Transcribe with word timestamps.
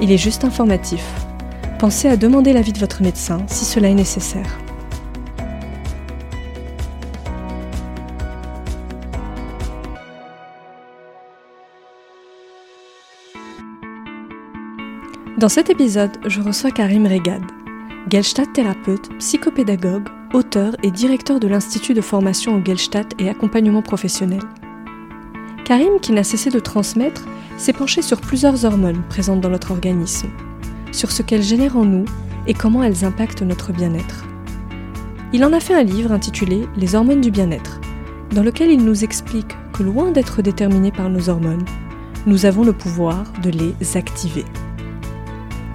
il 0.00 0.12
est 0.12 0.18
juste 0.18 0.44
informatif. 0.44 1.04
Pensez 1.78 2.08
à 2.08 2.16
demander 2.16 2.52
l'avis 2.52 2.72
de 2.72 2.78
votre 2.78 3.02
médecin 3.02 3.38
si 3.46 3.64
cela 3.64 3.88
est 3.88 3.94
nécessaire. 3.94 4.58
Dans 15.38 15.48
cet 15.48 15.70
épisode, 15.70 16.16
je 16.26 16.40
reçois 16.40 16.72
Karim 16.72 17.06
Regad, 17.06 17.42
Gelstadt 18.10 18.52
thérapeute, 18.52 19.16
psychopédagogue, 19.18 20.08
auteur 20.34 20.74
et 20.82 20.90
directeur 20.90 21.38
de 21.38 21.46
l'Institut 21.46 21.94
de 21.94 22.00
formation 22.00 22.56
au 22.56 22.64
Gelstadt 22.64 23.14
et 23.20 23.28
accompagnement 23.28 23.82
professionnel. 23.82 24.40
Karim, 25.68 26.00
qui 26.00 26.12
n'a 26.12 26.24
cessé 26.24 26.48
de 26.48 26.60
transmettre, 26.60 27.26
s'est 27.58 27.74
penché 27.74 28.00
sur 28.00 28.22
plusieurs 28.22 28.64
hormones 28.64 29.02
présentes 29.10 29.42
dans 29.42 29.50
notre 29.50 29.70
organisme, 29.70 30.30
sur 30.92 31.12
ce 31.12 31.20
qu'elles 31.20 31.42
génèrent 31.42 31.76
en 31.76 31.84
nous 31.84 32.06
et 32.46 32.54
comment 32.54 32.82
elles 32.82 33.04
impactent 33.04 33.42
notre 33.42 33.74
bien-être. 33.74 34.24
Il 35.34 35.44
en 35.44 35.52
a 35.52 35.60
fait 35.60 35.74
un 35.74 35.82
livre 35.82 36.10
intitulé 36.10 36.66
Les 36.78 36.94
hormones 36.94 37.20
du 37.20 37.30
bien-être, 37.30 37.82
dans 38.34 38.42
lequel 38.42 38.70
il 38.70 38.82
nous 38.82 39.04
explique 39.04 39.54
que 39.74 39.82
loin 39.82 40.10
d'être 40.10 40.40
déterminés 40.40 40.90
par 40.90 41.10
nos 41.10 41.28
hormones, 41.28 41.66
nous 42.24 42.46
avons 42.46 42.64
le 42.64 42.72
pouvoir 42.72 43.24
de 43.42 43.50
les 43.50 43.74
activer. 43.94 44.46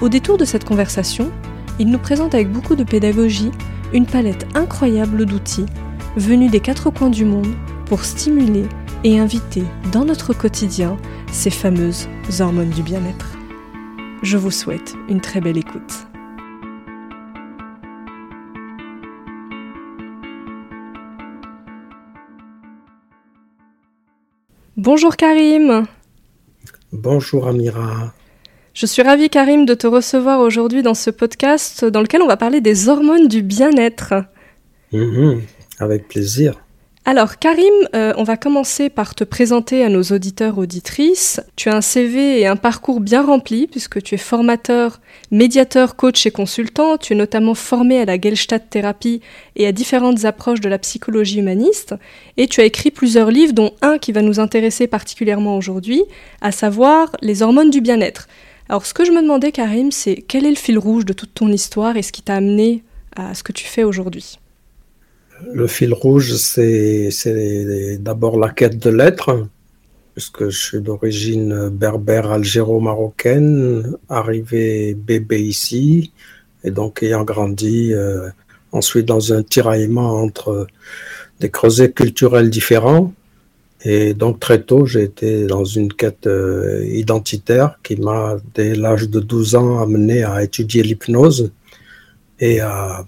Au 0.02 0.10
détour 0.10 0.40
de 0.40 0.46
cette 0.46 0.66
conversation, 0.66 1.30
il 1.78 1.92
nous 1.92 2.00
présente 2.00 2.34
avec 2.34 2.52
beaucoup 2.52 2.76
de 2.76 2.84
pédagogie 2.84 3.52
une 3.94 4.08
palette 4.08 4.48
incroyable 4.56 5.28
d'outils 5.28 5.68
venus 6.18 6.50
des 6.50 6.62
quatre 6.62 6.90
coins 6.90 7.12
du 7.12 7.26
monde 7.26 7.54
pour 7.86 8.04
stimuler 8.06 8.66
et 9.04 9.20
inviter 9.20 9.64
dans 9.92 10.06
notre 10.06 10.34
quotidien 10.34 10.98
ces 11.32 11.50
fameuses 11.50 12.08
hormones 12.40 12.70
du 12.70 12.84
bien-être. 12.84 13.38
Je 14.22 14.38
vous 14.38 14.52
souhaite 14.52 14.96
une 15.10 15.20
très 15.20 15.42
belle 15.42 15.58
écoute. 15.58 16.08
Bonjour 24.78 25.16
Karim. 25.16 25.86
Bonjour 26.92 27.48
Amira. 27.48 28.14
Je 28.74 28.86
suis 28.86 29.04
ravie 29.04 29.30
Karim 29.30 29.66
de 29.66 29.76
te 29.76 29.86
recevoir 29.86 30.40
aujourd'hui 30.40 30.82
dans 30.82 30.96
ce 30.96 31.12
podcast 31.12 31.86
dans 31.86 32.02
lequel 32.02 32.22
on 32.22 32.28
va 32.28 32.38
parler 32.38 32.60
des 32.60 32.90
hormones 32.90 33.28
du 33.28 33.44
bien-être. 33.44 34.14
Mhm, 34.92 35.42
avec 35.80 36.08
plaisir. 36.08 36.60
Alors 37.06 37.38
Karim, 37.38 37.74
euh, 37.96 38.14
on 38.16 38.24
va 38.24 38.38
commencer 38.38 38.90
par 38.90 39.14
te 39.14 39.26
présenter 39.26 39.84
à 39.84 39.90
nos 39.90 40.04
auditeurs 40.04 40.58
auditrices. 40.58 41.42
Tu 41.58 41.68
as 41.68 41.76
un 41.76 41.82
CV 41.82 42.40
et 42.40 42.48
un 42.48 42.56
parcours 42.56 43.02
bien 43.02 43.22
rempli 43.22 43.68
puisque 43.68 44.02
tu 44.02 44.16
es 44.16 44.18
formateur, 44.18 45.02
médiateur, 45.30 45.98
coach 45.98 46.26
et 46.26 46.32
consultant. 46.32 46.98
Tu 46.98 47.12
es 47.12 47.16
notamment 47.18 47.56
formé 47.56 48.00
à 48.00 48.06
la 48.06 48.18
Gelstadt 48.18 48.70
thérapie 48.70 49.20
et 49.58 49.68
à 49.68 49.74
différentes 49.74 50.24
approches 50.24 50.62
de 50.62 50.70
la 50.70 50.80
psychologie 50.80 51.40
humaniste. 51.40 51.94
Et 52.38 52.48
tu 52.48 52.62
as 52.62 52.66
écrit 52.66 52.90
plusieurs 52.90 53.32
livres 53.32 53.54
dont 53.54 53.74
un 53.82 53.98
qui 53.98 54.14
va 54.14 54.22
nous 54.22 54.40
intéresser 54.40 54.88
particulièrement 54.88 55.58
aujourd'hui, 55.58 56.04
à 56.40 56.54
savoir 56.54 57.12
les 57.22 57.42
hormones 57.42 57.70
du 57.70 57.82
bien-être. 57.82 58.30
Alors 58.70 58.86
ce 58.86 58.94
que 58.94 59.04
je 59.04 59.12
me 59.12 59.22
demandais 59.22 59.52
Karim, 59.52 59.92
c'est 59.92 60.24
quel 60.26 60.46
est 60.46 60.52
le 60.52 60.56
fil 60.56 60.80
rouge 60.80 61.04
de 61.04 61.12
toute 61.12 61.34
ton 61.34 61.52
histoire 61.52 61.98
et 61.98 62.02
ce 62.02 62.14
qui 62.14 62.22
t'a 62.22 62.36
amené 62.36 62.82
à 63.18 63.34
ce 63.34 63.44
que 63.44 63.52
tu 63.52 63.66
fais 63.66 63.84
aujourd'hui? 63.84 64.38
Le 65.52 65.68
fil 65.68 65.94
rouge, 65.94 66.34
c'est 66.36 67.10
d'abord 68.00 68.38
la 68.38 68.50
quête 68.50 68.78
de 68.78 68.90
l'être, 68.90 69.48
puisque 70.14 70.50
je 70.50 70.58
suis 70.58 70.82
d'origine 70.82 71.70
berbère 71.70 72.32
algéro-marocaine, 72.32 73.98
arrivé 74.10 74.94
bébé 74.94 75.42
ici, 75.42 76.12
et 76.64 76.72
donc 76.72 77.04
ayant 77.04 77.24
grandi 77.24 77.94
euh, 77.94 78.30
ensuite 78.72 79.06
dans 79.06 79.34
un 79.34 79.44
tiraillement 79.44 80.22
entre 80.22 80.68
des 81.40 81.50
creusets 81.50 81.92
culturels 81.92 82.50
différents. 82.50 83.14
Et 83.86 84.14
donc 84.14 84.40
très 84.40 84.62
tôt, 84.62 84.86
j'ai 84.86 85.04
été 85.04 85.46
dans 85.46 85.66
une 85.66 85.92
quête 85.92 86.28
euh, 86.28 86.86
identitaire 86.86 87.80
qui 87.84 87.98
m'a, 87.98 88.38
dès 88.54 88.76
l'âge 88.76 89.10
de 89.10 89.20
12 89.20 89.56
ans, 89.56 89.82
amené 89.82 90.24
à 90.24 90.42
étudier 90.42 90.84
l'hypnose 90.84 91.52
et 92.40 92.62
à 92.62 93.06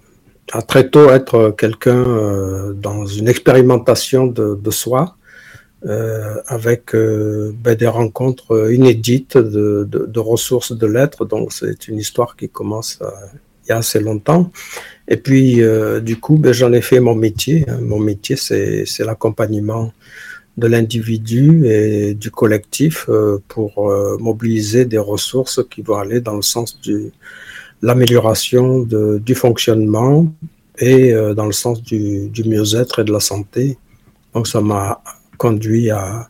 à 0.52 0.62
très 0.62 0.90
tôt 0.90 1.10
être 1.10 1.56
quelqu'un 1.58 2.04
euh, 2.08 2.74
dans 2.74 3.06
une 3.06 3.28
expérimentation 3.28 4.28
de, 4.28 4.72
soi, 4.72 5.18
euh, 5.86 6.36
avec 6.48 6.94
euh, 6.96 7.54
ben, 7.64 7.76
des 7.76 7.88
rencontres 7.88 8.72
inédites 8.72 9.38
de, 9.38 10.20
ressources 10.20 10.72
de 10.72 10.88
l'être. 10.88 11.26
Donc 11.26 11.52
c'est 11.52 11.88
une 11.88 11.98
histoire 11.98 12.36
qui 12.36 12.50
commence 12.50 13.00
il 13.66 13.70
y 13.70 13.72
a 13.72 13.78
assez 13.78 14.00
longtemps. 14.00 14.52
Et 15.08 15.18
puis 15.18 15.62
du 16.02 16.18
coup, 16.18 16.38
ben, 16.38 16.54
j'en 16.54 16.72
ai 16.74 16.82
fait 16.82 17.00
mon 17.00 17.16
métier. 17.16 17.66
Hein. 17.68 17.80
Mon 17.82 18.00
métier, 18.00 18.36
c'est 18.36 18.86
l'accompagnement 19.00 19.92
de 20.58 20.68
l'individu 20.68 21.68
et 21.68 22.14
du 22.14 22.32
collectif 22.32 23.10
pour 23.50 23.92
mobiliser 24.20 24.86
des 24.86 25.00
ressources 25.00 25.62
qui 25.70 25.82
vont 25.82 25.98
aller 25.98 26.22
dans 26.22 26.36
le 26.36 26.44
sens 26.44 26.80
du 26.80 27.12
l'amélioration 27.82 28.82
du 28.84 29.36
fonctionnement 29.36 30.28
et 30.78 31.14
euh, 31.14 31.34
dans 31.34 31.46
le 31.46 31.52
sens 31.52 31.82
du, 31.82 32.32
mieux-être 32.46 33.00
et 33.00 33.04
de 33.04 33.12
la 33.12 33.20
santé. 33.20 33.78
Donc 34.34 34.48
ça 34.48 34.62
m'a 34.62 35.02
conduit 35.38 35.90
à 35.90 36.28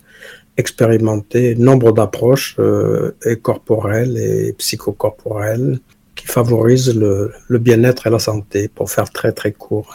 expérimenter 0.57 1.55
nombre 1.55 1.91
d'approches 1.91 2.55
euh, 2.59 3.16
et 3.25 3.38
corporelles 3.38 4.17
et 4.17 4.53
psychocorporelles 4.53 5.79
qui 6.16 6.28
favorisent 6.28 6.95
le, 6.95 7.34
le 7.47 7.57
bien-être 7.59 8.07
et 8.07 8.09
la 8.09 8.19
santé, 8.19 8.69
pour 8.69 8.89
faire 8.89 9.09
très 9.09 9.34
très 9.34 9.51
court. 9.51 9.94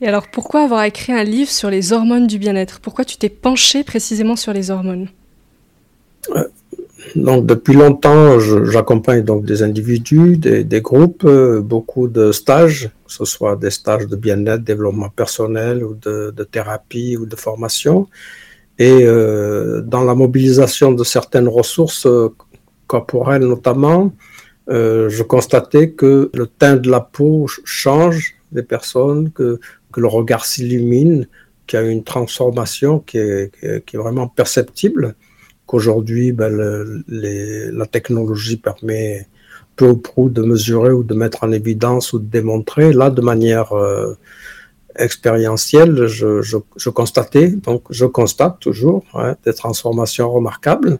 Et 0.00 0.06
alors 0.06 0.28
pourquoi 0.30 0.62
avoir 0.62 0.84
écrit 0.84 1.12
un 1.12 1.24
livre 1.24 1.50
sur 1.50 1.70
les 1.70 1.92
hormones 1.92 2.28
du 2.28 2.38
bien-être? 2.38 2.80
Pourquoi 2.80 3.04
tu 3.04 3.16
t'es 3.16 3.28
penché 3.28 3.82
précisément 3.82 4.36
sur 4.36 4.52
les 4.52 4.70
hormones? 4.70 5.08
Euh, 6.30 6.44
donc 7.14 7.46
depuis 7.46 7.74
longtemps, 7.74 8.40
j'accompagne 8.40 9.22
donc 9.22 9.44
des 9.44 9.62
individus, 9.62 10.36
des, 10.36 10.80
groupes, 10.80 11.24
euh, 11.24 11.60
beaucoup 11.60 12.08
de 12.08 12.32
stages, 12.32 12.90
que 13.06 13.12
ce 13.12 13.24
soit 13.24 13.56
des 13.56 13.70
stages 13.70 14.06
de 14.06 14.16
bien-être, 14.16 14.64
développement 14.64 15.08
personnel 15.08 15.84
ou 15.84 15.94
de, 15.94 16.32
thérapie 16.50 17.16
ou 17.16 17.24
de 17.24 17.36
formation. 17.36 18.08
Et 18.78 19.00
euh, 19.02 19.80
dans 19.80 20.04
la 20.04 20.14
mobilisation 20.14 20.92
de 20.92 21.04
certaines 21.04 21.48
ressources 21.48 22.06
euh, 22.06 22.34
corporelles 22.86 23.44
notamment, 23.44 24.12
je 24.70 25.22
constatais 25.22 25.90
que 25.92 26.30
le 26.34 26.46
teint 26.46 26.76
de 26.76 26.90
la 26.90 27.00
peau 27.00 27.46
change 27.64 28.34
des 28.52 28.62
personnes, 28.62 29.30
que, 29.30 29.58
le 29.96 30.06
regard 30.06 30.44
s'illumine, 30.44 31.26
qu'il 31.66 31.80
y 31.80 31.82
a 31.82 31.86
une 31.86 32.04
transformation 32.04 32.98
qui 33.00 33.18
est 33.18 33.96
vraiment 33.96 34.28
perceptible 34.28 35.16
qu'aujourd'hui, 35.68 36.32
ben, 36.32 36.52
la 37.08 37.86
technologie 37.86 38.56
permet 38.56 39.28
peu 39.76 39.90
ou 39.90 39.96
prou 39.96 40.28
de 40.28 40.42
mesurer 40.42 40.90
ou 40.90 41.04
de 41.04 41.14
mettre 41.14 41.44
en 41.44 41.52
évidence 41.52 42.12
ou 42.12 42.18
de 42.18 42.26
démontrer. 42.26 42.92
Là, 42.92 43.10
de 43.10 43.20
manière 43.20 43.72
euh, 43.72 44.14
expérientielle, 44.96 46.06
je, 46.06 46.88
constatais, 46.88 47.48
donc 47.50 47.82
je 47.90 48.06
constate 48.06 48.58
toujours 48.58 49.04
hein, 49.14 49.36
des 49.44 49.54
transformations 49.54 50.30
remarquables. 50.32 50.98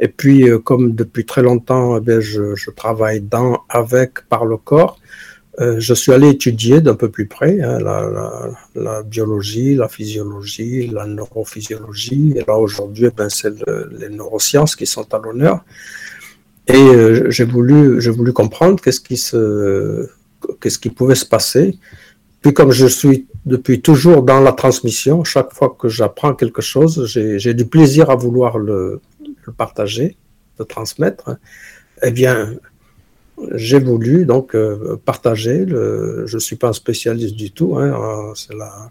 Et 0.00 0.08
puis, 0.08 0.48
euh, 0.48 0.58
comme 0.58 0.94
depuis 0.94 1.24
très 1.26 1.42
longtemps, 1.42 1.98
eh 1.98 2.20
je, 2.20 2.70
travaille 2.70 3.20
dans, 3.20 3.60
avec, 3.68 4.26
par 4.28 4.44
le 4.46 4.56
corps, 4.56 4.98
je 5.58 5.94
suis 5.94 6.12
allé 6.12 6.28
étudier 6.28 6.80
d'un 6.80 6.94
peu 6.94 7.10
plus 7.10 7.26
près 7.26 7.60
hein, 7.60 7.78
la, 8.74 9.02
biologie, 9.02 9.74
la 9.74 9.88
physiologie, 9.88 10.86
la 10.86 11.06
neurophysiologie. 11.06 12.34
Et 12.36 12.44
là, 12.46 12.56
aujourd'hui, 12.56 13.06
eh 13.06 13.10
ben, 13.10 13.28
c'est 13.28 13.50
le, 13.66 13.90
les 13.98 14.08
neurosciences 14.08 14.76
qui 14.76 14.86
sont 14.86 15.12
à 15.12 15.18
l'honneur. 15.18 15.64
Et 16.68 16.76
euh, 16.76 17.30
j'ai 17.30 17.44
voulu, 17.44 17.98
voulu 18.10 18.32
comprendre 18.32 18.80
qu'est-ce 18.80 19.00
qui 19.00 19.16
se, 19.16 20.08
qui 20.60 20.90
pouvait 20.90 21.14
se 21.14 21.26
passer. 21.26 21.78
Puis 22.42 22.52
comme 22.52 22.70
je 22.70 22.86
suis 22.86 23.26
depuis 23.46 23.80
toujours 23.80 24.22
dans 24.22 24.40
la 24.40 24.52
transmission, 24.52 25.24
chaque 25.24 25.52
fois 25.52 25.76
que 25.76 25.88
j'apprends 25.88 26.34
quelque 26.34 26.62
chose, 26.62 27.06
j'ai 27.06 27.54
du 27.54 27.64
plaisir 27.64 28.10
à 28.10 28.16
vouloir 28.16 28.58
le, 28.58 29.00
le 29.46 29.52
partager. 29.52 30.16
de 30.58 30.64
transmettre, 30.64 31.38
eh 32.02 32.10
bien, 32.10 32.54
j'ai 33.54 33.78
voulu 33.78 34.24
donc 34.24 34.56
partager. 35.04 35.64
Le, 35.64 36.24
je 36.26 36.36
ne 36.36 36.40
suis 36.40 36.56
pas 36.56 36.68
un 36.68 36.72
spécialiste 36.72 37.34
du 37.34 37.50
tout. 37.50 37.76
Hein, 37.76 38.32
c'est 38.34 38.54
la, 38.54 38.90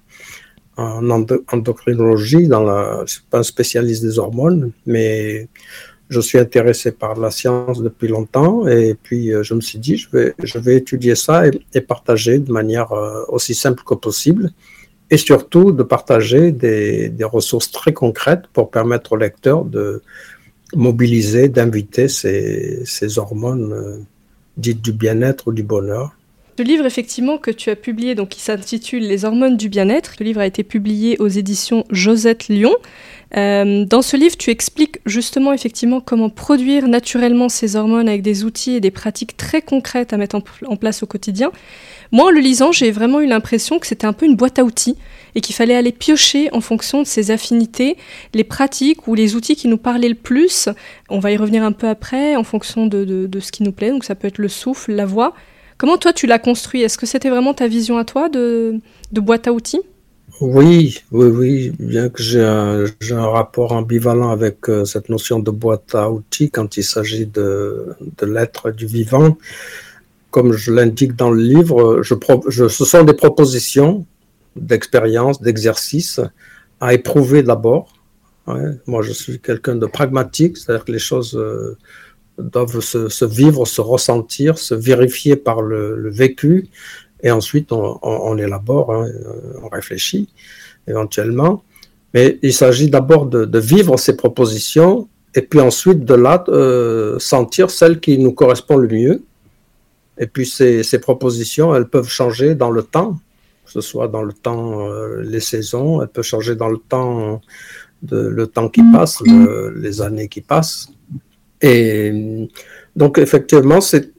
en 0.77 1.09
endocrinologie, 1.09 2.47
dans 2.47 2.63
la, 2.63 3.03
je 3.05 3.13
suis 3.13 3.23
pas 3.29 3.39
un 3.39 3.43
spécialiste 3.43 4.03
des 4.03 4.19
hormones, 4.19 4.71
mais 4.85 5.49
je 6.09 6.21
suis 6.21 6.37
intéressé 6.37 6.91
par 6.91 7.19
la 7.19 7.31
science 7.31 7.81
depuis 7.81 8.07
longtemps 8.07 8.67
et 8.67 8.95
puis 9.01 9.33
euh, 9.33 9.43
je 9.43 9.53
me 9.53 9.61
suis 9.61 9.79
dit 9.79 9.97
je 9.97 10.09
vais, 10.09 10.33
je 10.41 10.57
vais 10.57 10.77
étudier 10.77 11.15
ça 11.15 11.43
et, 11.47 11.81
partager 11.81 12.39
de 12.39 12.51
manière 12.51 12.93
euh, 12.93 13.23
aussi 13.27 13.53
simple 13.53 13.83
que 13.85 13.93
possible 13.93 14.51
et 15.09 15.17
surtout 15.17 15.73
de 15.73 15.83
partager 15.83 16.51
des, 16.51 17.09
des 17.09 17.23
ressources 17.23 17.71
très 17.71 17.91
concrètes 17.91 18.47
pour 18.53 18.71
permettre 18.71 19.13
au 19.13 19.17
lecteur 19.17 19.65
de 19.65 20.01
mobiliser, 20.73 21.49
d'inviter 21.49 22.07
ces, 22.07 22.85
ces 22.85 23.19
hormones 23.19 24.05
dites 24.57 24.81
du 24.81 24.91
bien-être 24.91 25.47
ou 25.47 25.53
du 25.53 25.63
bonheur 25.63 26.17
ce 26.59 26.63
livre, 26.63 26.87
effectivement, 26.87 27.37
que 27.37 27.51
tu 27.51 27.69
as 27.69 27.75
publié, 27.75 28.15
donc 28.15 28.29
qui 28.29 28.41
s'intitule 28.41 29.03
Les 29.03 29.25
hormones 29.25 29.57
du 29.57 29.69
bien-être, 29.69 30.15
ce 30.17 30.23
livre 30.23 30.41
a 30.41 30.47
été 30.47 30.63
publié 30.63 31.15
aux 31.19 31.27
éditions 31.27 31.83
Josette 31.91 32.47
Lyon. 32.47 32.73
Euh, 33.35 33.85
dans 33.85 34.01
ce 34.01 34.17
livre, 34.17 34.35
tu 34.37 34.49
expliques 34.49 34.99
justement, 35.05 35.53
effectivement, 35.53 36.01
comment 36.01 36.31
produire 36.31 36.87
naturellement 36.87 37.47
ces 37.47 37.75
hormones 37.75 38.09
avec 38.09 38.23
des 38.23 38.43
outils 38.43 38.71
et 38.71 38.79
des 38.79 38.89
pratiques 38.89 39.37
très 39.37 39.61
concrètes 39.61 40.13
à 40.13 40.17
mettre 40.17 40.35
en, 40.65 40.75
place 40.77 41.03
au 41.03 41.05
quotidien. 41.05 41.51
Moi, 42.11 42.27
en 42.27 42.29
le 42.29 42.39
lisant, 42.39 42.71
j'ai 42.71 42.91
vraiment 42.91 43.19
eu 43.19 43.27
l'impression 43.27 43.79
que 43.79 43.87
c'était 43.87 44.07
un 44.07 44.13
peu 44.13 44.25
une 44.25 44.35
boîte 44.35 44.59
à 44.59 44.63
outils 44.63 44.95
et 45.35 45.41
qu'il 45.41 45.55
fallait 45.55 45.75
aller 45.75 45.91
piocher 45.91 46.49
en 46.53 46.61
fonction 46.61 47.01
de 47.01 47.07
ses 47.07 47.31
affinités, 47.31 47.97
les 48.33 48.43
pratiques 48.43 49.07
ou 49.07 49.15
les 49.15 49.35
outils 49.35 49.55
qui 49.55 49.67
nous 49.67 49.77
parlaient 49.77 50.09
le 50.09 50.15
plus. 50.15 50.69
On 51.09 51.19
va 51.19 51.31
y 51.31 51.37
revenir 51.37 51.63
un 51.63 51.73
peu 51.73 51.87
après 51.87 52.35
en 52.35 52.43
fonction 52.43 52.87
de, 52.87 53.03
de 53.03 53.39
ce 53.39 53.51
qui 53.51 53.63
nous 53.63 53.71
plaît. 53.71 53.91
Donc 53.91 54.03
ça 54.03 54.15
peut 54.15 54.27
être 54.27 54.39
le 54.39 54.47
souffle, 54.47 54.93
la 54.93 55.05
voix. 55.05 55.33
Comment 55.77 55.97
toi 55.97 56.11
tu 56.11 56.25
l'as 56.25 56.39
construit? 56.39 56.81
Est-ce 56.81 56.97
que 56.97 57.05
c'était 57.05 57.29
vraiment 57.29 57.53
ta 57.53 57.67
vision 57.67 57.97
à 57.97 58.05
toi 58.05 58.29
de, 58.29 58.81
boîte 59.13 59.47
à 59.47 59.53
outils? 59.53 59.81
Oui, 60.41 60.99
oui, 61.11 61.27
oui, 61.27 61.71
bien 61.79 62.09
que 62.09 62.21
j'ai 62.21 62.41
un, 62.41 63.27
rapport 63.27 63.71
ambivalent 63.71 64.29
avec 64.29 64.69
euh, 64.69 64.85
cette 64.85 65.09
notion 65.09 65.39
de 65.39 65.51
boîte 65.51 65.95
à 65.95 66.11
outils 66.11 66.49
quand 66.49 66.77
il 66.77 66.83
s'agit 66.83 67.25
de, 67.27 67.95
l'être 68.23 68.71
du 68.71 68.87
vivant. 68.87 69.37
Comme 70.37 70.53
je 70.53 70.71
l'indique 70.71 71.15
dans 71.15 71.31
le 71.31 71.41
livre, 71.41 72.03
ce 72.03 72.85
sont 72.85 73.03
des 73.03 73.15
propositions 73.15 74.05
d'expérience, 74.55 75.41
d'exercice 75.41 76.21
à 76.79 76.93
éprouver 76.93 77.41
d'abord. 77.41 77.91
Moi, 78.85 79.01
je 79.01 79.13
suis 79.13 79.39
quelqu'un 79.39 79.73
de 79.73 79.87
pragmatique, 79.87 80.57
c'est-à-dire 80.57 80.85
que 80.85 80.91
les 80.91 80.99
choses 80.99 81.35
euh, 81.35 81.75
doivent 82.37 82.81
se, 82.81 83.25
vivre, 83.25 83.65
se 83.65 83.81
ressentir, 83.81 84.59
se 84.59 84.75
vérifier 84.75 85.37
par 85.37 85.63
le, 85.63 86.07
vécu, 86.11 86.67
et 87.23 87.31
ensuite 87.31 87.71
on, 87.71 88.37
élabore, 88.37 88.93
hein, 88.93 89.07
on 89.63 89.69
réfléchit 89.69 90.29
éventuellement. 90.87 91.63
Mais 92.13 92.37
il 92.43 92.53
s'agit 92.53 92.91
d'abord 92.91 93.25
de, 93.25 93.57
vivre 93.57 93.97
ces 93.97 94.15
propositions, 94.15 95.09
et 95.33 95.41
puis 95.41 95.61
ensuite 95.61 96.05
de 96.05 96.13
là 96.13 96.43
euh, 96.49 97.17
sentir 97.17 97.71
celle 97.71 97.99
qui 97.99 98.19
nous 98.19 98.33
correspond 98.33 98.77
le 98.77 98.87
mieux. 98.87 99.23
Et 100.17 100.27
puis 100.27 100.45
ces, 100.45 100.99
propositions, 100.99 101.75
elles 101.75 101.87
peuvent 101.87 102.09
changer 102.09 102.55
dans 102.55 102.71
le 102.71 102.83
temps, 102.83 103.19
que 103.65 103.71
ce 103.71 103.81
soit 103.81 104.07
dans 104.07 104.23
le 104.23 104.33
temps, 104.33 104.87
euh, 104.87 105.21
les 105.21 105.39
saisons, 105.39 106.01
elles 106.01 106.07
peuvent 106.07 106.25
changer 106.25 106.55
dans 106.55 106.69
le 106.69 106.77
temps, 106.77 107.41
de, 108.01 108.19
le 108.27 108.47
temps 108.47 108.69
qui 108.69 108.81
passe, 108.91 109.21
les 109.75 110.01
années 110.01 110.27
qui 110.27 110.41
passent. 110.41 110.89
Et 111.61 112.47
donc, 112.95 113.17
effectivement, 113.17 113.81
c'est 113.81 114.11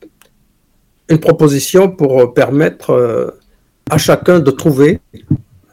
une 1.08 1.18
proposition 1.18 1.90
pour 1.90 2.34
permettre 2.34 2.90
euh, 2.90 3.30
à 3.90 3.98
chacun 3.98 4.40
de 4.40 4.50
trouver 4.50 5.00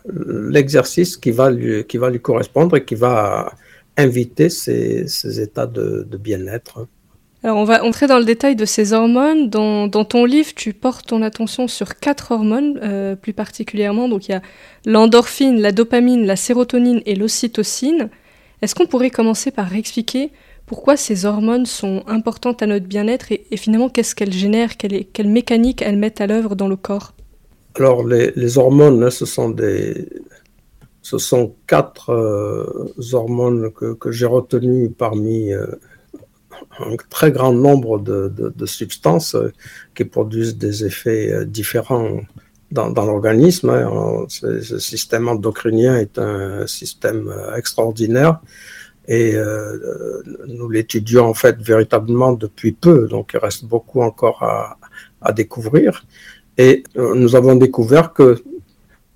l'exercice 0.08 1.18
qui, 1.18 1.32
va 1.32 1.50
lui, 1.50 1.84
qui 1.86 1.98
va 1.98 2.10
lui 2.10 2.22
correspondre 2.22 2.78
et 2.78 2.86
qui 2.86 2.96
va 2.96 3.54
inviter 3.98 4.50
ces, 4.50 5.42
états 5.42 5.68
de, 5.68 6.08
bien-être. 6.18 6.88
Alors, 7.46 7.60
on 7.60 7.64
va 7.64 7.86
entrer 7.86 8.08
dans 8.08 8.18
le 8.18 8.26
détail 8.26 8.56
de 8.56 8.66
ces 8.66 8.92
hormones. 8.92 9.52
Dans, 9.52 9.88
ton 9.88 10.26
livre, 10.26 10.50
tu 10.56 10.74
portes 10.74 11.06
ton 11.06 11.22
attention 11.22 11.68
sur 11.68 12.00
quatre 12.00 12.32
hormones, 12.32 12.80
euh, 12.82 13.16
plus 13.16 13.34
particulièrement. 13.34 14.10
Donc, 14.10 14.28
il 14.28 14.32
y 14.32 14.34
a 14.34 14.42
l'endorphine, 14.88 15.62
la 15.62 15.72
dopamine, 15.72 16.26
la 16.26 16.38
sérotonine 16.38 17.04
et 17.06 17.14
l'ocytocine. 17.14 18.10
Est-ce 18.64 18.74
qu'on 18.74 18.88
pourrait 18.88 19.12
commencer 19.12 19.52
par 19.52 19.76
expliquer 19.76 20.32
pourquoi 20.66 20.98
ces 20.98 21.28
hormones 21.28 21.68
sont 21.68 22.04
importantes 22.08 22.64
à 22.64 22.66
notre 22.66 22.88
bien-être 22.88 23.32
et, 23.32 23.46
finalement 23.58 23.90
qu'est-ce 23.90 24.16
qu'elles 24.16 24.34
génèrent, 24.34 24.76
quelle, 24.76 25.06
quelle, 25.14 25.30
mécanique 25.30 25.84
elles 25.84 25.98
mettent 25.98 26.22
à 26.22 26.26
l'œuvre 26.26 26.56
dans 26.56 26.68
le 26.68 26.76
corps? 26.76 27.14
Alors 27.76 28.04
les, 28.08 28.58
hormones, 28.58 29.04
hein, 29.04 29.12
ce 29.12 29.28
sont 29.28 29.52
des, 29.52 30.10
ce 31.04 31.20
sont 31.20 31.54
quatre 31.68 32.10
euh, 32.10 32.92
hormones 33.14 33.72
que, 33.72 34.10
j'ai 34.10 34.26
retenues 34.26 34.90
parmi 34.90 35.54
euh, 35.54 35.68
un 36.80 36.96
très 37.10 37.32
grand 37.32 37.54
nombre 37.54 38.00
de, 38.00 38.66
substances 38.66 39.36
euh, 39.36 39.52
qui 39.96 40.06
produisent 40.06 40.58
des 40.58 40.86
effets 40.86 41.46
différents 41.46 42.22
dans, 42.72 43.06
l'organisme. 43.06 43.70
Hein. 43.70 44.26
Ce 44.28 44.80
système 44.80 45.28
endocrinien 45.28 45.98
est 45.98 46.18
un 46.18 46.68
système 46.68 47.34
extraordinaire 47.56 48.40
et 49.08 49.36
euh, 49.36 50.24
nous 50.48 50.70
l'étudions 50.70 51.26
en 51.26 51.34
fait 51.34 51.62
véritablement 51.62 52.34
depuis 52.34 52.72
peu, 52.72 53.08
donc 53.08 53.32
il 53.34 53.38
reste 53.38 53.66
beaucoup 53.66 54.02
encore 54.02 54.42
à, 54.44 54.78
à 55.22 55.32
découvrir. 55.32 56.06
Et 56.58 56.84
euh, 56.98 57.14
nous 57.16 57.36
avons 57.36 57.56
découvert 57.56 58.14
que 58.14 58.42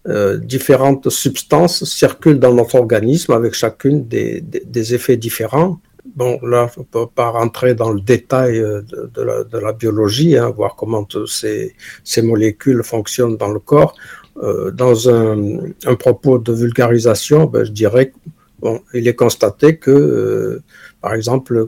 euh, 0.07 0.37
différentes 0.37 1.09
substances 1.09 1.83
circulent 1.85 2.39
dans 2.39 2.53
notre 2.53 2.75
organisme 2.75 3.33
avec 3.33 3.53
chacune 3.53 4.07
des, 4.07 4.41
des 4.41 4.93
effets 4.93 5.17
différents. 5.17 5.79
Bon, 6.05 6.39
là, 6.43 6.69
on 6.77 6.81
ne 6.81 6.85
peut 6.85 7.07
pas 7.13 7.29
rentrer 7.29 7.75
dans 7.75 7.91
le 7.91 7.99
détail 7.99 8.59
euh, 8.59 8.81
de, 8.81 9.57
la, 9.57 9.73
biologie, 9.73 10.37
hein, 10.37 10.49
voir 10.49 10.75
comment 10.75 11.07
ces, 11.27 11.73
molécules 12.21 12.83
fonctionnent 12.83 13.37
dans 13.37 13.51
le 13.51 13.59
corps. 13.59 13.95
Euh, 14.37 14.71
dans 14.71 15.09
un, 15.09 15.71
propos 15.99 16.39
de 16.39 16.53
vulgarisation, 16.53 17.45
ben, 17.45 17.65
je 17.65 17.71
dirais 17.71 18.13
Bon, 18.59 18.81
il 18.93 19.07
est 19.07 19.15
constaté 19.15 19.77
que, 19.77 19.89
euh, 19.89 20.63
par 21.01 21.13
exemple, 21.13 21.67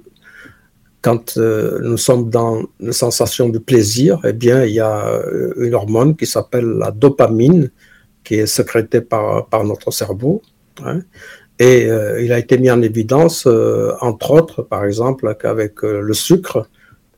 quand 1.01 1.38
nous 1.38 1.97
sommes 1.97 2.29
dans 2.29 2.63
une 2.81 2.91
sensation 2.91 3.47
de 3.47 3.59
plaisir, 3.59 4.19
eh 4.25 4.33
bien, 4.33 4.65
il 4.65 4.73
y 4.73 4.81
a 4.81 5.21
une 5.57 5.73
hormone 5.73 6.15
qui 6.17 6.25
s'appelle 6.25 6.65
la 6.65 6.91
dopamine, 6.91 7.71
qui 8.25 8.35
est 8.35 8.45
sécrétée 8.45 9.01
par, 9.01 9.47
par 9.47 9.63
notre 9.63 9.89
cerveau. 9.91 10.41
Hein. 10.83 11.01
Et 11.63 11.88
il 12.24 12.32
a 12.34 12.39
été 12.39 12.58
mis 12.58 12.72
en 12.72 12.82
évidence, 12.82 13.48
entre 14.01 14.32
autres, 14.32 14.63
par 14.63 14.84
exemple, 14.84 15.36
qu'avec 15.39 15.84
le 15.84 16.13
sucre, 16.13 16.68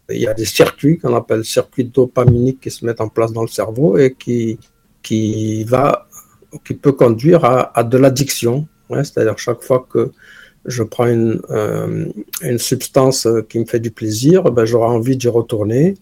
il 0.09 0.21
y 0.21 0.27
a 0.27 0.33
des 0.33 0.45
circuits 0.45 0.97
qu'on 0.97 1.15
appelle 1.15 1.45
circuits 1.45 1.85
dopaminiques 1.85 2.59
qui 2.59 2.71
se 2.71 2.85
mettent 2.85 3.01
en 3.01 3.07
place 3.07 3.31
dans 3.31 3.43
le 3.43 3.47
cerveau 3.47 3.97
et 3.97 4.15
qui, 4.19 4.59
qui, 5.01 5.63
va, 5.63 6.07
qui 6.65 6.73
peut 6.73 6.91
conduire 6.91 7.45
à, 7.45 7.83
de 7.83 7.97
l'addiction 7.97 8.67
c'est-à-dire 8.89 9.37
chaque 9.37 9.63
fois 9.63 9.85
que 9.89 10.11
je 10.65 10.83
prends 10.83 11.07
une, 11.07 11.41
euh, 11.49 12.05
une, 12.41 12.57
substance 12.57 13.27
qui 13.49 13.59
me 13.59 13.65
fait 13.65 13.79
du 13.79 13.91
plaisir, 13.91 14.43
ben, 14.51 14.65
j'aurai 14.65 14.87
envie 14.87 15.17
d'y 15.17 15.27
retourner. 15.27 15.95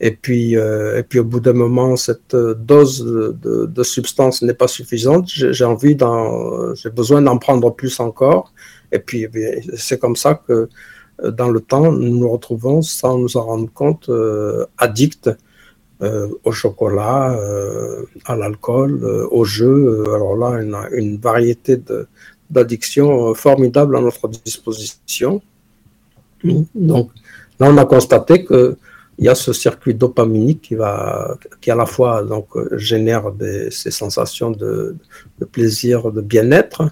Et 0.00 0.10
puis, 0.10 0.56
euh, 0.56 0.98
et 0.98 1.02
puis 1.02 1.18
au 1.20 1.24
bout 1.24 1.40
d'un 1.40 1.54
moment, 1.54 1.96
cette 1.96 2.36
dose 2.36 3.04
de, 3.04 3.66
de, 3.66 3.82
substance 3.82 4.42
n'est 4.42 4.54
pas 4.54 4.68
suffisante. 4.68 5.26
J'ai 5.28 5.64
envie 5.64 5.96
d'en, 5.96 6.74
j'ai 6.74 6.90
besoin 6.90 7.22
d'en 7.22 7.38
prendre 7.38 7.74
plus 7.74 7.98
encore. 8.00 8.52
Et 8.92 8.98
puis, 8.98 9.26
eh 9.34 9.62
c'est 9.76 9.98
comme 9.98 10.16
ça 10.16 10.34
que 10.34 10.68
dans 11.22 11.48
le 11.48 11.60
temps, 11.60 11.92
nous 11.92 12.18
nous 12.18 12.28
retrouvons 12.28 12.82
sans 12.82 13.16
nous 13.18 13.38
en 13.38 13.44
rendre 13.44 13.72
compte 13.72 14.10
addicts 14.76 15.30
au 16.00 16.52
chocolat, 16.52 17.34
à 18.26 18.36
l'alcool, 18.36 19.02
au 19.30 19.44
jeu. 19.44 20.04
Alors 20.14 20.36
là, 20.36 20.60
une, 20.60 20.76
une 20.92 21.16
variété 21.16 21.78
de, 21.78 22.06
d'addiction 22.50 23.30
euh, 23.30 23.34
formidable 23.34 23.96
à 23.96 24.00
notre 24.00 24.28
disposition. 24.28 25.42
Donc 26.74 27.10
là, 27.58 27.70
on 27.70 27.76
a 27.76 27.84
constaté 27.84 28.44
que 28.44 28.76
il 29.18 29.24
y 29.24 29.28
a 29.28 29.34
ce 29.34 29.52
circuit 29.52 29.94
dopaminique 29.94 30.62
qui 30.62 30.74
va, 30.74 31.36
qui 31.60 31.70
à 31.70 31.74
la 31.74 31.86
fois 31.86 32.22
donc 32.22 32.48
génère 32.76 33.32
ces 33.70 33.90
sensations 33.90 34.50
de, 34.50 34.96
plaisir, 35.52 36.12
de 36.12 36.20
bien-être, 36.20 36.90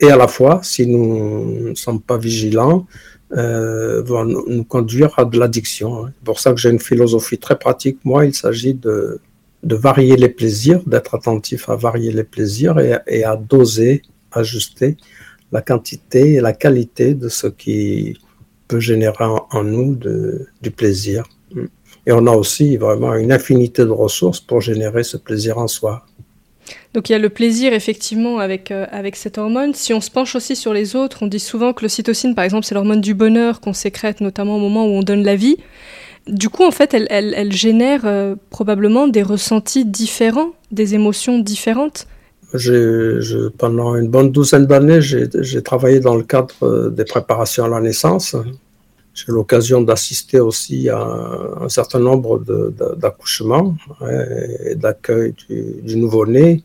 et 0.00 0.10
à 0.10 0.16
la 0.16 0.28
fois, 0.28 0.60
si 0.62 0.86
nous 0.86 1.70
ne 1.70 1.74
sommes 1.74 2.00
pas 2.00 2.16
vigilants, 2.16 2.86
euh, 3.36 4.02
va 4.02 4.24
nous, 4.24 4.64
conduire 4.64 5.18
à 5.18 5.24
de 5.24 5.38
l'addiction. 5.38 6.06
C'est 6.06 6.24
pour 6.24 6.40
ça 6.40 6.52
que 6.52 6.58
j'ai 6.58 6.70
une 6.70 6.78
philosophie 6.78 7.38
très 7.38 7.58
pratique. 7.58 7.98
Moi, 8.04 8.24
il 8.24 8.34
s'agit 8.34 8.74
de, 8.74 9.20
varier 9.62 10.16
les 10.16 10.28
plaisirs, 10.28 10.82
d'être 10.86 11.16
attentif 11.16 11.68
à 11.68 11.76
varier 11.76 12.12
les 12.12 12.24
plaisirs 12.24 12.78
et 12.78 13.24
à 13.24 13.36
doser 13.36 14.02
ajuster 14.32 14.96
la 15.52 15.62
quantité 15.62 16.34
et 16.34 16.40
la 16.40 16.52
qualité 16.52 17.14
de 17.14 17.28
ce 17.28 17.46
qui 17.46 18.18
peut 18.66 18.80
générer 18.80 19.24
en, 19.24 19.64
nous 19.64 19.94
du 19.94 20.70
plaisir. 20.70 21.24
Et 22.06 22.12
on 22.12 22.26
a 22.26 22.32
aussi 22.32 22.76
vraiment 22.76 23.14
une 23.14 23.32
infinité 23.32 23.84
de 23.84 23.90
ressources 23.90 24.40
pour 24.40 24.60
générer 24.60 25.04
ce 25.04 25.16
plaisir 25.16 25.58
en 25.58 25.68
soi. 25.68 26.04
Donc 26.94 27.08
il 27.08 27.12
y 27.12 27.14
a 27.14 27.18
le 27.18 27.28
plaisir 27.28 27.72
effectivement 27.72 28.38
avec, 28.38 28.70
euh, 28.70 28.86
avec 28.90 29.16
cette 29.16 29.38
hormone. 29.38 29.74
Si 29.74 29.92
on 29.92 30.00
se 30.00 30.10
penche 30.10 30.34
aussi 30.34 30.56
sur 30.56 30.72
les 30.72 30.96
autres, 30.96 31.18
on 31.22 31.26
dit 31.26 31.38
souvent 31.38 31.72
que 31.72 31.82
l'ocytocine, 31.82 32.34
par 32.34 32.44
exemple, 32.44 32.64
c'est 32.64 32.74
l'hormone 32.74 33.00
du 33.00 33.14
bonheur 33.14 33.60
qu'on 33.60 33.72
sécrète 33.72 34.20
notamment 34.20 34.56
au 34.56 34.60
moment 34.60 34.86
où 34.86 34.90
on 34.90 35.02
donne 35.02 35.22
la 35.22 35.36
vie. 35.36 35.56
Du 36.26 36.50
coup, 36.50 36.64
en 36.64 36.70
fait, 36.70 36.92
elle, 36.92 37.06
elle, 37.10 37.52
génère 37.52 38.02
euh, 38.04 38.34
probablement 38.50 39.08
des 39.08 39.22
ressentis 39.22 39.86
différents, 39.86 40.52
des 40.70 40.94
émotions 40.94 41.38
différentes. 41.38 42.06
pendant 43.56 43.96
une 43.96 44.08
bonne 44.08 44.30
douzaine 44.30 44.66
d'années, 44.66 45.00
j'ai 45.00 45.62
travaillé 45.62 46.00
dans 46.00 46.16
le 46.16 46.22
cadre 46.22 46.54
euh, 46.62 46.90
des 46.90 47.04
préparations 47.04 47.64
à 47.64 47.68
la 47.68 47.80
naissance. 47.80 48.36
J'ai 49.18 49.32
l'occasion 49.32 49.80
d'assister 49.80 50.38
aussi 50.38 50.88
à 50.88 51.00
un, 51.00 51.68
certain 51.68 51.98
nombre 51.98 52.38
d'accouchements 52.96 53.74
et 54.68 54.76
d'accueil 54.76 55.34
du, 55.48 55.96
nouveau-né. 55.96 56.62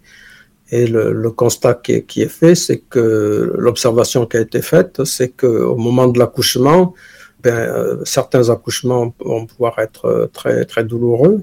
Et 0.70 0.86
le, 0.86 1.32
constat 1.32 1.76
qui 1.84 2.22
est, 2.22 2.28
fait, 2.28 2.54
c'est 2.54 2.78
que 2.78 3.54
l'observation 3.58 4.28
qui 4.28 4.38
a 4.38 4.42
été 4.42 4.62
faite, 4.62 5.04
c'est 5.04 5.30
qu'au 5.30 5.78
moment 5.78 6.08
de 6.08 6.20
l'accouchement, 6.20 6.94
ben, 7.42 7.56
euh, 7.56 8.06
certains 8.06 8.50
accouchements 8.50 9.14
vont 9.20 9.46
pouvoir 9.48 9.80
être 9.80 10.30
très, 10.32 10.66
très 10.66 10.84
douloureux. 10.84 11.42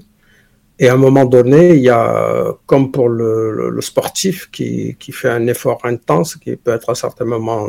Et 0.79 0.87
à 0.87 0.93
un 0.93 0.97
moment 0.97 1.25
donné, 1.25 1.75
il 1.75 1.81
y 1.81 1.89
a, 1.89 2.55
comme 2.65 2.91
pour 2.91 3.09
le, 3.09 3.77
sportif 3.81 4.49
qui, 4.49 4.95
fait 5.11 5.29
un 5.29 5.45
effort 5.47 5.79
intense, 5.83 6.37
qui 6.37 6.55
peut 6.55 6.71
être 6.71 6.89
à 6.89 6.95
certains 6.95 7.25
moments 7.25 7.67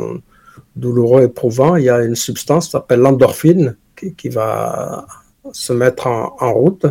douloureux, 0.75 1.23
éprouvant, 1.23 1.75
il 1.75 1.85
y 1.85 1.89
a 1.89 2.03
une 2.03 2.15
substance 2.15 2.65
qui 2.65 2.71
s'appelle 2.71 2.99
l'endorphine 2.99 3.75
qui, 4.17 4.29
va 4.29 5.05
se 5.51 5.73
mettre 5.73 6.07
en, 6.07 6.53
route. 6.53 6.85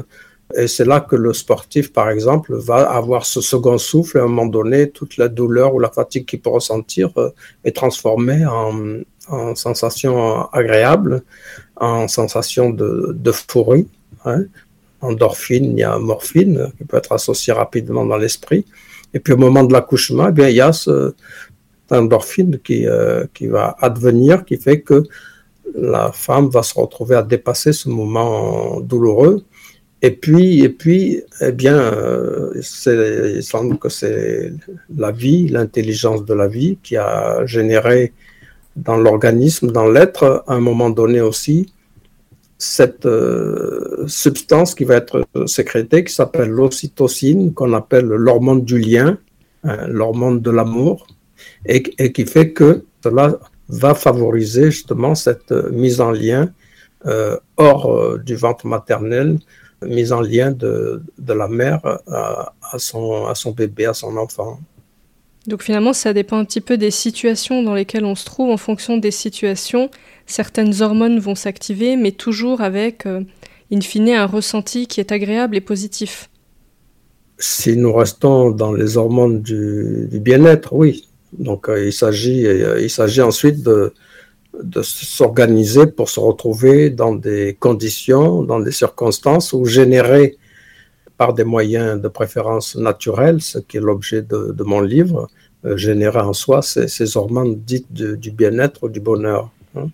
Et 0.56 0.66
c'est 0.66 0.84
là 0.84 1.00
que 1.00 1.16
le 1.16 1.32
sportif, 1.32 1.92
par 1.92 2.10
exemple, 2.10 2.54
va 2.54 2.90
avoir 2.90 3.24
ce 3.26 3.40
second 3.40 3.78
souffle. 3.78 4.18
Et 4.18 4.20
à 4.20 4.24
un 4.24 4.28
moment 4.28 4.46
donné, 4.46 4.90
toute 4.90 5.16
la 5.16 5.28
douleur 5.28 5.74
ou 5.74 5.78
la 5.78 5.90
fatigue 5.90 6.26
qu'il 6.26 6.40
peut 6.40 6.50
ressentir 6.50 7.10
euh, 7.16 7.30
est 7.64 7.74
transformée 7.74 8.44
en, 8.44 9.00
en 9.28 9.54
sensation 9.54 10.50
agréable, 10.52 11.22
en 11.76 12.08
sensation 12.08 12.70
d'euphorie. 12.70 13.88
Hein. 14.24 14.44
Endorphine, 15.00 15.72
il 15.72 15.80
y 15.80 15.82
a 15.82 15.98
morphine 15.98 16.70
qui 16.78 16.84
peut 16.84 16.96
être 16.98 17.12
associée 17.12 17.52
rapidement 17.52 18.04
dans 18.04 18.16
l'esprit. 18.16 18.64
Et 19.14 19.20
puis 19.20 19.32
au 19.32 19.36
moment 19.36 19.64
de 19.64 19.72
l'accouchement, 19.72 20.28
eh 20.28 20.32
bien, 20.32 20.48
il 20.48 20.56
y 20.56 20.60
a 20.60 20.72
ce, 20.72 21.14
endorphine 21.92 22.58
qui, 22.58 22.86
euh, 22.86 23.24
qui 23.34 23.46
va 23.46 23.76
advenir, 23.80 24.44
qui 24.44 24.56
fait 24.56 24.80
que 24.80 25.04
la 25.74 26.12
femme 26.12 26.48
va 26.48 26.62
se 26.62 26.78
retrouver 26.78 27.16
à 27.16 27.22
dépasser 27.22 27.72
ce 27.72 27.88
moment 27.88 28.80
douloureux. 28.80 29.44
Et 30.04 30.10
puis, 30.10 30.60
et 30.60 30.68
puis 30.68 31.22
eh 31.40 31.52
bien, 31.52 31.78
euh, 31.78 32.52
il 32.56 33.42
semble 33.42 33.78
que 33.78 33.88
c'est 33.88 34.52
la 34.96 35.12
vie, 35.12 35.48
l'intelligence 35.48 36.24
de 36.24 36.34
la 36.34 36.48
vie 36.48 36.78
qui 36.82 36.96
a 36.96 37.46
généré 37.46 38.12
dans 38.74 38.96
l'organisme, 38.96 39.70
dans 39.70 39.88
l'être, 39.88 40.44
à 40.46 40.54
un 40.54 40.60
moment 40.60 40.90
donné 40.90 41.20
aussi, 41.20 41.72
cette 42.58 43.06
euh, 43.06 44.04
substance 44.06 44.74
qui 44.74 44.84
va 44.84 44.96
être 44.96 45.26
sécrétée, 45.46 46.04
qui 46.04 46.12
s'appelle 46.12 46.48
l'ocytocine, 46.48 47.52
qu'on 47.54 47.72
appelle 47.72 48.06
l'hormone 48.06 48.64
du 48.64 48.78
lien, 48.78 49.18
hein, 49.64 49.86
l'hormone 49.88 50.40
de 50.40 50.50
l'amour, 50.50 51.06
et, 51.66 51.82
qui 52.12 52.26
fait 52.26 52.52
que 52.52 52.84
cela 53.02 53.38
va 53.68 53.94
favoriser 53.94 54.70
justement 54.70 55.14
cette 55.14 55.52
mise 55.70 56.00
en 56.00 56.10
lien 56.10 56.50
euh, 57.06 57.36
hors 57.56 57.92
euh, 57.92 58.18
du 58.24 58.36
ventre 58.36 58.66
maternel, 58.66 59.38
mise 59.84 60.12
en 60.12 60.20
lien 60.20 60.52
de, 60.52 61.02
de 61.18 61.32
la 61.32 61.48
mère 61.48 61.80
à, 62.06 62.52
son, 62.78 63.26
à 63.26 63.34
son 63.34 63.50
bébé, 63.50 63.86
à 63.86 63.94
son 63.94 64.16
enfant. 64.16 64.60
Donc 65.46 65.62
finalement, 65.62 65.92
ça 65.92 66.12
dépend 66.12 66.38
un 66.38 66.44
petit 66.44 66.60
peu 66.60 66.76
des 66.76 66.92
situations 66.92 67.62
dans 67.62 67.74
lesquelles 67.74 68.04
on 68.04 68.14
se 68.14 68.24
trouve. 68.24 68.50
En 68.50 68.56
fonction 68.56 68.96
des 68.96 69.10
situations, 69.10 69.90
certaines 70.26 70.82
hormones 70.82 71.18
vont 71.18 71.34
s'activer, 71.34 71.96
mais 71.96 72.12
toujours 72.12 72.60
avec, 72.60 73.06
euh, 73.06 73.22
in 73.72 73.80
fine, 73.80 74.10
un 74.10 74.26
ressenti 74.26 74.86
qui 74.86 75.00
est 75.00 75.10
agréable 75.10 75.56
et 75.56 75.60
positif. 75.60 76.30
Si 77.38 77.76
nous 77.76 77.92
restons 77.92 78.50
dans 78.50 78.72
les 78.72 78.96
hormones 78.96 79.42
du 79.42 80.08
bien-être, 80.12 80.72
oui, 80.74 81.08
donc 81.32 81.68
euh, 81.68 81.86
il 81.86 81.92
s'agit 81.92 82.46
euh, 82.46 82.80
il 82.80 82.90
s'agit 82.90 83.22
ensuite 83.22 83.62
de, 83.62 83.92
s'organiser 84.82 85.86
pour 85.86 86.10
se 86.10 86.20
retrouver 86.20 86.90
dans 86.90 87.14
des 87.14 87.56
conditions, 87.58 88.42
dans 88.42 88.60
des 88.60 88.70
circonstances 88.70 89.54
où 89.54 89.64
générer 89.64 90.36
par 91.16 91.32
des 91.32 91.44
moyens 91.44 91.98
de 92.00 92.08
préférence 92.08 92.76
naturels, 92.76 93.40
ce 93.40 93.58
qui 93.58 93.78
est 93.78 93.80
l'objet 93.80 94.20
de, 94.20 94.62
mon 94.62 94.82
livre, 94.82 95.30
euh, 95.64 95.78
générer 95.78 96.20
en 96.20 96.34
soi 96.34 96.60
ces, 96.60 96.86
ces 96.86 97.16
hormones 97.16 97.60
dites 97.64 97.90
du 97.94 98.30
bien-être 98.30 98.84
ou 98.84 98.88
du 98.90 99.00
bonheur. 99.00 99.50
Hein. 99.74 99.88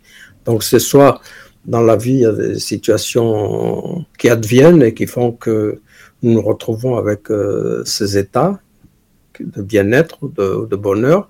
Donc 0.45 0.64
c'est 0.64 0.80
soit 0.80 1.21
dans 1.64 1.83
la 1.83 1.95
vie, 1.95 2.14
il 2.14 2.21
y 2.21 2.26
a 2.26 2.33
des 2.33 2.59
situations 2.59 4.04
qui 4.18 4.28
adviennent 4.28 4.83
et 4.83 4.92
qui 4.92 5.07
font 5.07 5.30
que 5.30 5.80
nous 6.23 6.33
nous 6.33 6.42
retrouvons 6.42 6.97
avec 6.97 7.28
ces 7.85 8.18
états 8.18 8.59
de 9.40 9.62
bien-être, 9.62 10.18
de, 10.28 10.66
de 10.66 10.76
bonheur, 10.76 11.28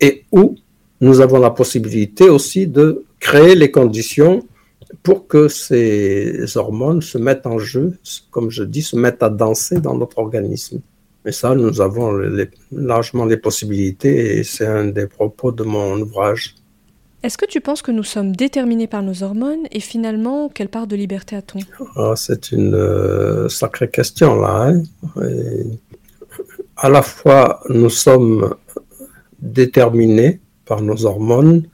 et 0.00 0.24
où 0.32 0.56
nous 1.00 1.20
avons 1.20 1.38
la 1.38 1.50
possibilité 1.50 2.28
aussi 2.28 2.66
de 2.66 3.04
créer 3.20 3.54
les 3.54 3.70
conditions 3.70 4.46
pour 5.02 5.26
que 5.26 5.48
ces 5.48 6.56
hormones 6.56 7.02
se 7.02 7.18
mettent 7.18 7.46
en 7.46 7.58
jeu, 7.58 7.98
comme 8.30 8.50
je 8.50 8.62
dis, 8.62 8.82
se 8.82 8.96
mettent 8.96 9.22
à 9.22 9.30
danser 9.30 9.80
dans 9.80 9.96
notre 9.96 10.18
organisme. 10.18 10.80
Et 11.24 11.32
ça, 11.32 11.54
nous 11.54 11.80
avons 11.80 12.12
largement 12.70 13.24
les 13.24 13.36
possibilités 13.36 14.38
et 14.38 14.44
c'est 14.44 14.66
un 14.66 14.86
des 14.86 15.06
propos 15.06 15.50
de 15.50 15.64
mon 15.64 16.00
ouvrage. 16.00 16.54
Est-ce 17.24 17.36
que 17.36 17.46
tu 17.46 17.60
penses 17.60 17.82
que 17.82 17.90
nous 17.90 18.04
sommes 18.04 18.36
déterminés 18.36 18.86
par 18.86 19.02
nos 19.02 19.24
hormones 19.24 19.66
et 19.72 19.80
finalement, 19.80 20.48
quelle 20.48 20.68
part 20.68 20.86
de 20.86 20.94
liberté 20.94 21.34
a-t-on? 21.34 21.58
Ah, 21.96 22.12
C'est 22.14 22.52
une 22.52 22.74
euh, 22.74 23.48
sacrée 23.48 23.90
question 23.90 24.40
là. 24.40 24.68
Hein 24.68 24.82
à 26.76 26.88
la 26.88 27.02
fois 27.02 27.60
nous 27.68 27.90
sommes 27.90 28.54
déterminés 29.40 30.40
par 30.64 30.82
nos 30.82 31.04
hormones 31.04 31.66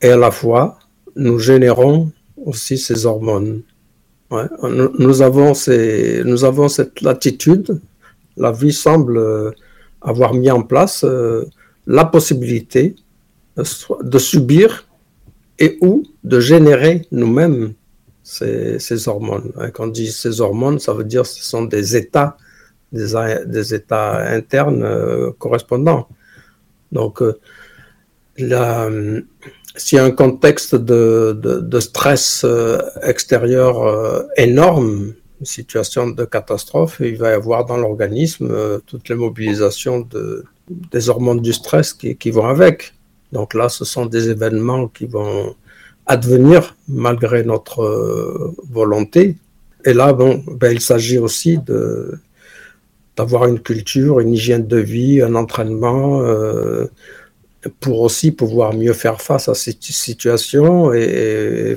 et 0.00 0.10
à 0.10 0.16
la 0.16 0.30
fois 0.30 0.78
nous 1.16 1.38
générons 1.38 2.12
aussi 2.36 2.78
ces 2.78 3.06
hormones. 3.06 3.62
Nous, 4.62 5.22
avons 5.22 5.54
cette 5.54 7.00
latitude. 7.00 7.80
La 8.36 8.52
vie 8.52 8.72
semble 8.72 9.54
avoir 10.00 10.34
mis 10.34 10.50
en 10.50 10.62
place 10.62 11.02
euh, 11.04 11.44
la 11.86 12.04
possibilité 12.04 12.94
de 13.56 14.18
subir 14.18 14.86
et 15.58 15.78
ou 15.80 16.04
de 16.22 16.38
générer 16.38 17.06
nous-mêmes 17.10 17.72
ces, 18.22 19.08
hormones. 19.08 19.50
Quand 19.74 19.84
on 19.84 19.88
dit 19.88 20.12
ces 20.12 20.40
hormones, 20.40 20.78
ça 20.78 20.92
veut 20.92 21.04
dire 21.04 21.22
que 21.22 21.28
ce 21.28 21.42
sont 21.42 21.64
des 21.64 21.96
états 21.96 22.36
des, 22.92 23.74
états 23.74 24.18
internes 24.18 24.82
euh, 24.82 25.30
correspondants. 25.38 26.08
Donc, 26.92 27.22
euh, 27.22 27.38
s'il 29.76 29.96
y 29.96 30.00
a 30.00 30.04
un 30.04 30.10
contexte 30.10 30.74
de, 30.74 31.80
stress 31.80 32.42
euh, 32.44 32.78
extérieur 33.02 34.26
énorme, 34.36 35.14
une 35.40 35.46
situation 35.46 36.08
de 36.08 36.24
catastrophe, 36.24 37.00
il 37.00 37.16
va 37.16 37.30
y 37.30 37.34
avoir 37.34 37.64
dans 37.64 37.76
l'organisme 37.76 38.80
toutes 38.86 39.08
les 39.08 39.14
mobilisations 39.14 40.00
de, 40.00 40.44
des 40.68 41.08
hormones 41.08 41.40
du 41.40 41.52
stress 41.52 41.92
qui, 41.92 42.16
qui, 42.16 42.30
vont 42.30 42.46
avec. 42.46 42.94
Donc 43.32 43.54
là, 43.54 43.68
ce 43.68 43.84
sont 43.84 44.06
des 44.06 44.30
événements 44.30 44.88
qui 44.88 45.06
vont 45.06 45.54
advenir 46.06 46.76
malgré 46.88 47.44
notre 47.44 48.52
volonté. 48.68 49.36
Et 49.84 49.92
là, 49.92 50.12
bon, 50.12 50.42
ben, 50.48 50.72
il 50.72 50.80
s'agit 50.80 51.18
aussi 51.18 51.58
de, 51.58 52.18
d'avoir 53.18 53.46
une 53.46 53.58
culture, 53.58 54.20
une 54.20 54.32
hygiène 54.32 54.66
de 54.66 54.76
vie, 54.78 55.20
un 55.20 55.34
entraînement, 55.34 56.22
euh, 56.22 56.86
pour 57.80 58.00
aussi 58.00 58.30
pouvoir 58.30 58.74
mieux 58.74 58.92
faire 58.92 59.20
face 59.20 59.48
à 59.48 59.54
cette 59.54 59.82
situation 59.82 60.92
et, 60.94 61.76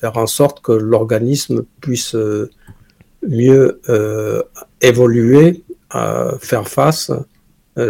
faire 0.00 0.16
en 0.16 0.26
sorte 0.26 0.60
que 0.60 0.72
l'organisme 0.72 1.64
puisse 1.80 2.14
euh, 2.14 2.50
mieux 3.26 3.80
euh, 3.88 4.42
évoluer, 4.80 5.62
faire 6.40 6.68
face, 6.68 7.10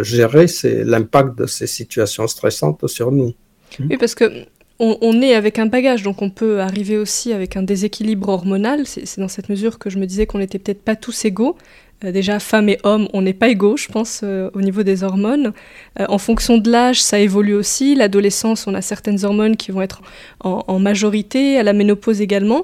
gérer 0.01 0.47
l'impact 0.63 1.37
de 1.37 1.45
ces 1.45 1.67
situations 1.67 2.27
stressantes 2.27 2.87
sur 2.87 3.11
nous. 3.11 3.33
Oui, 3.79 3.97
parce 3.97 4.15
que 4.15 4.45
on, 4.79 5.21
est 5.21 5.35
avec 5.35 5.59
un 5.59 5.67
bagage, 5.67 6.01
donc 6.01 6.23
on 6.23 6.31
peut 6.31 6.59
arriver 6.59 6.97
aussi 6.97 7.33
avec 7.33 7.55
un 7.55 7.61
déséquilibre 7.61 8.29
hormonal. 8.29 8.87
C'est 8.87 9.19
dans 9.19 9.27
cette 9.27 9.47
mesure 9.49 9.77
que 9.77 9.91
je 9.91 9.99
me 9.99 10.07
disais 10.07 10.25
qu'on 10.25 10.39
n'était 10.39 10.57
peut-être 10.57 10.81
pas 10.81 10.95
tous 10.95 11.25
égaux. 11.25 11.55
Euh, 12.03 12.11
déjà, 12.11 12.39
femmes 12.39 12.69
et 12.69 12.77
hommes, 12.83 13.07
on 13.13 13.21
n'est 13.21 13.33
pas 13.33 13.49
égaux, 13.49 13.77
je 13.77 13.87
pense, 13.87 14.21
euh, 14.23 14.49
au 14.53 14.61
niveau 14.61 14.83
des 14.83 15.03
hormones. 15.03 15.53
Euh, 15.99 16.05
en 16.09 16.17
fonction 16.17 16.57
de 16.57 16.69
l'âge, 16.69 17.01
ça 17.01 17.19
évolue 17.19 17.53
aussi. 17.53 17.95
L'adolescence, 17.95 18.67
on 18.67 18.73
a 18.73 18.81
certaines 18.81 19.23
hormones 19.23 19.55
qui 19.55 19.71
vont 19.71 19.81
être 19.81 20.01
en, 20.39 20.79
majorité, 20.79 21.57
à 21.57 21.63
la 21.63 21.73
ménopause 21.73 22.21
également. 22.21 22.63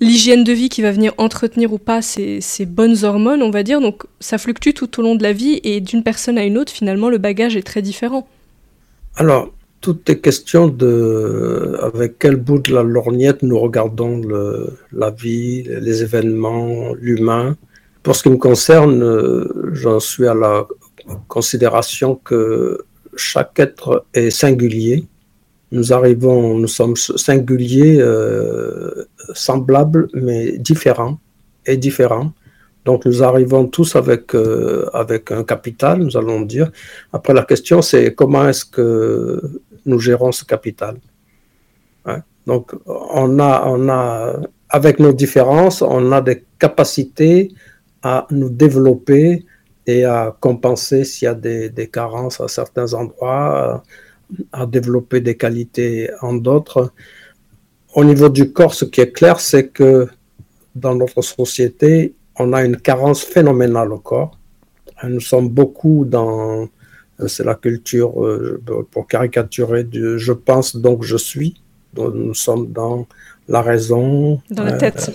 L'hygiène 0.00 0.44
de 0.44 0.52
vie 0.52 0.68
qui 0.68 0.80
va 0.80 0.92
venir 0.92 1.12
entretenir 1.18 1.72
ou 1.72 1.78
pas 1.78 2.00
ces, 2.00 2.40
bonnes 2.66 3.04
hormones, 3.04 3.42
on 3.42 3.50
va 3.50 3.62
dire. 3.62 3.80
Donc, 3.80 4.04
ça 4.20 4.38
fluctue 4.38 4.70
tout 4.70 5.00
au 5.00 5.02
long 5.02 5.14
de 5.14 5.22
la 5.22 5.32
vie 5.32 5.60
et 5.62 5.80
d'une 5.80 6.02
personne 6.02 6.38
à 6.38 6.44
une 6.44 6.56
autre, 6.56 6.72
finalement, 6.72 7.10
le 7.10 7.18
bagage 7.18 7.56
est 7.56 7.62
très 7.62 7.82
différent. 7.82 8.26
Alors, 9.16 9.52
tout 9.80 9.98
est 10.10 10.18
question 10.18 10.68
de 10.68 11.76
avec 11.82 12.18
quel 12.18 12.36
bout 12.36 12.60
de 12.60 12.72
la 12.72 12.82
lorgnette 12.82 13.42
nous 13.42 13.58
regardons 13.58 14.20
la 14.92 15.10
vie, 15.10 15.64
les 15.64 16.02
événements, 16.02 16.94
l'humain. 16.94 17.56
Pour 18.02 18.16
ce 18.16 18.22
qui 18.22 18.30
me 18.30 18.38
concerne, 18.38 19.02
euh, 19.02 19.70
j'en 19.72 20.00
suis 20.00 20.26
à 20.26 20.34
la 20.34 20.66
considération 21.28 22.14
que 22.14 22.84
chaque 23.16 23.58
être 23.58 24.06
est 24.14 24.30
singulier. 24.30 25.06
Nous 25.72 25.92
arrivons, 25.92 26.58
nous 26.58 26.68
sommes 26.68 26.96
singuliers, 26.96 27.98
euh, 28.00 29.04
semblables, 29.34 30.08
mais 30.14 30.58
différents 30.58 31.18
et 31.66 31.76
différents. 31.76 32.32
Donc 32.86 33.04
nous 33.04 33.22
arrivons 33.22 33.66
tous 33.66 33.94
avec, 33.94 34.34
euh, 34.34 34.88
avec 34.94 35.30
un 35.30 35.44
capital, 35.44 35.98
nous 35.98 36.16
allons 36.16 36.40
dire. 36.40 36.70
Après 37.12 37.34
la 37.34 37.42
question, 37.42 37.82
c'est 37.82 38.14
comment 38.14 38.48
est-ce 38.48 38.64
que 38.64 39.40
nous 39.84 39.98
gérons 39.98 40.32
ce 40.32 40.44
capital. 40.44 40.96
Hein? 42.06 42.22
Donc 42.46 42.72
on 42.86 43.38
a, 43.38 43.64
on 43.66 43.88
a, 43.90 44.40
avec 44.70 44.98
nos 44.98 45.12
différences, 45.12 45.82
on 45.82 46.10
a 46.12 46.22
des 46.22 46.44
capacités 46.58 47.52
à 48.02 48.26
nous 48.30 48.50
développer 48.50 49.44
et 49.86 50.04
à 50.04 50.36
compenser 50.40 51.04
s'il 51.04 51.26
y 51.26 51.28
a 51.28 51.34
des, 51.34 51.88
carences 51.92 52.40
à 52.40 52.48
certains 52.48 52.94
endroits, 52.94 53.82
à 54.52 54.66
développer 54.66 55.20
des 55.20 55.36
qualités 55.36 56.10
en 56.20 56.34
d'autres. 56.34 56.92
Au 57.94 58.04
niveau 58.04 58.28
du 58.28 58.52
corps, 58.52 58.74
ce 58.74 58.84
qui 58.84 59.00
est 59.00 59.12
clair, 59.12 59.40
c'est 59.40 59.68
que 59.68 60.08
dans 60.74 60.94
notre 60.94 61.22
société, 61.22 62.14
on 62.38 62.52
a 62.52 62.64
une 62.64 62.76
carence 62.76 63.22
phénoménale 63.22 63.92
au 63.92 63.98
corps. 63.98 64.38
Nous 65.02 65.20
sommes 65.20 65.48
beaucoup 65.48 66.04
dans, 66.04 66.68
c'est 67.26 67.44
la 67.44 67.54
culture, 67.54 68.24
euh, 68.24 68.62
pour 68.90 69.06
caricaturer, 69.06 69.84
du 69.84 70.18
je 70.18 70.32
pense 70.32 70.76
donc 70.76 71.02
je 71.02 71.16
suis. 71.16 71.60
nous 71.96 72.34
sommes 72.34 72.70
dans 72.70 73.06
la 73.48 73.62
raison. 73.62 74.40
Dans 74.50 74.64
la 74.64 74.74
tête. 74.74 75.06
Euh, 75.08 75.12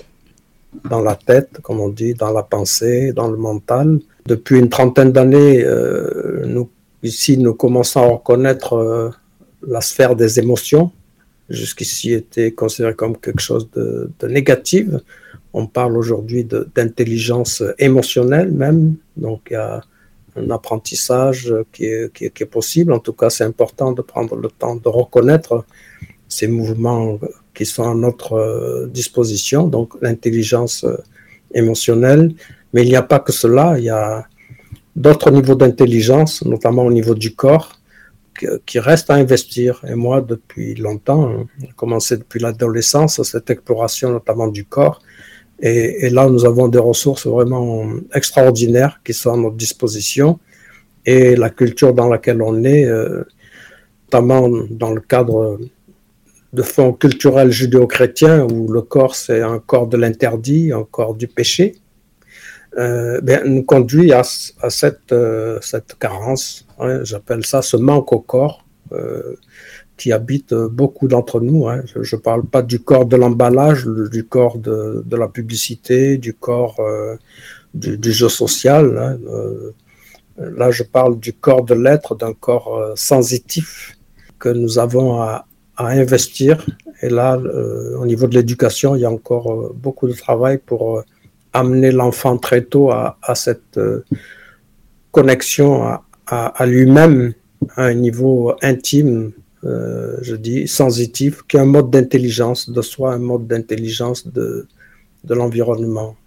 dans 0.89 1.01
la 1.01 1.15
tête, 1.15 1.59
comme 1.61 1.79
on 1.79 1.89
dit, 1.89 2.13
dans 2.13 2.31
la 2.31 2.43
pensée, 2.43 3.13
dans 3.13 3.29
le 3.29 3.37
mental. 3.37 3.99
Depuis 4.25 4.59
une 4.59 4.69
trentaine 4.69 5.11
d'années, 5.11 5.63
euh, 5.63 6.63
ici, 7.03 7.37
nous 7.37 7.53
commençons 7.53 8.01
à 8.01 8.07
reconnaître 8.07 8.73
euh, 8.73 9.09
la 9.67 9.81
sphère 9.81 10.15
des 10.15 10.39
émotions. 10.39 10.91
Jusqu'ici 11.49 12.13
était 12.13 12.51
considéré 12.51 12.95
comme 12.95 13.17
quelque 13.17 13.41
chose 13.41 13.69
de, 13.71 14.09
négatif. 14.27 14.87
On 15.53 15.67
parle 15.67 15.95
aujourd'hui 15.97 16.43
d'intelligence 16.43 17.63
émotionnelle 17.77 18.51
même. 18.51 18.95
Donc 19.15 19.41
il 19.51 19.53
y 19.53 19.57
a 19.57 19.81
un 20.35 20.49
apprentissage 20.49 21.53
qui 21.71 21.85
est 21.85 22.45
possible. 22.45 22.91
En 22.91 22.99
tout 22.99 23.13
cas, 23.13 23.29
c'est 23.29 23.43
important 23.43 23.91
de 23.91 24.01
prendre 24.01 24.35
le 24.35 24.49
temps 24.49 24.75
de 24.75 24.89
reconnaître 24.89 25.63
ces 26.27 26.47
mouvements 26.47 27.19
qui 27.55 27.65
sont 27.65 27.89
à 27.89 27.95
notre 27.95 28.33
euh, 28.33 28.87
disposition, 28.87 29.67
donc 29.67 29.93
l'intelligence 30.01 30.83
euh, 30.83 30.97
émotionnelle. 31.53 32.33
Mais 32.73 32.83
il 32.83 32.89
n'y 32.89 32.95
a 32.95 33.01
pas 33.01 33.19
que 33.19 33.31
cela, 33.31 33.79
il 33.79 33.85
y 33.85 33.89
a 33.89 34.25
d'autres 34.95 35.31
niveaux 35.31 35.55
d'intelligence, 35.55 36.43
notamment 36.45 36.83
au 36.83 36.91
niveau 36.91 37.15
du 37.15 37.33
corps, 37.33 37.79
qui 38.65 38.79
restent 38.79 39.09
à 39.09 39.15
investir. 39.15 39.81
Et 39.87 39.95
moi, 39.95 40.21
depuis 40.21 40.75
longtemps, 40.75 41.45
j'ai 41.61 41.69
commencé 41.75 42.17
depuis 42.17 42.39
l'adolescence, 42.39 43.21
cette 43.23 43.49
exploration 43.49 44.11
notamment 44.11 44.49
du 44.49 44.65
corps. 44.65 45.01
Et, 45.61 46.09
là, 46.09 46.27
nous 46.27 46.43
avons 46.43 46.67
des 46.67 46.79
ressources 46.79 47.27
vraiment 47.27 47.85
extraordinaires 48.13 48.99
qui 49.05 49.13
sont 49.13 49.33
à 49.33 49.37
notre 49.37 49.55
disposition. 49.55 50.39
Et 51.05 51.35
la 51.37 51.49
culture 51.49 51.93
dans 51.93 52.09
laquelle 52.09 52.41
on 52.41 52.63
est, 52.65 52.83
euh, 52.85 53.23
notamment 54.05 54.49
dans 54.69 54.91
le 54.91 54.99
cadre 54.99 55.57
de 56.55 56.63
fond 56.63 56.93
culturel 56.93 57.51
judéo-chrétien 57.51 58.47
où 58.51 58.71
le 58.71 58.81
corps 58.81 59.15
c'est 59.15 59.41
un 59.41 59.59
corps 59.59 59.87
de 59.87 59.97
l'interdit, 59.97 60.71
un 60.71 60.85
corps 60.89 61.13
du 61.13 61.27
péché, 61.27 61.75
euh, 62.77 63.21
ben, 63.21 63.43
nous 63.45 63.63
conduit 63.63 64.11
à, 64.11 64.23
cette, 64.23 65.11
euh, 65.11 65.59
cette 65.61 65.97
carence, 65.97 66.65
hein, 66.79 67.03
j'appelle 67.03 67.45
ça 67.45 67.61
ce 67.61 67.77
manque 67.77 68.11
au 68.11 68.19
corps 68.19 68.65
euh, 68.91 69.35
qui 69.97 70.11
habite 70.11 70.53
beaucoup 70.53 71.07
d'entre 71.07 71.39
nous. 71.39 71.67
Hein. 71.67 71.83
Je 71.85 72.15
ne 72.15 72.21
parle 72.21 72.45
pas 72.45 72.61
du 72.61 72.79
corps 72.79 73.05
de 73.05 73.15
l'emballage, 73.15 73.85
du 73.85 74.25
corps 74.25 74.57
de, 74.57 75.03
de, 75.05 75.15
la 75.15 75.27
publicité, 75.29 76.17
du 76.17 76.33
corps 76.33 76.81
du, 77.73 77.97
du, 77.97 78.11
jeu 78.11 78.27
social. 78.27 78.97
Hein. 78.97 79.17
là, 80.37 80.69
je 80.71 80.83
parle 80.83 81.17
du 81.17 81.31
corps 81.31 81.63
de 81.63 81.75
l'être, 81.75 82.15
d'un 82.15 82.33
corps 82.33 82.91
sensitif 82.95 83.97
que 84.37 84.49
nous 84.49 84.79
avons 84.79 85.21
à, 85.21 85.45
à 85.77 85.87
investir. 85.87 86.65
Et 87.01 87.09
là, 87.09 87.37
euh, 87.37 87.97
au 87.97 88.05
niveau 88.05 88.27
de 88.27 88.35
l'éducation, 88.35 88.95
il 88.95 89.01
y 89.01 89.05
a 89.05 89.11
encore 89.11 89.51
euh, 89.51 89.75
beaucoup 89.75 90.07
de 90.07 90.13
travail 90.13 90.59
pour 90.65 90.97
euh, 90.97 91.01
amener 91.53 91.91
l'enfant 91.91 92.37
très 92.37 92.61
tôt 92.63 92.91
à, 92.91 93.17
cette 93.33 93.79
connexion 95.11 95.83
à, 95.83 96.03
à, 96.27 96.65
lui-même 96.65 97.33
à 97.77 97.85
un 97.85 97.93
niveau 97.93 98.53
intime, 98.61 99.31
je 99.63 100.35
dis, 100.35 100.67
sensitif, 100.67 101.43
qui 101.47 101.55
est 101.55 101.61
un 101.61 101.65
mode 101.65 101.89
d'intelligence 101.89 102.69
de 102.69 102.81
soi, 102.81 103.13
un 103.13 103.19
mode 103.19 103.47
d'intelligence 103.47 104.27
de, 104.27 104.67
de 105.23 105.33
l'environnement. 105.33 106.17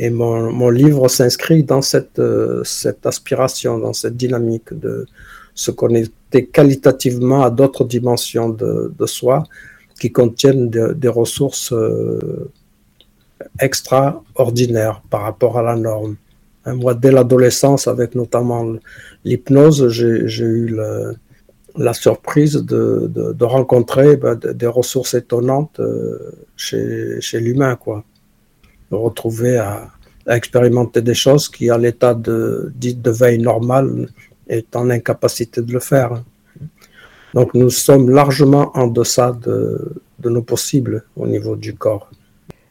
Et 0.00 0.10
mon, 0.10 0.50
mon 0.52 0.70
livre 0.70 1.06
s'inscrit 1.06 1.62
dans 1.62 1.82
cette, 1.82 2.20
cette 2.64 3.06
aspiration, 3.06 3.78
dans 3.78 3.92
cette 3.92 4.16
dynamique 4.16 4.76
de 4.76 5.06
se 5.58 5.72
connecter 5.72 6.46
qualitativement 6.46 7.42
à 7.42 7.50
d'autres 7.50 7.84
dimensions 7.84 8.48
de, 8.48 9.06
soi 9.06 9.42
qui 9.98 10.12
contiennent 10.12 10.68
des 10.70 11.08
ressources 11.08 11.72
euh, 11.72 12.52
extraordinaires 13.58 15.02
par 15.10 15.22
rapport 15.22 15.58
à 15.58 15.62
la 15.62 15.74
norme. 15.74 16.14
Hein, 16.64 16.74
moi, 16.74 16.94
dès 16.94 17.10
l'adolescence, 17.10 17.88
avec 17.88 18.14
notamment 18.14 18.64
l'hypnose, 19.24 19.88
j'ai 19.88 20.44
eu 20.44 20.78
la 21.76 21.92
surprise 21.92 22.54
de, 22.54 23.44
rencontrer 23.44 24.16
ben, 24.16 24.36
des 24.36 24.68
ressources 24.68 25.14
étonnantes 25.14 25.80
euh, 25.80 26.18
chez, 26.56 27.40
l'humain, 27.40 27.74
quoi. 27.74 28.04
Retrouver 28.92 29.58
à, 29.58 29.90
expérimenter 30.28 31.02
des 31.02 31.14
choses 31.14 31.48
qui, 31.48 31.68
à 31.68 31.78
l'état 31.78 32.14
de, 32.14 32.70
de 32.76 33.10
veille 33.10 33.38
normale, 33.38 34.08
est 34.48 34.74
en 34.76 34.90
incapacité 34.90 35.62
de 35.62 35.72
le 35.72 35.80
faire. 35.80 36.22
Donc 37.34 37.54
nous 37.54 37.70
sommes 37.70 38.10
largement 38.10 38.70
en 38.74 38.86
deçà 38.86 39.32
de, 39.32 40.00
nos 40.24 40.42
possibles 40.42 41.04
au 41.16 41.26
niveau 41.26 41.56
du 41.56 41.74
corps. 41.74 42.10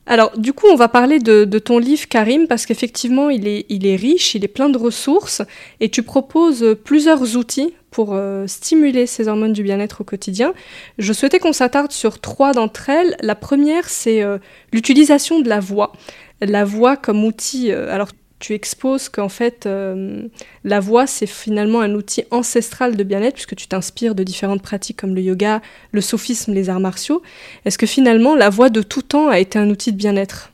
Alors, 0.10 0.38
du 0.38 0.54
coup, 0.54 0.68
on 0.72 0.76
va 0.76 0.88
parler 0.88 1.20
de, 1.20 1.60
ton 1.60 1.80
livre, 1.80 2.08
Karim, 2.08 2.48
parce 2.48 2.66
qu'effectivement, 2.66 3.30
il 3.30 3.46
est, 3.46 3.66
il 3.68 3.86
est 3.86 3.98
riche, 3.98 4.36
il 4.36 4.46
est 4.46 4.48
plein 4.48 4.70
de 4.70 4.78
ressources, 4.78 5.42
et 5.82 5.90
tu 5.90 6.02
proposes 6.02 6.78
plusieurs 6.86 7.36
outils 7.36 7.74
pour 7.92 8.14
euh, 8.14 8.46
stimuler 8.48 9.06
ces 9.06 9.28
hormones 9.28 9.54
du 9.54 9.64
bien-être 9.64 10.02
au 10.02 10.04
quotidien. 10.04 10.54
Je 10.98 11.14
souhaitais 11.14 11.40
qu'on 11.40 11.52
s'attarde 11.52 11.92
sur 11.92 12.20
trois 12.20 12.54
d'entre 12.54 12.90
elles. 12.90 13.16
La 13.22 13.36
première, 13.36 13.90
c'est 13.90 14.22
euh, 14.22 14.38
l'utilisation 14.72 15.40
de 15.40 15.50
la 15.50 15.60
voix. 15.60 15.94
La 16.40 16.64
voix 16.64 16.96
comme 16.96 17.26
outil. 17.26 17.72
Euh, 17.72 17.92
alors, 17.92 18.10
tu 18.40 18.54
exposes 18.54 19.10
qu'en 19.10 19.30
fait, 19.30 19.66
euh, 19.66 20.28
la 20.64 20.80
voix, 20.80 21.08
c'est 21.08 21.26
finalement 21.26 21.82
un 21.82 21.94
outil 21.96 22.24
ancestral 22.30 22.96
de 22.96 23.04
bien-être, 23.04 23.34
puisque 23.34 23.56
tu 23.56 23.68
t'inspires 23.68 24.14
de 24.14 24.24
différentes 24.24 24.62
pratiques 24.62 24.98
comme 24.98 25.16
le 25.16 25.22
yoga, 25.22 25.62
le 25.92 26.02
sophisme, 26.02 26.54
les 26.54 26.70
arts 26.70 26.80
martiaux. 26.80 27.22
Est-ce 27.66 27.78
que 27.78 27.88
finalement, 27.88 28.36
la 28.36 28.50
voix 28.50 28.70
de 28.70 28.82
tout 28.82 29.02
temps 29.02 29.28
a 29.28 29.40
été 29.40 29.58
un 29.58 29.70
outil 29.70 29.92
de 29.92 29.98
bien-être? 29.98 30.52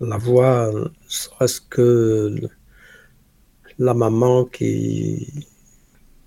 La 0.00 0.18
voix, 0.18 0.70
serait-ce 1.08 1.60
que 1.60 2.34
la 3.78 3.94
maman 3.94 4.44
qui, 4.44 5.46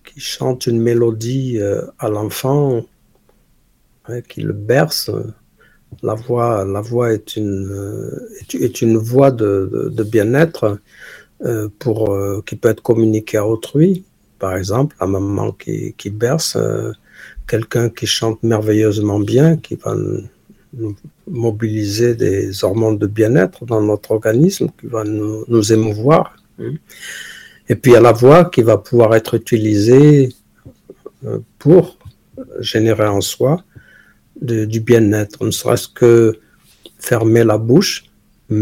qui 0.03 0.19
chante 0.19 0.65
une 0.65 0.81
mélodie 0.81 1.59
euh, 1.59 1.81
à 1.99 2.09
l'enfant, 2.09 2.83
hein, 4.05 4.21
qui 4.21 4.41
le 4.41 4.53
berce, 4.53 5.11
la 6.01 6.13
voix, 6.15 6.65
la 6.65 6.81
voix 6.81 7.13
est 7.13 7.35
une, 7.35 7.69
euh, 7.71 8.29
est, 8.53 8.81
une 8.81 8.97
voix 8.97 9.31
de, 9.31 9.91
de, 9.91 10.03
bien-être 10.03 10.79
euh, 11.45 11.69
pour 11.79 12.11
euh, 12.11 12.41
qui 12.45 12.55
peut 12.55 12.69
être 12.69 12.81
communiquée 12.81 13.37
à 13.37 13.47
autrui. 13.47 14.03
Par 14.39 14.55
exemple, 14.55 14.95
la 14.99 15.07
maman 15.07 15.51
qui, 15.51 15.93
qui 15.97 16.09
berce, 16.09 16.57
quelqu'un 17.47 17.89
qui 17.89 18.07
chante 18.07 18.43
merveilleusement 18.43 19.19
bien, 19.19 19.55
qui 19.57 19.75
va 19.75 19.95
nous 20.73 20.95
mobiliser 21.27 22.15
des 22.15 22.63
hormones 22.63 22.97
de 22.97 23.07
bien-être 23.07 23.65
dans 23.65 23.81
notre 23.81 24.11
organisme 24.11 24.69
qui 24.79 24.87
va 24.87 25.03
nous, 25.03 25.45
nous 25.47 25.73
émouvoir. 25.73 26.35
Hein. 26.59 26.73
Et 27.69 27.75
puis 27.75 27.91
il 27.91 27.93
y 27.93 27.97
a 27.97 28.01
la 28.01 28.11
voix 28.11 28.45
qui 28.45 28.61
va 28.61 28.77
pouvoir 28.77 29.15
être 29.15 29.35
utilisée 29.35 30.29
euh, 31.25 31.39
pour 31.59 31.97
générer 32.59 33.07
en 33.07 33.21
soi 33.21 33.63
du 34.43 34.79
bien-être, 34.81 35.43
ne 35.43 35.51
serait-ce 35.51 35.87
que 35.87 36.33
fermer 36.99 37.43
la 37.43 37.57
bouche 37.57 38.05
hum, 38.51 38.57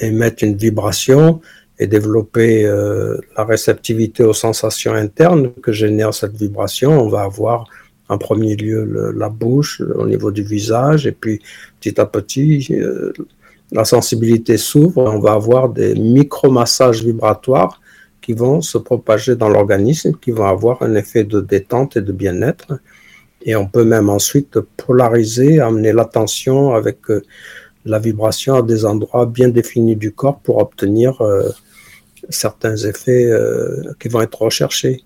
et 0.00 0.10
mettre 0.10 0.44
une 0.44 0.56
vibration 0.56 1.40
et 1.78 1.86
développer 1.86 2.66
euh, 2.66 3.16
la 3.36 3.44
réceptivité 3.44 4.24
aux 4.24 4.34
sensations 4.34 4.94
internes 4.94 5.52
que 5.62 5.72
génère 5.72 6.12
cette 6.12 6.36
vibration. 6.36 6.90
On 7.00 7.08
va 7.08 7.22
avoir 7.22 7.66
en 8.08 8.18
premier 8.18 8.56
lieu 8.56 9.12
la 9.16 9.28
bouche 9.28 9.80
au 9.80 10.06
niveau 10.06 10.30
du 10.30 10.42
visage 10.42 11.06
et 11.06 11.12
puis 11.12 11.40
petit 11.80 12.00
à 12.00 12.06
petit 12.06 12.66
euh, 12.72 13.12
la 13.72 13.84
sensibilité 13.84 14.56
s'ouvre, 14.56 14.98
on 14.98 15.20
va 15.20 15.32
avoir 15.32 15.68
des 15.68 15.94
micro-massages 15.94 17.04
vibratoires 17.04 17.80
qui 18.20 18.32
vont 18.32 18.60
se 18.60 18.78
propager 18.78 19.36
dans 19.36 19.48
l'organisme, 19.48 20.12
qui 20.20 20.32
vont 20.32 20.46
avoir 20.46 20.82
un 20.82 20.94
effet 20.94 21.24
de 21.24 21.40
détente 21.40 21.96
et 21.96 22.02
de 22.02 22.12
bien-être. 22.12 22.80
Et 23.42 23.56
on 23.56 23.66
peut 23.66 23.84
même 23.84 24.08
ensuite 24.10 24.58
polariser, 24.76 25.60
amener 25.60 25.92
l'attention 25.92 26.74
avec 26.74 26.98
euh, 27.10 27.22
la 27.84 27.98
vibration 27.98 28.54
à 28.56 28.62
des 28.62 28.84
endroits 28.84 29.26
bien 29.26 29.48
définis 29.48 29.96
du 29.96 30.12
corps 30.12 30.40
pour 30.40 30.58
obtenir 30.58 31.20
euh, 31.22 31.48
certains 32.28 32.76
effets 32.76 33.24
euh, 33.24 33.82
qui 33.98 34.08
vont 34.08 34.20
être 34.20 34.42
recherchés. 34.42 35.02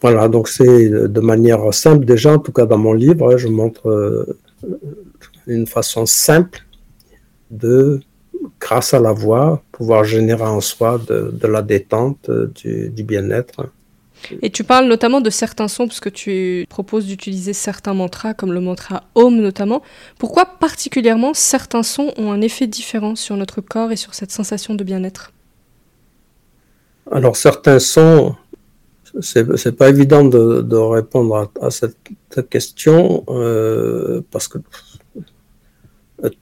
Voilà, 0.00 0.28
donc 0.28 0.48
c'est 0.48 0.88
de 0.90 1.20
manière 1.20 1.72
simple 1.72 2.04
déjà, 2.04 2.32
en 2.32 2.38
tout 2.38 2.52
cas 2.52 2.66
dans 2.66 2.78
mon 2.78 2.92
livre, 2.92 3.36
je 3.38 3.48
montre 3.48 4.26
une 5.46 5.66
façon 5.66 6.04
simple 6.04 6.60
de, 7.50 8.00
grâce 8.60 8.92
à 8.92 9.00
la 9.00 9.12
voix, 9.12 9.62
pouvoir 9.72 10.04
générer 10.04 10.42
en 10.44 10.60
soi 10.60 11.00
de, 11.08 11.46
la 11.46 11.62
détente, 11.62 12.30
du, 12.30 13.02
bien-être. 13.02 13.68
Et 14.42 14.50
tu 14.50 14.64
parles 14.64 14.86
notamment 14.86 15.20
de 15.20 15.30
certains 15.30 15.68
sons, 15.68 15.86
parce 15.86 16.00
que 16.00 16.08
tu 16.08 16.66
proposes 16.68 17.06
d'utiliser 17.06 17.52
certains 17.52 17.94
mantras, 17.94 18.34
comme 18.34 18.52
le 18.52 18.60
mantra 18.60 19.04
Om 19.14 19.36
notamment. 19.40 19.82
Pourquoi 20.18 20.46
particulièrement 20.46 21.34
certains 21.34 21.82
sons 21.82 22.12
ont 22.16 22.32
un 22.32 22.40
effet 22.40 22.66
différent 22.66 23.16
sur 23.16 23.36
notre 23.36 23.60
corps 23.60 23.92
et 23.92 23.96
sur 23.96 24.14
cette 24.14 24.30
sensation 24.30 24.74
de 24.74 24.84
bien-être? 24.84 25.32
Alors 27.10 27.36
certains 27.36 27.78
sons, 27.78 28.34
c'est 29.20 29.76
pas 29.76 29.88
évident 29.88 30.24
de, 30.24 30.76
répondre 30.76 31.50
à, 31.60 31.70
cette, 31.70 31.96
question, 32.48 33.24
euh, 33.28 34.22
parce 34.30 34.48
que 34.48 34.58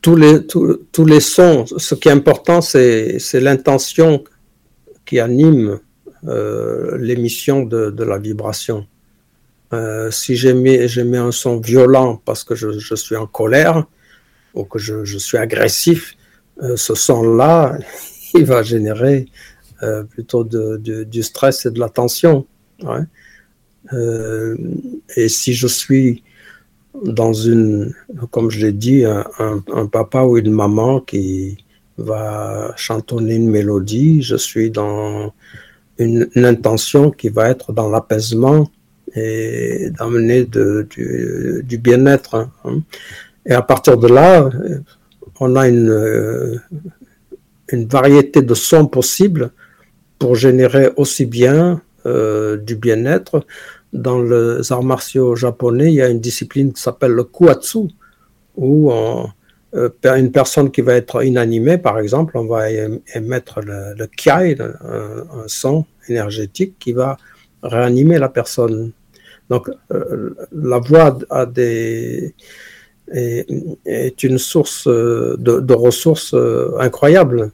tous 0.00 0.16
les, 0.16 0.46
tous, 0.46 1.04
les 1.04 1.20
sons, 1.20 1.66
ce 1.76 1.94
qui 1.94 2.08
est 2.08 2.12
important, 2.12 2.60
c'est 2.60 3.18
l'intention 3.34 4.22
qui 5.04 5.18
anime 5.18 5.80
euh, 6.26 6.98
l'émission 6.98 7.64
de, 7.64 8.04
la 8.04 8.18
vibration. 8.18 8.86
Euh, 9.72 10.10
si 10.10 10.36
j'émets 10.36 11.16
un 11.16 11.32
son 11.32 11.58
violent 11.58 12.20
parce 12.24 12.44
que 12.44 12.54
je, 12.54 12.94
suis 12.94 13.16
en 13.16 13.26
colère 13.26 13.86
ou 14.54 14.64
que 14.64 14.78
je, 14.78 15.18
suis 15.18 15.38
agressif, 15.38 16.14
euh, 16.62 16.76
ce 16.76 16.94
son-là, 16.94 17.76
il 18.34 18.44
va 18.44 18.62
générer 18.62 19.26
plutôt 20.10 20.44
du 20.44 21.22
stress 21.24 21.66
et 21.66 21.72
de 21.72 21.80
la 21.80 21.88
tension. 21.88 22.46
et 25.16 25.28
si 25.28 25.54
je 25.54 25.66
suis 25.66 26.22
dans 27.04 27.32
une, 27.32 27.92
comme 28.30 28.48
je 28.48 28.64
l'ai 28.64 28.72
dit, 28.72 29.04
un, 29.04 29.86
papa 29.86 30.22
ou 30.22 30.38
une 30.38 30.52
maman 30.52 31.00
qui 31.00 31.58
va 31.98 32.72
chantonner 32.76 33.34
une 33.34 33.50
mélodie. 33.50 34.22
Je 34.22 34.36
suis 34.36 34.70
dans 34.70 35.32
une, 35.98 36.28
intention 36.36 37.10
qui 37.10 37.28
va 37.28 37.50
être 37.50 37.72
dans 37.72 37.88
l'apaisement 37.88 38.70
et 39.14 39.90
d'amener 39.98 40.44
du, 40.44 41.78
bien-être. 41.78 42.48
Hein. 42.64 42.82
Et 43.46 43.52
à 43.52 43.62
partir 43.62 43.98
de 43.98 44.08
là, 44.08 44.48
on 45.40 45.56
a 45.56 45.68
une, 45.68 46.60
une 47.68 47.86
variété 47.86 48.42
de 48.42 48.54
sons 48.54 48.86
possibles 48.86 49.50
pour 50.18 50.36
générer 50.36 50.90
aussi 50.96 51.26
bien 51.26 51.82
euh, 52.06 52.56
du 52.56 52.76
bien-être 52.76 53.44
dans 53.92 54.22
les 54.22 54.72
arts 54.72 54.82
martiaux 54.82 55.36
japonais, 55.36 55.88
il 55.88 55.94
y 55.94 56.02
a 56.02 56.08
une 56.08 56.20
discipline 56.20 56.72
qui 56.72 56.80
s'appelle 56.80 57.12
le 57.12 57.24
kuatsu, 57.24 57.88
où 58.56 58.90
euh, 58.90 59.24
une 59.72 60.32
personne 60.32 60.70
qui 60.70 60.82
va 60.82 60.94
être 60.94 61.24
inanimée, 61.24 61.78
par 61.78 61.98
exemple, 61.98 62.36
on 62.36 62.46
va 62.46 62.70
émettre 63.14 63.60
le, 63.60 63.94
le 63.96 64.08
un, 64.28 65.44
son 65.46 65.86
énergétique 66.08 66.74
qui 66.78 66.92
va 66.92 67.16
réanimer 67.62 68.18
la 68.18 68.28
personne. 68.28 68.92
Donc, 69.48 69.70
euh, 69.92 70.34
la 70.52 70.78
voix 70.78 71.18
a 71.30 71.46
des, 71.46 72.34
est, 73.12 74.22
une 74.22 74.38
source 74.38 74.86
de, 74.86 75.36
de 75.60 75.74
ressources 75.74 76.34
euh, 76.34 76.76
incroyables 76.78 77.52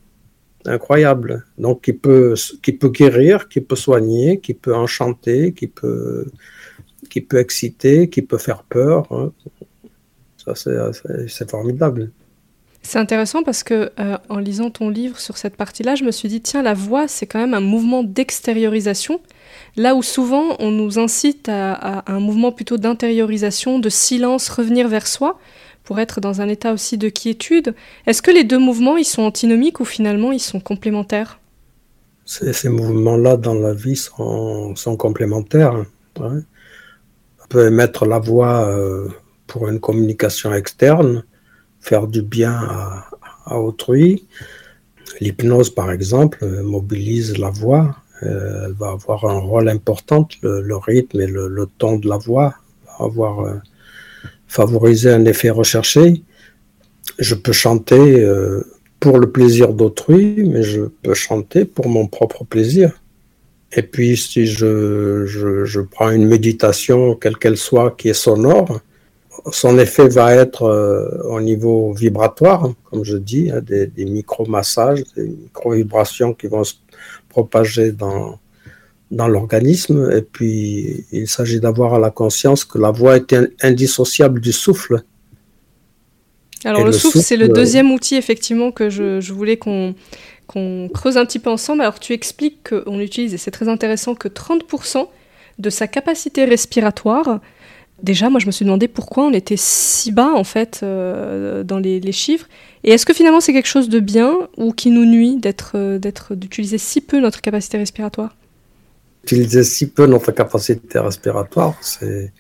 incroyable. 0.69 1.45
Donc, 1.57 1.83
qui 1.83 1.93
peut, 1.93 2.35
qui 2.63 2.73
peut 2.73 2.91
guérir, 2.91 3.49
qui 3.49 3.61
peut 3.61 3.77
soigner, 3.77 4.41
qui 4.41 4.55
peut 4.55 4.75
enchanter, 4.75 5.53
qui 5.53 5.67
peut, 5.67 6.27
qui 7.09 7.21
peut 7.21 7.39
exciter, 7.39 8.09
qui 8.09 8.23
peut 8.23 8.39
faire 8.39 8.63
peur. 8.65 9.11
Hein. 9.13 9.33
Ça, 10.55 10.91
c'est 11.29 11.51
formidable. 11.51 12.11
C'est 12.83 12.99
intéressant 12.99 13.43
parce 13.43 13.65
que 13.65 13.91
euh, 13.99 14.17
en 14.29 14.39
lisant 14.39 14.71
ton 14.71 14.89
livre 14.89 15.19
sur 15.19 15.37
cette 15.37 15.57
partie-là, 15.57 15.95
je 15.95 16.05
me 16.05 16.11
suis 16.11 16.29
dit 16.29 16.41
tiens, 16.41 16.63
la 16.63 16.75
voix, 16.75 17.09
c'est 17.09 17.27
quand 17.27 17.41
même 17.41 17.55
un 17.55 17.61
mouvement 17.61 18.05
d'extériorisation, 18.05 19.21
là 19.77 19.95
où 19.95 20.03
souvent 20.03 20.57
on 20.61 20.71
nous 20.71 20.99
incite 20.99 21.49
à 21.49 22.05
un 22.07 22.21
mouvement 22.21 22.53
plutôt 22.53 22.79
d'intériorisation, 22.79 23.79
de 23.79 23.89
silence, 23.89 24.49
revenir 24.49 24.89
vers 24.89 25.07
soi 25.07 25.39
pour 25.89 25.99
être 26.01 26.21
dans 26.21 26.43
un 26.43 26.49
état 26.49 26.75
aussi 26.75 26.99
de 26.99 27.09
quiétude. 27.09 27.75
Est-ce 28.07 28.21
que 28.21 28.31
les 28.31 28.45
deux 28.45 28.59
mouvements, 28.59 28.99
ils 28.99 29.07
sont 29.07 29.23
antinomiques 29.23 29.81
ou 29.81 29.87
finalement 29.87 30.33
ils 30.33 30.39
sont 30.39 30.61
complémentaires? 30.61 31.41
Ces, 32.27 32.69
mouvements-là 32.69 33.39
dans 33.39 33.55
la 33.55 33.73
vie 33.73 33.97
sont, 33.97 34.75
complémentaires. 34.99 35.83
On 36.21 36.43
peut 37.49 37.67
émettre 37.69 38.05
la 38.05 38.19
voix 38.19 38.69
euh, 38.69 39.09
pour 39.49 39.69
une 39.69 39.81
communication 39.81 40.55
externe, 40.55 41.25
faire 41.81 42.07
du 42.07 42.23
bien 42.23 42.53
à, 42.53 43.59
autrui. 43.59 44.29
L'hypnose, 45.21 45.71
par 45.71 45.91
exemple, 45.91 46.47
mobilise 46.63 47.39
la 47.39 47.51
voix. 47.51 47.97
Euh, 48.23 48.67
elle 48.67 48.73
va 48.75 48.91
avoir 48.91 49.25
un 49.25 49.39
rôle 49.39 49.69
important, 49.69 50.29
le, 50.43 50.77
rythme 50.77 51.21
et 51.21 51.27
le, 51.27 51.67
ton 51.79 51.99
de 51.99 52.09
la 52.09 52.19
voix 52.19 52.55
va 52.87 53.05
avoir 53.05 53.41
euh, 53.41 53.55
favoriser 54.47 55.11
un 55.11 55.25
effet 55.25 55.51
recherché. 55.51 56.23
Je 57.19 57.35
peux 57.35 57.53
chanter 57.53 58.23
euh, 58.23 58.63
pour 59.01 59.19
le 59.19 59.31
plaisir 59.31 59.73
d'autrui, 59.73 60.45
mais 60.45 60.63
je 60.63 60.83
peux 61.03 61.15
chanter 61.15 61.65
pour 61.65 61.89
mon 61.89 62.07
propre 62.07 62.45
plaisir. 62.45 63.01
Et 63.73 63.83
puis 63.83 64.17
si 64.17 64.47
je, 64.47 65.81
prends 65.83 66.11
une 66.11 66.27
méditation, 66.27 67.15
quelle 67.15 67.37
qu'elle 67.37 67.57
soit, 67.57 67.95
qui 67.97 68.09
est 68.09 68.15
sonore, 68.15 68.81
son 69.53 69.79
effet 69.79 70.09
va 70.09 70.35
être 70.35 70.63
euh, 70.63 71.23
au 71.25 71.41
niveau 71.41 71.93
vibratoire, 71.93 72.71
comme 72.85 73.05
je 73.05 73.17
dis, 73.17 73.51
hein, 73.51 73.61
des, 73.61 73.87
des 73.87 74.05
micro-massages, 74.05 75.03
des 75.17 75.29
micro-vibrations 75.29 76.35
qui 76.35 76.47
vont 76.47 76.65
se 76.65 76.75
propager 77.29 77.93
dans, 77.93 78.39
dans 79.11 79.29
l'organisme. 79.29 80.11
Et 80.15 80.23
puis, 80.23 81.05
il 81.13 81.29
s'agit 81.29 81.61
d'avoir 81.61 81.95
à 81.95 81.99
la 81.99 82.11
conscience 82.11 82.65
que 82.65 82.79
la 82.79 82.91
voix 82.91 83.17
est 83.17 83.35
indissociable 83.63 84.41
du 84.41 84.53
souffle. 84.53 85.03
Alors, 86.65 86.85
le, 86.85 86.93
souffle, 86.93 87.21
c'est 87.21 87.37
le 87.37 87.49
deuxième 87.49 87.93
outil, 87.93 88.17
effectivement, 88.17 88.73
que 88.73 88.91
je, 88.91 89.33
voulais 89.33 89.57
qu'on 89.57 89.95
creuse 90.93 91.17
un 91.17 91.25
petit 91.25 91.39
peu 91.39 91.51
ensemble. 91.51 91.83
Alors, 91.83 92.01
tu 92.01 92.13
expliques 92.13 92.71
qu'on 92.71 92.99
utilise, 92.99 93.35
et 93.35 93.39
c'est 93.39 93.53
très 93.53 93.69
intéressant, 93.69 94.15
que 94.15 94.29
30% 94.29 95.07
de 95.59 95.71
sa 95.71 95.87
capacité 95.87 96.45
respiratoire. 96.45 97.41
Déjà, 98.03 98.31
moi, 98.31 98.39
je 98.39 98.47
me 98.47 98.53
suis 98.53 98.65
demandé 98.65 98.87
pourquoi 98.87 99.25
on 99.25 99.33
était 99.33 99.57
si 99.57 100.13
bas, 100.13 100.33
en 100.35 100.45
fait, 100.45 100.81
euh, 100.83 101.65
dans 101.65 101.79
les, 101.79 101.99
les, 101.99 102.13
chiffres. 102.13 102.47
Et 102.85 102.93
est-ce 102.93 103.05
que 103.05 103.13
finalement, 103.13 103.41
c'est 103.41 103.53
quelque 103.53 103.69
chose 103.69 103.89
de 103.89 103.99
bien 103.99 104.37
ou 104.57 104.73
qui 104.73 104.91
nous 104.91 105.05
nuit 105.05 105.37
d'être, 105.37 106.35
d'utiliser 106.35 106.79
si 106.79 107.01
peu 107.01 107.19
notre 107.21 107.41
capacité 107.41 107.77
respiratoire? 107.77 108.37
Utiliser 109.25 109.65
si 109.65 109.91
peu 109.91 110.07
notre 110.07 110.31
capacité 110.31 111.01
respiratoire, 111.01 111.77
c'est 111.81 112.33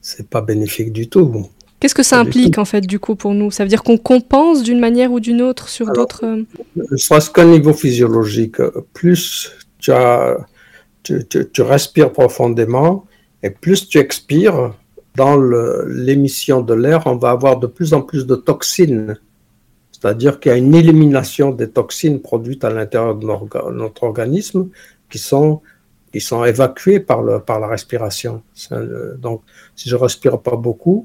c'est 0.00 0.28
pas 0.28 0.40
bénéfique 0.40 0.92
du 0.92 1.08
tout. 1.08 1.46
Qu'est-ce 1.80 1.94
que 1.94 2.02
ça 2.02 2.18
implique 2.18 2.58
en 2.58 2.64
fait 2.64 2.80
du 2.80 2.98
coup 2.98 3.14
pour 3.14 3.34
nous? 3.34 3.50
Ça 3.50 3.62
veut 3.62 3.68
dire 3.68 3.82
qu'on 3.82 3.98
compense 3.98 4.62
d'une 4.62 4.80
manière 4.80 5.12
ou 5.12 5.20
d'une 5.20 5.40
autre 5.42 5.68
sur 5.68 5.92
d'autres. 5.92 6.24
Euh, 6.24 6.96
serait-ce 6.96 7.30
qu'un 7.30 7.44
niveau 7.44 7.72
physiologique, 7.72 8.56
plus 8.94 9.52
tu, 9.78 9.92
as, 9.92 10.36
tu, 11.04 11.24
tu, 11.28 11.62
respires 11.62 12.12
profondément 12.12 13.06
et 13.44 13.50
plus 13.50 13.88
tu 13.88 13.98
expires, 13.98 14.74
dans 15.18 15.36
l'émission 15.86 16.60
de 16.62 16.74
l'air, 16.74 17.00
on 17.06 17.16
va 17.16 17.30
avoir 17.30 17.58
de 17.58 17.66
plus 17.66 17.92
en 17.92 18.02
plus 18.02 18.24
de 18.32 18.36
toxines. 18.36 19.18
C'est-à-dire 19.92 20.38
qu'il 20.38 20.52
y 20.52 20.54
a 20.54 20.58
une 20.58 20.76
élimination 20.76 21.50
des 21.50 21.68
toxines 21.68 22.20
produites 22.20 22.64
à 22.64 22.70
l'intérieur 22.70 23.16
de 23.16 23.26
notre 23.72 24.02
organisme 24.04 24.68
qui 25.10 25.18
sont, 25.18 25.60
qui 26.12 26.20
sont 26.20 26.44
évacuées 26.44 27.00
par, 27.00 27.20
le, 27.22 27.40
par 27.40 27.58
la 27.58 27.66
respiration. 27.66 28.42
Donc, 29.18 29.42
si 29.74 29.88
je 29.88 29.96
respire 29.96 30.38
pas 30.38 30.56
beaucoup, 30.56 31.04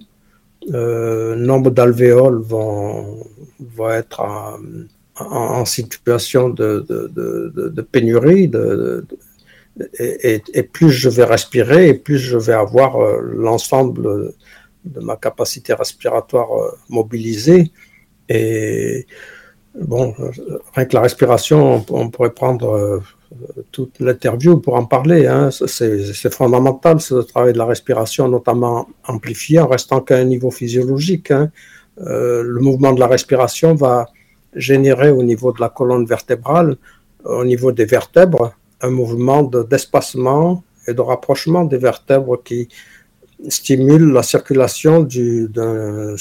euh, 0.73 1.36
nombre 1.36 1.71
d'alvéoles 1.71 2.41
vont, 2.41 3.17
vont 3.76 3.89
être 3.89 4.21
en, 5.19 5.65
situation 5.65 6.49
de, 6.49 6.86
de, 6.88 7.12
de, 7.17 7.69
de 7.78 7.82
pénurie, 7.82 8.47
et, 10.00 10.64
plus 10.64 10.92
je 10.92 11.10
vais 11.10 11.24
respirer, 11.24 11.90
et 11.90 11.94
plus 11.94 12.18
je 12.18 12.38
vais 12.38 12.54
avoir 12.54 13.02
euh, 13.02 13.22
l'ensemble 13.36 14.34
de 14.86 15.00
ma 15.00 15.16
capacité 15.16 15.74
respiratoire 15.74 16.52
euh, 16.54 16.72
mobilisée. 16.90 17.72
Et 18.30 19.08
bon, 19.80 20.14
rien 20.76 20.86
que 20.86 20.96
la 20.96 21.02
respiration, 21.02 21.84
on, 21.90 22.10
pourrait 22.10 22.34
prendre 22.34 22.70
euh, 22.72 23.00
toute 23.72 24.00
l'interview 24.00 24.58
pour 24.60 24.76
en 24.76 24.86
parler. 24.86 25.28
Hein. 25.28 25.50
C'est 25.52 26.34
fondamental, 26.34 27.02
ce 27.02 27.16
travail 27.16 27.54
de 27.54 27.58
la 27.58 27.66
respiration, 27.66 28.28
notamment 28.28 28.88
amplifié 29.08 29.60
en 29.60 29.68
restant 29.68 30.02
qu'à 30.02 30.18
un 30.18 30.26
niveau 30.26 30.52
physiologique. 30.52 31.32
Hein. 31.32 31.52
Le 31.98 32.60
mouvement 32.60 32.94
de 32.94 33.00
la 33.00 33.08
respiration 33.08 33.76
va 33.76 34.08
générer 34.56 35.10
au 35.10 35.24
niveau 35.24 35.52
de 35.52 35.60
la 35.62 35.70
colonne 35.70 36.06
vertébrale, 36.06 36.78
au 37.24 37.44
niveau 37.44 37.72
des 37.72 37.86
vertèbres, 37.86 38.54
un 38.84 38.89
mouvement 38.89 39.43
d'espacement 39.43 40.63
et 40.88 40.93
de 40.93 41.02
rapprochement 41.02 41.63
des 41.63 41.78
vertèbres 41.78 42.41
qui 42.43 42.67
stimule 43.48 44.12
la 44.12 44.24
circulation 44.24 45.04
d'un 45.04 46.15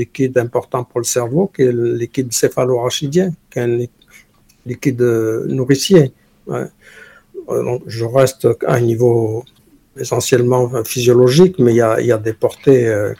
liquide 0.00 0.38
important 0.38 0.84
pour 0.84 1.00
le 1.00 1.04
cerveau, 1.04 1.50
qui 1.54 1.62
est 1.62 1.72
le 1.72 1.94
liquide 1.94 2.32
céphalorachidien, 2.32 3.32
qui 3.50 3.58
est 3.58 3.62
un 3.62 3.78
liquide 4.66 5.02
nourricier. 5.58 6.12
Donc, 7.48 7.82
je 7.86 8.04
reste 8.04 8.48
à 8.66 8.74
un 8.74 8.80
niveau 8.80 9.44
essentiellement 9.96 10.84
physiologique, 10.84 11.58
mais 11.58 11.72
il 11.72 12.06
y 12.06 12.12
a, 12.12 12.18
des 12.18 12.32
portées 12.32 12.88
euh, 12.88 13.12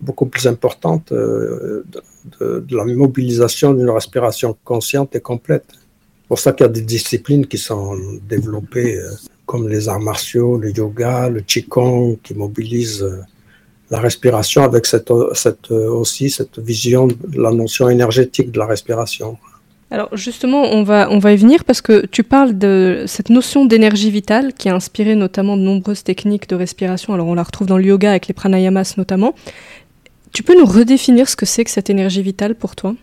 beaucoup 0.00 0.26
plus 0.26 0.46
importantes 0.46 1.12
euh, 1.12 1.84
de, 2.40 2.64
la 2.70 2.84
mobilisation 2.84 3.74
d'une 3.74 3.90
respiration 3.90 4.56
consciente 4.64 5.16
et 5.16 5.20
complète. 5.20 5.66
C'est 6.24 6.28
pour 6.28 6.38
ça 6.38 6.52
qu'il 6.52 6.64
y 6.64 6.68
a 6.68 6.72
des 6.72 6.80
disciplines 6.80 7.46
qui 7.46 7.58
sont 7.58 7.98
développées, 8.26 8.96
euh, 8.96 9.10
comme 9.44 9.68
les 9.68 9.88
arts 9.88 10.00
martiaux, 10.00 10.56
le 10.56 10.70
yoga, 10.70 11.28
le 11.28 11.42
qigong, 11.42 12.16
qui 12.22 12.32
mobilisent 12.32 13.02
euh, 13.02 13.20
la 13.90 14.00
respiration 14.00 14.62
avec 14.62 14.86
cette, 14.86 15.12
cette, 15.34 15.70
aussi 15.70 16.30
cette 16.30 16.58
vision 16.58 17.06
de 17.06 17.16
la 17.40 17.52
notion 17.52 17.90
énergétique 17.90 18.50
de 18.50 18.58
la 18.58 18.64
respiration. 18.64 19.36
Alors 19.90 20.08
justement, 20.16 20.62
on 20.72 20.82
va, 20.82 21.08
on 21.10 21.18
va 21.18 21.32
y 21.32 21.36
venir 21.36 21.62
parce 21.62 21.82
que 21.82 22.06
tu 22.06 22.24
parles 22.24 22.56
de 22.56 23.04
cette 23.06 23.28
notion 23.28 23.66
d'énergie 23.66 24.10
vitale 24.10 24.54
qui 24.54 24.70
a 24.70 24.74
inspiré 24.74 25.14
notamment 25.14 25.58
de 25.58 25.62
nombreuses 25.62 26.02
techniques 26.02 26.48
de 26.48 26.56
respiration. 26.56 27.12
Alors 27.12 27.26
on 27.26 27.34
la 27.34 27.42
retrouve 27.42 27.68
dans 27.68 27.76
le 27.76 27.84
yoga 27.84 28.10
avec 28.10 28.26
les 28.26 28.34
pranayamas 28.34 28.94
notamment. 28.96 29.34
Tu 30.32 30.42
peux 30.42 30.58
nous 30.58 30.66
redéfinir 30.66 31.28
ce 31.28 31.36
que 31.36 31.46
c'est 31.46 31.64
que 31.64 31.70
cette 31.70 31.90
énergie 31.90 32.22
vitale 32.22 32.54
pour 32.56 32.74
toi? 32.74 32.96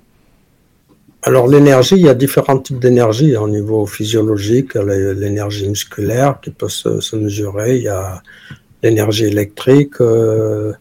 Alors 1.23 1.47
l'énergie, 1.47 1.95
il 1.95 2.01
y 2.01 2.09
a 2.09 2.15
différents 2.15 2.57
types 2.57 2.79
d'énergie 2.79 3.35
au 3.35 3.47
niveau 3.47 3.85
physiologique. 3.85 4.73
L'énergie 4.73 5.69
musculaire 5.69 6.39
qui 6.41 6.49
peut 6.49 6.69
se, 6.69 7.15
mesurer, 7.15 7.77
il 7.77 7.83
y 7.83 7.87
a 7.87 8.23
l'énergie 8.81 9.25
électrique, 9.25 10.01
euh, 10.01 10.73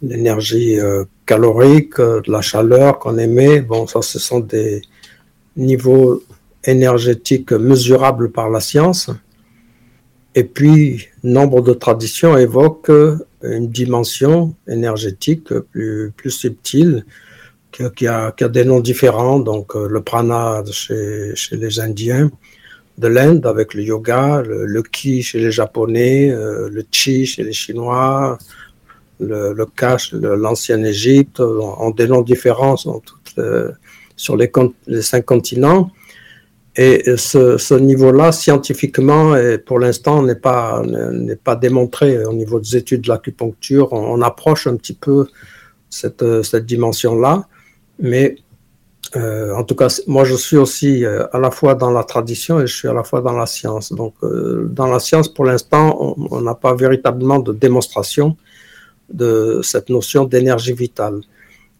l'énergie 0.00 0.78
euh, 0.78 1.04
calorique, 1.26 1.98
euh, 1.98 2.20
la 2.28 2.42
chaleur 2.42 3.00
qu'on 3.00 3.18
émet. 3.18 3.60
Bon, 3.60 3.88
ça, 3.88 4.02
ce 4.02 4.20
sont 4.20 4.38
des 4.38 4.82
niveaux 5.56 6.22
énergétiques 6.64 7.50
mesurables 7.50 8.30
par 8.30 8.50
la 8.50 8.60
science. 8.60 9.10
Et 10.36 10.44
puis, 10.44 11.08
nombre 11.24 11.60
de 11.60 11.72
traditions 11.72 12.38
évoquent 12.38 13.18
une 13.42 13.68
dimension 13.68 14.54
énergétique 14.68 15.52
plus 15.52 16.30
subtile 16.30 17.04
qui, 17.72 18.06
a, 18.06 18.32
qui 18.32 18.44
a, 18.44 18.48
des 18.48 18.64
noms 18.64 18.80
différents. 18.80 19.40
Donc, 19.40 19.74
euh, 19.74 19.88
le 19.88 20.00
prana 20.02 20.62
chez, 20.70 21.32
chez, 21.34 21.56
les 21.56 21.80
Indiens 21.80 22.30
de 22.98 23.08
l'Inde 23.08 23.46
avec 23.46 23.74
le 23.74 23.82
yoga, 23.82 24.42
le, 24.42 24.82
ki 24.82 25.22
chez 25.22 25.40
les 25.40 25.50
Japonais, 25.50 26.30
euh, 26.30 26.68
le 26.70 26.84
chi 26.90 27.26
chez 27.26 27.42
les 27.42 27.52
Chinois, 27.52 28.38
le, 29.18 29.52
le 29.54 29.66
ka 29.66 29.96
l'ancienne 30.12 30.84
Égypte, 30.84 31.40
ont 31.40 31.90
des 31.90 32.06
noms 32.06 32.22
différents 32.22 32.76
sont 32.76 33.00
toutes, 33.00 33.38
euh, 33.38 33.72
sur 34.16 34.36
les, 34.36 34.50
les, 34.86 35.02
cinq 35.02 35.24
continents. 35.24 35.90
Et 36.74 37.02
ce, 37.16 37.58
ce 37.58 37.74
niveau-là, 37.74 38.32
scientifiquement, 38.32 39.36
et 39.36 39.58
pour 39.58 39.78
l'instant, 39.78 40.22
n'est 40.22 40.34
pas, 40.34 40.82
n'est 40.86 41.36
pas 41.36 41.54
démontré 41.54 42.24
au 42.24 42.32
niveau 42.32 42.60
des 42.60 42.76
études 42.76 43.02
de 43.02 43.08
l'acupuncture. 43.08 43.92
On, 43.92 44.18
on, 44.18 44.22
approche 44.22 44.66
un 44.66 44.76
petit 44.76 44.94
peu 44.94 45.26
cette, 45.90 46.42
cette 46.42 46.64
dimension-là. 46.64 47.46
Mais 47.98 48.36
euh, 49.16 49.54
en 49.54 49.64
tout 49.64 49.74
cas, 49.74 49.88
moi, 50.06 50.24
je 50.24 50.34
suis 50.34 50.56
aussi 50.56 51.04
euh, 51.04 51.26
à 51.32 51.38
la 51.38 51.50
fois 51.50 51.74
dans 51.74 51.90
la 51.90 52.04
tradition 52.04 52.60
et 52.60 52.66
je 52.66 52.74
suis 52.74 52.88
à 52.88 52.94
la 52.94 53.04
fois 53.04 53.20
dans 53.20 53.32
la 53.32 53.46
science. 53.46 53.92
Donc, 53.92 54.14
euh, 54.22 54.68
dans 54.70 54.86
la 54.86 55.00
science, 55.00 55.28
pour 55.28 55.44
l'instant, 55.44 56.14
on 56.30 56.40
n'a 56.40 56.54
pas 56.54 56.74
véritablement 56.74 57.38
de 57.38 57.52
démonstration 57.52 58.36
de 59.12 59.60
cette 59.62 59.90
notion 59.90 60.24
d'énergie 60.24 60.72
vitale. 60.72 61.20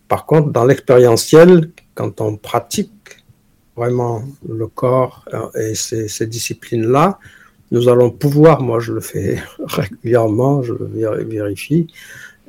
Par 0.08 0.26
contre, 0.26 0.50
dans 0.50 0.66
l'expérientiel, 0.66 1.70
quand 1.94 2.20
on 2.20 2.36
pratique 2.36 2.90
vraiment 3.76 4.22
le 4.46 4.66
corps 4.66 5.24
et 5.58 5.74
ces, 5.74 6.08
ces 6.08 6.26
disciplines-là, 6.26 7.18
nous 7.70 7.88
allons 7.88 8.10
pouvoir, 8.10 8.60
moi 8.60 8.80
je 8.80 8.92
le 8.92 9.00
fais 9.00 9.42
régulièrement, 9.66 10.62
je 10.62 10.74
le 10.74 11.24
vérifie, 11.24 11.86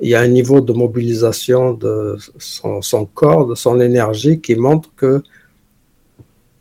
il 0.03 0.09
y 0.09 0.15
a 0.15 0.19
un 0.19 0.27
niveau 0.27 0.59
de 0.59 0.73
mobilisation 0.73 1.73
de 1.73 2.17
son, 2.37 3.05
corps, 3.05 3.47
de 3.47 3.55
son 3.55 3.79
énergie 3.79 4.41
qui 4.41 4.55
montre 4.55 4.89
que 4.97 5.23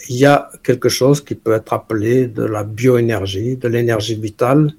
il 0.09 0.17
y 0.17 0.27
a 0.27 0.49
quelque 0.63 0.89
chose 0.89 1.21
qui 1.21 1.35
peut 1.35 1.53
être 1.53 1.73
appelé 1.73 2.29
de 2.29 2.45
la 2.45 2.63
bioénergie, 2.63 3.57
de 3.57 3.69
l'énergie 3.69 4.15
vitale 4.15 4.73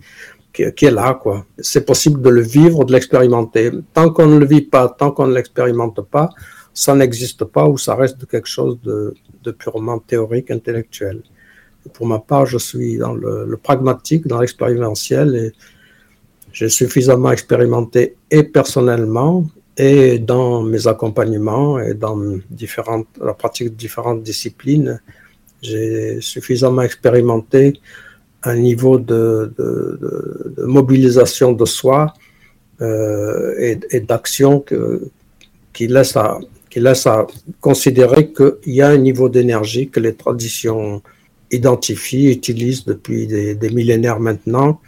qui, 0.53 0.63
est 0.63 0.91
là. 0.91 1.19
C'est 1.59 1.85
possible 1.85 2.21
de 2.21 2.29
le 2.29 2.41
vivre, 2.41 2.85
de 2.85 2.93
l'expérimenter. 2.93 3.71
Tant 3.93 4.09
qu'on 4.11 4.27
ne 4.27 4.39
le 4.39 4.45
vit 4.45 4.61
pas, 4.61 4.87
tant 4.87 5.11
qu'on 5.11 5.27
ne 5.27 5.33
l'expérimente 5.33 6.01
pas, 6.01 6.29
ça 6.73 6.95
n'existe 6.95 7.43
pas 7.43 7.67
ou 7.67 7.77
ça 7.77 7.95
reste 7.95 8.25
quelque 8.27 8.47
chose 8.47 8.79
de, 8.83 9.13
purement 9.51 9.99
théorique, 9.99 10.51
intellectuel. 10.51 11.21
pour 11.93 12.07
ma 12.07 12.19
part, 12.19 12.45
je 12.45 12.57
suis 12.57 12.97
dans 12.97 13.13
le, 13.13 13.57
pragmatique, 13.61 14.25
dans 14.27 14.39
l'expérientiel 14.39 15.35
et 15.35 15.51
j'ai 16.53 16.69
suffisamment 16.69 17.31
expérimenté 17.31 18.15
et 18.29 18.43
personnellement 18.43 19.45
et 19.75 20.19
dans 20.19 20.61
mes 20.61 20.87
accompagnements 20.87 21.79
et 21.79 21.95
dans 21.95 22.17
la 23.19 23.33
pratique 23.33 23.69
de 23.69 23.75
différentes 23.75 24.21
disciplines. 24.21 25.01
J'ai 25.63 26.21
suffisamment 26.21 26.83
expérimenté 26.83 27.73
un 28.43 28.55
niveau 28.55 28.99
de, 28.99 29.51
mobilisation 30.59 31.53
de 31.53 31.65
soi 31.65 32.13
euh, 32.81 33.75
et, 33.89 33.99
d'action 34.01 34.63
qui 35.73 35.87
laisse 35.87 36.15
à 36.15 37.27
considérer 37.61 38.31
qu'il 38.31 38.73
y 38.73 38.81
a 38.83 38.89
un 38.89 38.97
niveau 38.97 39.27
d'énergie 39.27 39.89
que 39.89 39.99
les 39.99 40.13
traditions 40.13 41.01
identifient, 41.49 42.29
utilisent 42.31 42.85
depuis 42.85 43.25
des 43.25 43.69
millénaires 43.71 44.19
maintenant, 44.19 44.79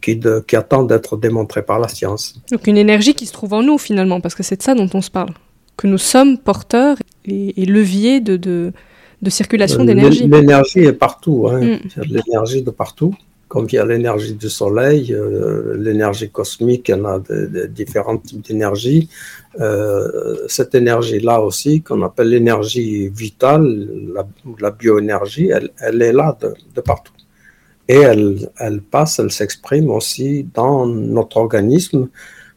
qui, 0.00 0.16
de, 0.16 0.44
qui 0.46 0.56
d'être 0.88 1.16
démontré 1.16 1.62
par 1.62 1.78
la 1.78 1.88
science. 1.88 2.34
Donc 2.50 2.66
une 2.66 2.76
énergie 2.76 3.14
qui 3.14 3.26
se 3.26 3.32
trouve 3.32 3.52
en 3.52 3.62
nous 3.62 3.78
finalement, 3.78 4.20
parce 4.20 4.34
que 4.34 4.42
c'est 4.42 4.56
de 4.56 4.62
ça 4.62 4.74
dont 4.74 4.88
on 4.94 5.02
se 5.02 5.10
parle, 5.10 5.34
que 5.76 5.86
nous 5.86 5.98
sommes 5.98 6.38
porteurs 6.38 6.96
et, 7.24 7.62
et 7.62 7.66
leviers 7.66 8.20
de, 8.20 8.36
de, 8.36 8.72
de 9.22 9.30
circulation 9.30 9.82
euh, 9.82 9.86
d'énergie. 9.86 10.26
L'énergie 10.26 10.80
est 10.80 10.92
partout, 10.92 11.48
hein. 11.50 11.60
mm. 11.60 11.78
il 11.84 11.96
y 11.96 12.00
a 12.00 12.04
de 12.04 12.14
l'énergie 12.14 12.62
de 12.62 12.70
partout. 12.70 13.14
Comme 13.48 13.68
il 13.70 13.76
y 13.76 13.78
a 13.78 13.86
l'énergie 13.86 14.34
du 14.34 14.50
soleil, 14.50 15.12
euh, 15.12 15.76
l'énergie 15.78 16.30
cosmique, 16.30 16.88
il 16.88 16.96
y 16.96 17.00
en 17.00 17.04
a 17.04 17.20
de, 17.20 17.66
différents 17.66 18.18
types 18.18 18.44
d'énergie. 18.44 19.08
Euh, 19.60 20.36
cette 20.48 20.74
énergie-là 20.74 21.40
aussi, 21.40 21.80
qu'on 21.80 22.02
appelle 22.02 22.30
l'énergie 22.30 23.08
vitale, 23.08 23.88
la, 24.12 24.26
la 24.58 24.70
bioénergie, 24.72 25.50
elle, 25.54 25.70
elle, 25.80 26.02
est 26.02 26.12
là 26.12 26.36
de 26.40 26.80
partout 26.80 27.12
et 27.88 27.96
elle, 27.96 28.50
elle 28.58 28.80
passe, 28.80 29.18
elle 29.18 29.30
s'exprime 29.30 29.90
aussi 29.90 30.48
dans 30.54 30.86
notre 30.86 31.36
organisme, 31.36 32.08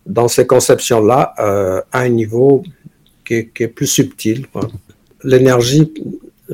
dans 0.05 0.27
ces 0.27 0.47
conceptions-là, 0.47 1.33
euh, 1.39 1.81
à 1.91 1.99
un 1.99 2.09
niveau 2.09 2.63
qui 3.25 3.35
est, 3.35 3.67
plus 3.67 3.87
subtil. 3.87 4.47
L'énergie 5.23 5.93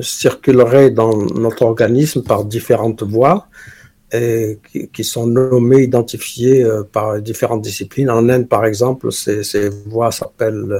circulerait 0.00 0.90
dans 0.90 1.16
notre 1.16 1.62
organisme 1.62 2.22
par 2.22 2.44
différentes 2.44 3.02
voies 3.02 3.48
qui, 4.92 5.04
sont 5.04 5.26
nommées, 5.26 5.82
identifiées 5.82 6.62
euh, 6.62 6.82
par 6.84 7.20
différentes 7.20 7.62
disciplines. 7.62 8.10
En 8.10 8.28
Inde, 8.28 8.48
par 8.48 8.64
exemple, 8.64 9.10
ces 9.10 9.68
voies 9.86 10.10
s'appellent 10.10 10.78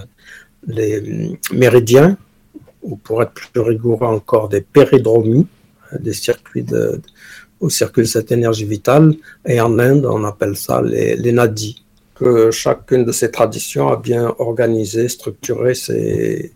les 0.67 1.39
méridiens, 1.53 2.17
ou 2.83 2.97
pour 2.97 3.23
être 3.23 3.33
plus 3.33 3.61
rigoureux 3.61 4.07
encore, 4.07 4.49
des 4.49 4.61
péridromies, 4.61 5.47
des 5.99 6.13
circuits 6.13 6.63
de, 6.63 7.01
où 7.61 7.71
circule 7.71 8.07
cette 8.07 8.33
énergie 8.33 8.64
vitale. 8.64 9.14
Et 9.47 9.61
en 9.61 9.79
Inde, 9.79 10.07
on 10.07 10.25
appelle 10.25 10.57
ça 10.57 10.83
les, 10.83 11.16
les 11.16 11.33
nadis. 11.33 11.83
Que 12.14 12.51
chacune 12.51 13.05
de 13.05 13.12
ces 13.12 13.31
traditions 13.31 13.88
a 13.88 13.97
bien 13.97 14.35
organisé, 14.38 15.09
structuré 15.09 15.75
ses, 15.75 16.53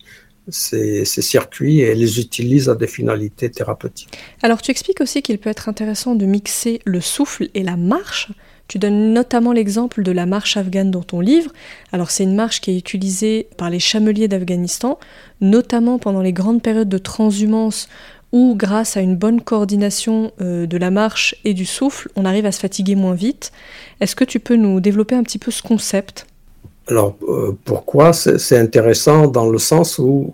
ces, 0.50 1.04
circuits 1.04 1.80
et 1.80 1.94
les 1.94 2.20
utilise 2.20 2.68
à 2.68 2.74
des 2.74 2.86
finalités 2.86 3.50
thérapeutiques. 3.50 4.16
Alors 4.42 4.62
tu 4.62 4.70
expliques 4.70 5.00
aussi 5.00 5.22
qu'il 5.22 5.38
peut 5.38 5.50
être 5.50 5.68
intéressant 5.68 6.14
de 6.14 6.26
mixer 6.26 6.80
le 6.84 7.00
souffle 7.00 7.48
et 7.54 7.62
la 7.62 7.76
marche. 7.76 8.30
Tu 8.68 8.78
donnes 8.78 9.12
notamment 9.12 9.52
l'exemple 9.52 10.02
de 10.02 10.12
la 10.12 10.26
marche 10.26 10.56
afghane 10.56 10.92
dans 10.92 11.02
ton 11.02 11.20
livre. 11.20 11.52
Alors 11.92 12.10
c'est 12.10 12.22
une 12.22 12.36
marche 12.36 12.60
qui 12.60 12.70
est 12.70 12.78
utilisée 12.78 13.48
par 13.56 13.68
les 13.68 13.80
chameliers 13.80 14.28
d'Afghanistan, 14.28 14.98
notamment 15.40 15.98
pendant 15.98 16.20
les 16.20 16.32
grandes 16.32 16.62
périodes 16.62 16.88
de 16.88 16.98
transhumance 16.98 17.88
où 18.32 18.54
grâce 18.56 18.96
à 18.96 19.00
une 19.00 19.16
bonne 19.16 19.40
coordination 19.40 20.32
euh, 20.40 20.66
de 20.66 20.76
la 20.76 20.90
marche 20.90 21.34
et 21.44 21.54
du 21.54 21.66
souffle, 21.66 22.08
on 22.16 22.24
arrive 22.24 22.46
à 22.46 22.52
se 22.52 22.60
fatiguer 22.60 22.94
moins 22.94 23.14
vite. 23.14 23.52
Est-ce 24.00 24.14
que 24.14 24.24
tu 24.24 24.40
peux 24.40 24.56
nous 24.56 24.80
développer 24.80 25.14
un 25.14 25.22
petit 25.22 25.38
peu 25.38 25.50
ce 25.50 25.62
concept? 25.62 26.26
Alors, 26.86 27.16
euh, 27.28 27.56
pourquoi? 27.64 28.12
C'est 28.12 28.58
intéressant 28.58 29.26
dans 29.26 29.48
le 29.48 29.58
sens 29.58 29.98
où 29.98 30.32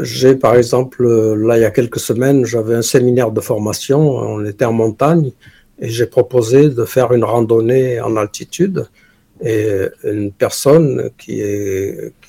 j'ai, 0.00 0.36
par 0.36 0.56
exemple, 0.56 1.06
là, 1.34 1.58
il 1.58 1.62
y 1.62 1.64
a 1.64 1.70
quelques 1.70 2.00
semaines, 2.00 2.44
j'avais 2.46 2.74
un 2.74 2.82
séminaire 2.82 3.30
de 3.30 3.40
formation, 3.40 4.16
on 4.16 4.44
était 4.44 4.64
en 4.64 4.72
montagne, 4.72 5.32
et 5.78 5.90
j'ai 5.90 6.06
proposé 6.06 6.70
de 6.70 6.84
faire 6.86 7.12
une 7.12 7.24
randonnée 7.24 8.00
en 8.00 8.16
altitude. 8.16 8.86
Et 9.44 9.68
une 10.02 10.32
personne 10.32 11.10
qui 11.18 11.42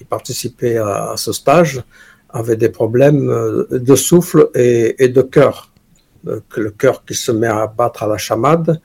participait 0.09 0.75
à, 0.75 1.13
ce 1.15 1.31
stage 1.31 1.81
avait 2.29 2.55
des 2.55 2.69
problèmes 2.69 3.27
de 3.71 3.95
souffle 3.95 4.49
et, 4.55 5.07
de 5.07 5.21
cœur. 5.21 5.71
Le 6.23 6.71
cœur 6.71 7.05
qui 7.05 7.13
se 7.13 7.31
met 7.31 7.47
à 7.47 7.67
battre 7.67 8.03
à 8.03 8.07
la 8.07 8.17
chamade. 8.17 8.81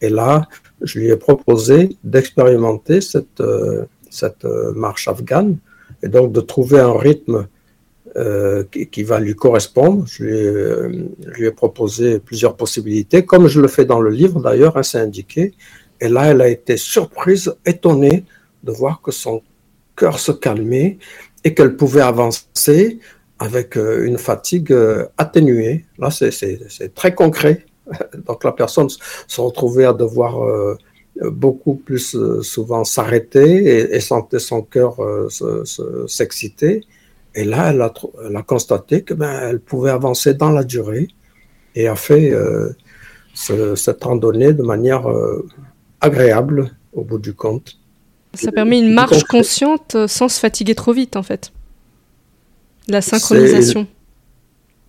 Et 0.00 0.08
là, 0.08 0.48
je 0.82 0.98
lui 0.98 1.08
ai 1.10 1.16
proposé 1.16 1.96
d'expérimenter 2.04 3.00
cette, 3.00 3.40
euh, 3.40 3.86
euh, 4.44 4.72
marche 4.74 5.08
afghane, 5.08 5.56
et 6.02 6.08
donc 6.08 6.32
de 6.32 6.40
trouver 6.40 6.80
un 6.80 6.96
rythme 6.96 7.48
euh, 8.16 8.62
qui, 8.92 9.02
va 9.02 9.18
lui 9.18 9.34
correspondre. 9.34 10.04
Je 10.06 10.24
lui, 10.24 11.46
ai, 11.46 11.50
proposé 11.50 12.18
plusieurs 12.18 12.56
possibilités, 12.56 13.24
comme 13.24 13.48
je 13.48 13.60
le 13.60 13.68
fais 13.68 13.84
dans 13.84 14.00
le 14.00 14.10
livre 14.10 14.40
d'ailleurs, 14.40 14.76
hein, 14.76 14.82
c'est 14.82 15.00
indiqué. 15.00 15.54
Et 16.00 16.08
là, 16.08 16.26
elle 16.26 16.40
a 16.40 16.48
été 16.48 16.76
surprise, 16.76 17.54
étonnée 17.64 18.24
de 18.62 18.72
voir 18.72 19.00
que 19.00 19.10
son 19.10 19.42
cœur 19.96 20.18
se 20.18 20.32
calmait 20.32 20.98
et 21.44 21.54
qu'elle 21.54 21.76
pouvait 21.76 22.00
avancer 22.00 22.98
avec 23.38 23.76
euh, 23.76 24.06
une 24.06 24.18
fatigue 24.18 24.74
atténuée. 25.18 25.84
Là, 25.98 26.10
c'est 26.10 26.94
très 26.94 27.14
concret. 27.14 27.66
Donc 28.26 28.44
la 28.44 28.52
personne 28.52 28.88
se 28.88 29.40
retrouvait 29.40 29.84
à 29.84 29.92
devoir 29.92 30.76
beaucoup 31.22 31.76
plus 31.76 32.14
euh, 32.16 32.42
souvent 32.42 32.84
s'arrêter 32.84 33.94
et, 33.94 34.00
sentait 34.00 34.38
son 34.38 34.62
cœur 34.62 35.00
euh, 35.00 35.28
s'exciter. 36.06 36.82
Et 37.34 37.44
là, 37.44 37.70
elle 37.70 37.82
a, 38.36 38.42
constaté 38.42 39.02
que 39.02 39.14
ben, 39.14 39.48
elle 39.48 39.60
pouvait 39.60 39.90
avancer 39.90 40.34
dans 40.34 40.50
la 40.50 40.62
durée 40.62 41.08
et 41.74 41.88
a 41.88 41.96
fait 41.96 42.32
euh, 42.32 42.70
cette 43.34 44.04
randonnée 44.04 44.52
de 44.52 44.62
manière 44.62 45.06
agréable 46.00 46.70
au 46.92 47.02
bout 47.02 47.18
du 47.18 47.34
compte. 47.34 47.76
Ça 48.34 48.52
permet 48.52 48.78
une 48.78 48.92
marche 48.92 49.24
consciente 49.24 49.96
sans 50.06 50.28
se 50.28 50.40
fatiguer 50.40 50.74
trop 50.74 50.92
vite, 50.92 51.16
en 51.16 51.22
fait. 51.22 51.52
La 52.88 53.00
synchronisation. 53.00 53.86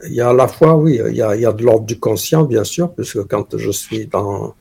Il 0.08 0.14
y 0.14 0.22
a 0.22 0.30
à 0.30 0.34
la 0.34 0.48
fois, 0.48 0.76
oui, 0.76 1.00
il 1.08 1.16
y 1.16 1.22
a, 1.22 1.36
il 1.36 1.42
y 1.42 1.46
a 1.46 1.54
de 1.54 1.64
l'ordre 1.64 1.86
du 1.86 2.00
conscient, 2.00 2.44
bien 2.44 2.64
sûr, 2.64 2.94
puisque 2.94 3.24
quand 3.28 3.58
je 3.58 3.72
suis 3.72 4.08
dans, 4.08 4.56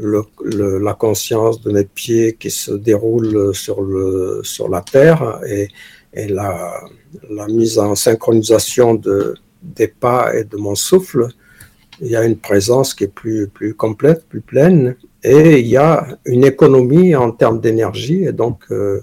le, 0.00 0.78
la 0.78 0.94
conscience 0.94 1.60
de 1.60 1.72
mes 1.72 1.84
pieds 1.84 2.36
qui 2.38 2.50
se 2.50 2.72
déroule 2.72 3.54
sur, 3.54 3.82
le, 3.82 4.40
sur 4.42 4.68
la 4.68 4.80
terre 4.80 5.40
et, 5.46 5.68
et 6.14 6.28
la, 6.28 6.80
la, 7.30 7.46
mise 7.46 7.78
en 7.78 7.94
synchronisation 7.94 8.94
de, 8.94 9.34
des 9.62 9.88
pas 9.88 10.34
et 10.34 10.44
de 10.44 10.56
mon 10.56 10.74
souffle, 10.74 11.28
il 12.00 12.08
y 12.08 12.16
a 12.16 12.24
une 12.24 12.38
présence 12.38 12.94
qui 12.94 13.04
est 13.04 13.14
plus, 13.14 13.48
plus 13.48 13.74
complète, 13.74 14.26
plus 14.28 14.40
pleine, 14.40 14.96
et 15.24 15.60
il 15.60 15.66
y 15.66 15.76
a 15.76 16.06
une 16.24 16.44
économie 16.44 17.14
en 17.14 17.30
termes 17.30 17.60
d'énergie 17.60 18.24
et 18.24 18.32
donc 18.32 18.60
euh, 18.70 19.00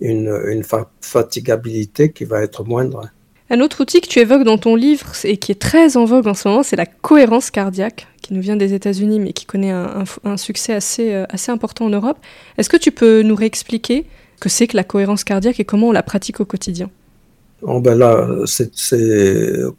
une, 0.00 0.36
une 0.48 0.64
fatigabilité 1.00 2.10
qui 2.10 2.24
va 2.24 2.42
être 2.42 2.64
moindre. 2.64 3.08
Un 3.50 3.60
autre 3.60 3.82
outil 3.82 4.00
que 4.00 4.08
tu 4.08 4.18
évoques 4.18 4.44
dans 4.44 4.58
ton 4.58 4.74
livre 4.74 5.06
et 5.24 5.36
qui 5.36 5.52
est 5.52 5.60
très 5.60 5.96
en 5.96 6.04
vogue 6.04 6.26
en 6.26 6.34
ce 6.34 6.48
moment, 6.48 6.62
c'est 6.62 6.76
la 6.76 6.86
cohérence 6.86 7.50
cardiaque, 7.50 8.06
qui 8.22 8.34
nous 8.34 8.40
vient 8.40 8.56
des 8.56 8.72
États-Unis 8.74 9.20
mais 9.20 9.32
qui 9.32 9.44
connaît 9.44 9.70
un, 9.70 10.36
succès 10.36 10.72
assez, 10.72 11.12
euh, 11.12 11.26
assez 11.28 11.52
important 11.52 11.84
en 11.86 11.90
Europe. 11.90 12.18
Est-ce 12.58 12.70
que 12.70 12.76
tu 12.76 12.90
peux 12.90 13.22
nous 13.22 13.36
réexpliquer 13.36 14.06
ce 14.36 14.40
que 14.40 14.48
c'est 14.48 14.66
que 14.66 14.76
la 14.76 14.84
cohérence 14.84 15.22
cardiaque 15.22 15.60
et 15.60 15.64
comment 15.64 15.88
on 15.88 15.92
la 15.92 16.02
pratique 16.02 16.40
au 16.40 16.44
quotidien? 16.44 16.90
Oh 17.64 17.80
ben 17.80 17.96
là, 17.96 18.26
c'est 18.46 18.72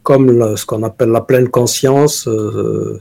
comme 0.02 0.56
ce 0.56 0.64
qu'on 0.64 0.82
appelle 0.84 1.10
la 1.10 1.20
pleine 1.20 1.48
conscience. 1.48 2.26
Euh, 2.28 2.98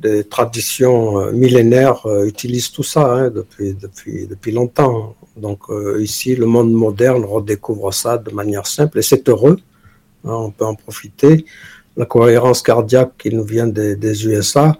des 0.00 0.24
traditions 0.24 1.20
euh, 1.20 1.32
millénaires 1.32 2.06
utilisent 2.24 2.72
tout 2.72 2.82
ça 2.82 3.12
hein, 3.12 3.30
depuis, 3.30 3.74
depuis, 3.74 4.26
depuis 4.26 4.52
longtemps. 4.52 5.14
Donc 5.36 5.70
euh, 5.70 6.02
ici, 6.02 6.36
le 6.36 6.46
monde 6.46 6.72
moderne 6.72 7.24
redécouvre 7.24 7.92
ça 7.92 8.18
de 8.18 8.30
manière 8.30 8.66
simple 8.66 8.98
et 8.98 9.02
c'est 9.02 9.28
heureux. 9.28 9.58
Hein, 10.24 10.32
on 10.32 10.50
peut 10.50 10.64
en 10.64 10.74
profiter. 10.74 11.44
La 11.96 12.06
cohérence 12.06 12.62
cardiaque 12.62 13.12
qui 13.18 13.34
nous 13.34 13.44
vient 13.44 13.66
des, 13.66 14.26
USA, 14.26 14.76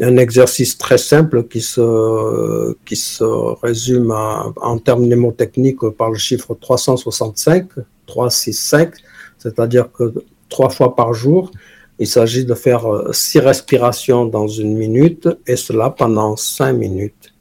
un 0.00 0.16
exercice 0.16 0.78
très 0.78 0.98
simple 0.98 1.44
qui 1.44 1.60
se, 1.60 2.76
qui 2.84 2.96
se 2.96 3.24
résume 3.62 4.10
en 4.10 4.78
termes 4.78 5.04
mnémotechniques 5.04 5.88
par 5.90 6.10
le 6.10 6.18
chiffre 6.18 6.56
365, 6.60 7.68
365, 8.06 8.94
c'est-à-dire 9.38 9.92
que 9.92 10.14
trois 10.48 10.70
fois 10.70 10.96
par 10.96 11.12
jour, 11.14 11.50
il 11.98 12.06
s'agit 12.06 12.44
de 12.44 12.54
faire 12.54 12.86
euh, 12.86 13.12
six 13.12 13.38
respirations 13.38 14.26
dans 14.26 14.48
une 14.48 14.76
minute 14.76 15.28
et 15.46 15.56
cela 15.56 15.90
pendant 15.90 16.36
cinq 16.36 16.72
minutes. 16.72 17.32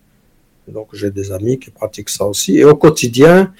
Donc 0.68 0.90
j'ai 0.94 1.12
des 1.12 1.32
amis 1.32 1.60
qui 1.60 1.72
pratiquent 1.72 2.10
ça 2.10 2.26
aussi. 2.26 2.58
Et 2.58 2.64
au 2.66 2.76
quotidien, 2.76 3.54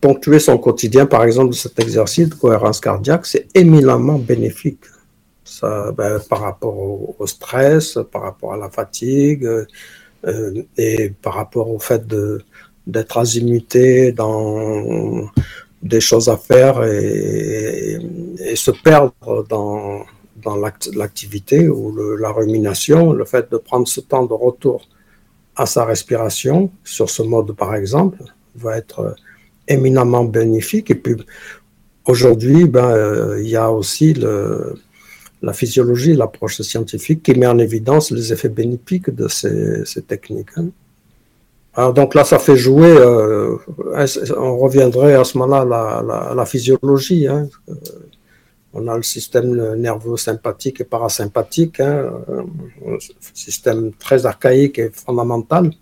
ponctuer 0.00 0.38
son 0.38 0.58
quotidien, 0.58 1.06
par 1.06 1.24
exemple, 1.24 1.50
de 1.50 1.54
cet 1.54 1.78
exercice 1.78 2.28
de 2.28 2.34
cohérence 2.34 2.80
cardiaque, 2.80 3.26
c'est 3.26 3.46
éminemment 3.54 4.18
bénéfique. 4.18 4.80
Ça, 5.44 5.92
ben, 5.92 6.18
par 6.28 6.40
rapport 6.40 6.76
au, 6.76 7.26
stress, 7.26 7.98
par 8.10 8.22
rapport 8.22 8.54
à 8.54 8.56
la 8.56 8.70
fatigue, 8.70 9.44
euh, 9.44 10.62
et 10.78 11.10
par 11.20 11.34
rapport 11.34 11.68
au 11.70 11.78
fait 11.78 12.02
d'être 12.86 13.18
azimuté 13.18 14.12
dans 14.12 15.28
des 15.82 16.00
choses 16.00 16.28
à 16.28 16.36
faire 16.36 16.82
et, 16.84 17.98
se 18.54 18.70
perdre 18.70 19.46
dans, 19.48 20.04
dans 20.42 20.56
l'activité 20.56 21.68
ou 21.68 22.16
la 22.16 22.30
rumination, 22.30 23.12
le 23.12 23.24
fait 23.24 23.50
de 23.50 23.56
prendre 23.56 23.88
ce 23.88 24.00
temps 24.00 24.26
de 24.26 24.34
retour 24.34 24.86
à 25.56 25.66
sa 25.66 25.84
respiration, 25.84 26.70
sur 26.84 27.10
ce 27.10 27.22
mode 27.22 27.52
par 27.52 27.74
exemple, 27.74 28.22
va 28.54 28.76
être 28.76 29.00
euh, 29.00 29.12
éminemment 29.68 30.24
bénéfique. 30.24 30.90
Et 30.90 30.94
puis 30.94 31.16
aujourd'hui, 32.04 32.64
ben, 32.64 32.90
euh, 32.90 33.42
il 33.42 33.48
y 33.48 33.56
a 33.56 33.70
aussi 33.70 34.14
la 34.14 35.52
physiologie, 35.52 36.14
l'approche 36.14 36.60
scientifique 36.62 37.22
qui 37.22 37.34
met 37.34 37.46
en 37.46 37.58
évidence 37.58 38.10
les 38.10 38.32
effets 38.32 38.48
bénéfiques 38.48 39.10
de 39.10 39.28
ces, 39.28 39.84
ces 39.84 40.02
techniques. 40.02 40.56
Hein. 40.56 40.68
Alors 41.74 41.94
donc 41.94 42.14
là, 42.14 42.24
ça 42.24 42.38
fait 42.38 42.56
jouer, 42.56 42.90
euh, 42.90 43.56
on 44.36 44.58
reviendrait 44.58 45.14
à 45.14 45.24
ce 45.24 45.38
moment-là 45.38 46.00
à 46.30 46.34
la, 46.34 46.46
physiologie. 46.46 47.26
Hein. 47.26 47.48
On 48.74 48.88
a 48.88 48.96
le 48.96 49.02
système 49.02 49.74
nerveux 49.76 50.18
sympathique 50.18 50.80
et 50.82 50.84
parasympathique, 50.84 51.80
hein, 51.80 52.10
un 52.86 52.98
système 53.34 53.92
très 53.92 54.26
archaïque 54.26 54.78
et 54.78 54.90
fondamental, 54.90 55.72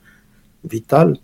vital, 0.64 1.16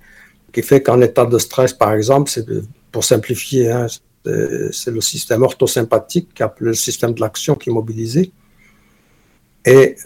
qui 0.53 0.63
fait 0.63 0.83
qu'en 0.83 1.01
état 1.01 1.27
de 1.27 1.39
stress, 1.39 1.73
par 1.73 1.93
exemple, 1.93 2.31
c'est 2.31 2.47
pour 2.91 3.05
simplifier, 3.05 3.71
hein, 3.71 3.87
c'est 4.25 4.91
le 4.91 5.01
système 5.01 5.43
orthosympathique 5.43 6.35
qui 6.35 6.43
appelé 6.43 6.71
le 6.71 6.75
système 6.75 7.13
de 7.13 7.21
l'action 7.21 7.55
qui 7.55 7.71
est 7.71 7.73
mobilisé, 7.73 8.33
et 9.65 9.97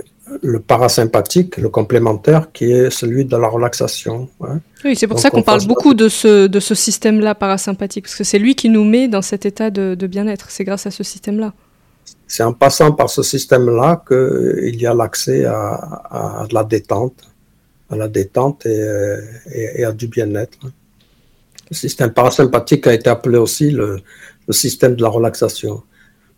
le 0.43 0.61
parasympathique, 0.61 1.57
le 1.57 1.68
complémentaire, 1.68 2.53
qui 2.53 2.70
est 2.72 2.91
celui 2.91 3.24
de 3.24 3.37
la 3.37 3.49
relaxation. 3.49 4.28
Hein. 4.43 4.61
Oui, 4.85 4.97
c'est 4.97 5.07
pour 5.07 5.18
ça 5.18 5.31
qu'on 5.31 5.43
parle 5.43 5.66
beaucoup 5.66 5.95
de 5.95 6.09
ce, 6.09 6.47
de 6.47 6.61
ce 6.61 6.74
système-là 6.74 7.35
parasympathique, 7.35 8.05
parce 8.05 8.16
que 8.16 8.24
c'est 8.24 8.39
lui 8.39 8.55
qui 8.55 8.68
nous 8.68 8.85
met 8.85 9.09
dans 9.09 9.22
cet 9.22 9.47
état 9.47 9.70
de, 9.70 10.07
bien-être. 10.07 10.51
C'est 10.51 10.64
grâce 10.64 10.87
à 10.87 10.91
ce 10.91 11.05
système-là. 11.05 11.53
c'est 12.26 12.43
en 12.43 12.53
passant 12.53 12.93
par 12.93 13.11
ce 13.11 13.22
système-là 13.22 14.03
qu'il 14.07 14.81
y 14.81 14.87
a 14.87 14.95
l'accès 14.95 15.45
à, 15.45 16.47
la 16.51 16.64
détente, 16.64 17.22
à 17.91 17.97
la 17.97 18.09
détente 18.09 18.66
et, 18.66 19.85
à 19.85 19.93
du 19.93 20.07
bien-être. 20.09 20.59
Le 21.70 21.76
système 21.76 22.11
parasympathique 22.11 22.87
a 22.87 22.95
été 22.95 23.11
appelé 23.11 23.39
aussi 23.39 23.70
le, 23.70 24.01
système 24.51 24.97
de 24.97 25.03
la 25.03 25.09
relaxation. 25.09 25.83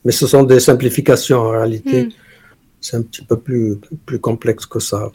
Mais 0.05 0.12
ce 0.12 0.26
sont 0.26 0.43
des 0.43 0.61
simplifications 0.61 1.38
en 1.38 1.51
réalité. 1.51 2.05
Hmm. 2.05 2.11
C'est 2.83 2.97
un 2.97 3.03
petit 3.03 3.24
peu 3.24 3.39
plus, 3.39 3.76
plus 4.05 4.18
complexe 4.18 4.66
que 4.66 4.80
ça. 4.80 5.11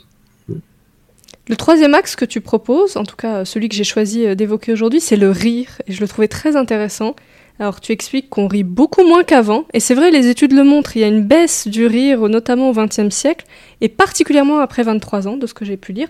Le 1.49 1.55
troisième 1.55 1.93
axe 1.93 2.15
que 2.15 2.25
tu 2.25 2.41
proposes, 2.41 2.97
en 2.97 3.03
tout 3.03 3.15
cas 3.15 3.45
celui 3.45 3.69
que 3.69 3.75
j'ai 3.75 3.85
choisi 3.85 4.25
euh, 4.25 4.35
d'évoquer 4.35 4.73
aujourd'hui, 4.73 4.99
c'est 4.99 5.15
le 5.15 5.29
rire. 5.29 5.69
Et 5.87 5.93
je 5.93 6.01
le 6.01 6.07
trouvais 6.07 6.27
très 6.27 6.55
intéressant. 6.55 7.15
Alors 7.59 7.79
tu 7.79 7.91
expliques 7.91 8.29
qu'on 8.29 8.47
rit 8.47 8.63
beaucoup 8.63 9.03
moins 9.03 9.23
qu'avant, 9.23 9.65
et 9.73 9.79
c'est 9.79 9.95
vrai, 9.95 10.11
les 10.11 10.27
études 10.27 10.53
le 10.53 10.63
montrent, 10.63 10.95
il 10.95 10.99
y 10.99 11.03
a 11.03 11.07
une 11.07 11.23
baisse 11.23 11.67
du 11.67 11.87
rire, 11.87 12.29
notamment 12.29 12.69
au 12.69 12.73
XXe 12.73 13.09
siècle, 13.09 13.45
et 13.81 13.89
particulièrement 13.89 14.59
après 14.59 14.83
23 14.83 15.27
ans, 15.27 15.37
de 15.37 15.47
ce 15.47 15.55
que 15.55 15.65
j'ai 15.65 15.77
pu 15.77 15.91
lire. 15.91 16.07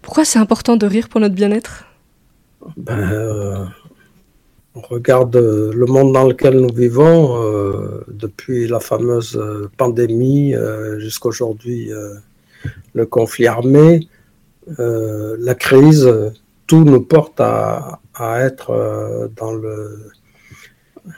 Pourquoi 0.00 0.24
c'est 0.24 0.40
important 0.40 0.76
de 0.76 0.84
rire 0.86 1.08
pour 1.08 1.20
notre 1.20 1.36
bien-être? 1.36 1.84
Ben, 2.76 2.98
euh, 2.98 3.64
On 4.74 4.80
regarde 4.80 5.36
euh, 5.36 5.72
le 5.74 5.86
monde 5.86 6.12
dans 6.12 6.26
lequel 6.26 6.58
nous 6.58 6.72
vivons, 6.72 7.42
euh, 7.42 8.04
depuis 8.08 8.66
la 8.66 8.80
fameuse 8.80 9.40
pandémie 9.76 10.54
jusqu'à 10.98 11.28
aujourd'hui, 11.28 11.90
le 12.94 13.06
conflit 13.06 13.46
armé, 13.46 14.08
la 14.78 15.54
crise, 15.54 16.08
tout 16.66 16.84
nous 16.84 17.02
porte 17.02 17.40
à 17.40 18.00
être 18.40 19.30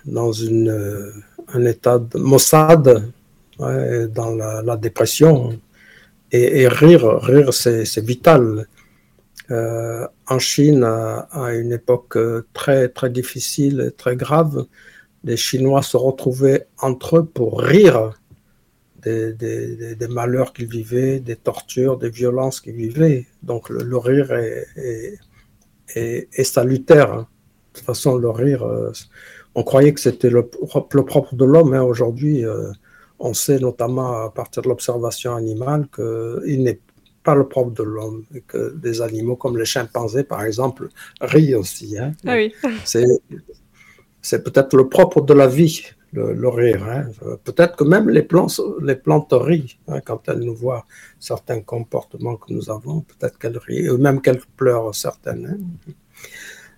dans 0.05 0.33
une, 0.33 0.69
euh, 0.69 1.13
un 1.53 1.65
état 1.65 1.99
de 1.99 2.19
maussade, 2.19 3.11
dans 3.59 4.35
la, 4.35 4.77
dépression. 4.77 5.57
Et, 6.33 6.67
rire, 6.67 7.21
rire, 7.23 7.55
c'est 7.55 8.05
vital. 8.05 8.67
Euh, 9.51 10.07
en 10.27 10.39
Chine, 10.39 10.85
à, 10.85 11.53
une 11.55 11.73
époque 11.73 12.19
très, 12.53 12.89
très 12.89 13.11
difficile 13.11 13.89
et 13.89 13.91
très 13.93 14.17
grave, 14.17 14.67
les 15.23 15.37
Chinois 15.37 15.83
se 15.83 15.97
retrouvaient 15.97 16.67
entre 16.79 17.19
eux 17.19 17.25
pour 17.27 17.61
rire 17.61 18.13
des, 19.05 19.97
malheurs 20.09 20.53
qu'ils 20.53 20.67
vivaient, 20.67 21.21
des 21.21 21.37
tortures, 21.37 21.99
des 21.99 22.11
violences 22.11 22.61
qu'ils 22.61 22.75
vivaient. 22.75 23.27
Donc 23.43 23.69
le, 23.69 23.97
rire 23.97 24.33
est, 24.33 25.19
salutaire. 26.43 27.17
De 27.17 27.25
toute 27.75 27.85
façon, 27.85 28.17
le 28.17 28.31
rire, 28.31 28.63
euh, 28.63 28.93
on 29.55 29.63
croyait 29.63 29.93
que 29.93 30.01
c'était 30.01 30.31
le, 30.31 30.47
propre 30.47 31.35
de 31.35 31.45
l'homme. 31.45 31.75
Hein. 31.75 31.83
Aujourd'hui, 31.83 32.45
euh, 32.45 32.71
on 33.19 33.35
sait 33.35 33.59
notamment 33.59 34.25
à 34.25 34.31
partir 34.31 34.63
de 34.63 34.69
l'observation 34.69 35.35
animale 35.35 35.89
qu'il 35.95 36.63
n'est 36.63 36.81
pas 37.25 37.35
le 37.35 37.49
propre 37.49 37.73
de 37.73 37.83
l'homme 37.83 38.25
et 38.35 38.43
que 38.43 38.75
des 38.77 39.03
animaux 39.03 39.35
comme 39.35 39.57
les 39.59 39.65
chimpanzés, 39.65 40.25
par 40.25 40.45
exemple, 40.45 40.89
rient 41.21 41.55
aussi. 41.57 41.99
Hein. 41.99 42.13
Ah 42.27 42.35
oui. 42.35 42.55
C'est 44.23 44.43
peut-être 44.45 44.77
le 44.77 44.89
propre 44.89 45.21
de 45.21 45.35
la 45.35 45.47
vie, 45.47 45.83
le, 46.13 46.49
rire. 46.49 46.85
Hein. 46.89 47.07
Peut-être 47.45 47.77
que 47.77 47.85
même 47.85 48.09
les 48.09 48.23
plantes, 48.23 48.61
les 48.83 48.95
plantes 48.95 49.33
rient 49.33 49.79
quand 50.07 50.29
elles 50.29 50.41
nous 50.41 50.55
voient 50.55 50.87
certains 51.19 51.61
comportements 51.61 52.37
que 52.37 52.53
nous 52.53 52.71
avons. 52.71 53.01
Peut-être 53.01 53.39
qu'elles 53.39 53.59
rient, 53.59 53.91
ou 53.91 53.99
même 53.99 54.21
qu'elles 54.23 54.41
pleurent 54.57 54.95
certaines. 54.95 55.59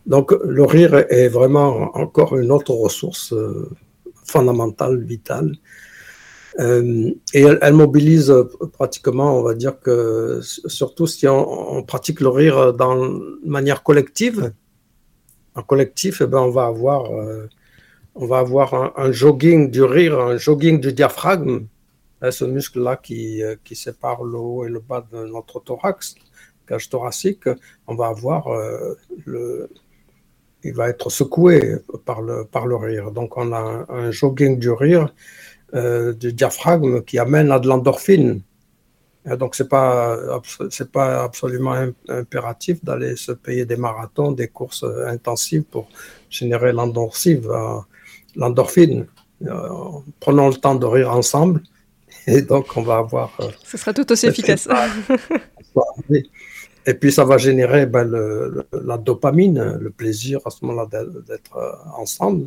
Donc 0.07 0.33
le 0.33 0.65
rire 0.65 1.05
est 1.11 1.29
vraiment 1.29 1.97
encore 1.97 2.37
une 2.37 2.53
autre 2.53 2.73
ressource 2.73 3.33
euh, 3.33 3.69
fondamentale, 4.25 5.03
vitale. 5.03 5.57
Euh, 6.59 7.11
et 7.35 7.43
elle, 7.43 7.75
mobilise 7.75 8.33
pratiquement, 8.73 9.39
on 9.39 9.43
va 9.43 9.55
dire 9.55 9.79
que 9.79 10.41
surtout 10.43 11.07
si 11.07 11.29
on, 11.29 11.83
pratique 11.83 12.21
le 12.21 12.29
rire 12.29 12.73
dans 12.73 12.97
manière 13.45 13.83
collective, 13.83 14.53
en 15.55 15.63
collectif, 15.63 16.23
eh 16.23 16.27
ben 16.27 16.39
on 16.39 16.51
va 16.51 16.67
avoir, 16.67 17.13
euh, 17.13 17.49
on 18.15 18.27
va 18.27 18.39
avoir 18.39 18.99
un, 18.99 19.13
jogging 19.13 19.71
du 19.71 19.83
rire, 19.83 20.19
un 20.19 20.37
jogging 20.39 20.81
du 20.81 20.93
diaphragme, 20.93 21.67
hein, 22.23 22.31
ce 22.31 22.45
muscle-là 22.45 22.97
qui, 22.97 23.43
qui 23.65 23.77
sépare 23.77 24.25
le 24.25 24.39
haut 24.39 24.65
et 24.65 24.71
le 24.71 24.81
bas 24.81 25.07
de 25.13 25.27
notre 25.27 25.61
thorax, 25.61 26.15
cage 26.67 26.89
thoracique. 26.89 27.49
On 27.87 27.95
va 27.95 28.07
avoir 28.07 28.49
le, 29.27 29.69
il 30.67 30.75
va 30.75 30.89
être 30.89 31.11
secoué 31.11 31.77
par 32.05 32.23
le, 32.23 32.45
par 32.45 32.67
le 32.67 32.77
rire. 32.77 33.11
Donc 33.11 33.37
on 33.37 33.53
a 33.53 33.87
un, 33.89 34.11
jogging 34.11 34.59
du 34.59 34.71
rire, 34.71 35.15
euh, 35.77 36.13
du 36.13 36.33
diaphragme 36.33 37.03
qui 37.03 37.19
amène 37.19 37.53
à 37.53 37.59
de 37.59 37.69
l'endorphine. 37.69 38.41
Donc 39.39 39.57
c'est 39.57 39.69
pas 39.69 40.17
c'est 40.71 40.93
pas 40.93 41.25
absolument 41.25 41.75
impératif 42.09 42.85
d'aller 42.85 43.17
se 43.17 43.33
payer 43.33 43.65
des 43.67 43.77
marathons, 43.77 44.31
des 44.31 44.47
courses 44.47 44.85
intensives 45.07 45.65
pour 45.65 45.89
générer 46.31 46.73
l'endorphine. 46.73 47.43
Euh, 47.47 47.81
l'endorphine. 48.37 49.07
Euh, 49.43 49.69
prenons 50.21 50.49
le 50.49 50.55
temps 50.55 50.77
de 50.77 50.87
rire 50.87 51.11
ensemble 51.11 51.63
et 52.27 52.41
donc 52.43 52.77
on 52.77 52.83
va 52.83 52.99
avoir. 52.99 53.37
Ce 53.65 53.77
sera 53.77 53.93
tout 53.93 54.11
aussi 54.13 54.27
efficace. 54.27 54.69
Et 56.89 56.95
puis 56.95 57.11
ça 57.11 57.25
va 57.25 57.37
générer 57.37 57.87
ben, 57.87 58.09
la 58.73 58.97
dopamine, 58.97 59.77
le 59.81 59.91
plaisir 59.91 60.41
à 60.45 60.51
ce 60.51 60.65
moment-là 60.65 60.87
d'être 61.27 61.57
euh, 61.57 61.73
ensemble. 61.99 62.47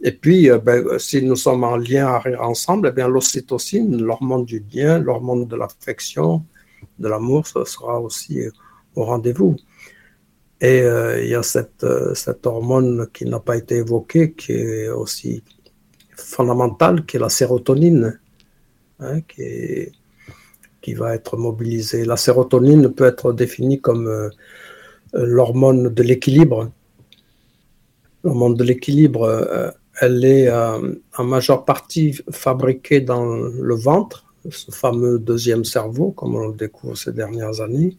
Et 0.00 0.12
puis, 0.12 0.48
euh, 0.48 0.58
ben, 0.58 0.96
si 0.98 1.20
nous 1.22 1.34
sommes 1.34 1.64
en 1.64 1.76
lien 1.76 2.06
à 2.06 2.20
rire 2.20 2.40
ensemble, 2.40 2.88
eh 2.88 2.92
bien 2.92 3.08
l'ocytocine, 3.08 4.00
l'hormone 4.00 4.44
du 4.44 4.60
bien, 4.60 5.00
l'hormone 5.00 5.46
de 5.46 5.56
l'affection, 5.56 6.44
de 7.00 7.08
l'amour, 7.08 7.48
ça 7.48 7.64
sera 7.64 8.00
aussi 8.00 8.42
au 8.94 9.04
rendez-vous. 9.04 9.56
Et 10.60 10.82
euh, 10.82 11.20
il 11.24 11.30
y 11.30 11.34
a 11.34 11.42
cette, 11.42 11.86
cette 12.14 12.46
hormone 12.46 13.08
qui 13.12 13.24
n'a 13.24 13.40
pas 13.40 13.56
été 13.56 13.76
évoquée, 13.76 14.32
qui 14.32 14.52
est 14.52 14.88
aussi 14.88 15.42
fondamentale, 16.14 17.04
qui 17.06 17.16
est 17.16 17.20
la 17.20 17.28
sérotonine, 17.28 18.20
hein, 19.00 19.20
qui 19.22 19.42
est 19.42 19.92
qui 20.82 20.94
va 20.94 21.14
être 21.14 21.36
mobilisée. 21.36 22.04
La 22.04 22.16
sérotonine 22.16 22.90
peut 22.90 23.04
être 23.04 23.32
définie 23.32 23.80
comme 23.80 24.06
euh, 24.06 24.30
l'hormone 25.12 25.92
de 25.92 26.02
l'équilibre. 26.02 26.70
L'hormone 28.24 28.54
de 28.54 28.64
l'équilibre, 28.64 29.22
euh, 29.22 29.70
elle 30.00 30.24
est 30.24 30.48
euh, 30.48 30.94
en 31.16 31.24
majeure 31.24 31.64
partie 31.64 32.18
fabriquée 32.30 33.00
dans 33.00 33.24
le 33.24 33.74
ventre, 33.74 34.24
ce 34.50 34.70
fameux 34.70 35.18
deuxième 35.18 35.64
cerveau, 35.64 36.12
comme 36.12 36.34
on 36.34 36.48
le 36.48 36.54
découvre 36.54 36.96
ces 36.96 37.12
dernières 37.12 37.60
années. 37.60 37.96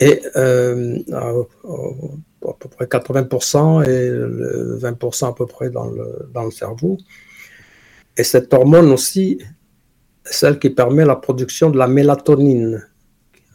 Et 0.00 0.20
à, 0.34 1.32
peu 2.58 2.68
près 2.68 2.86
80% 2.86 3.88
et 3.88 4.10
20% 4.80 5.28
à 5.28 5.32
peu 5.32 5.46
près 5.46 5.70
dans 5.70 5.86
le, 5.86 6.28
dans 6.32 6.44
le 6.44 6.50
cerveau. 6.50 6.98
Et 8.16 8.24
cette 8.24 8.52
hormone 8.52 8.92
aussi, 8.92 9.38
celle 10.24 10.58
qui 10.58 10.70
permet 10.70 11.04
la 11.04 11.16
production 11.16 11.70
de 11.70 11.78
la 11.78 11.86
mélatonine. 11.86 12.82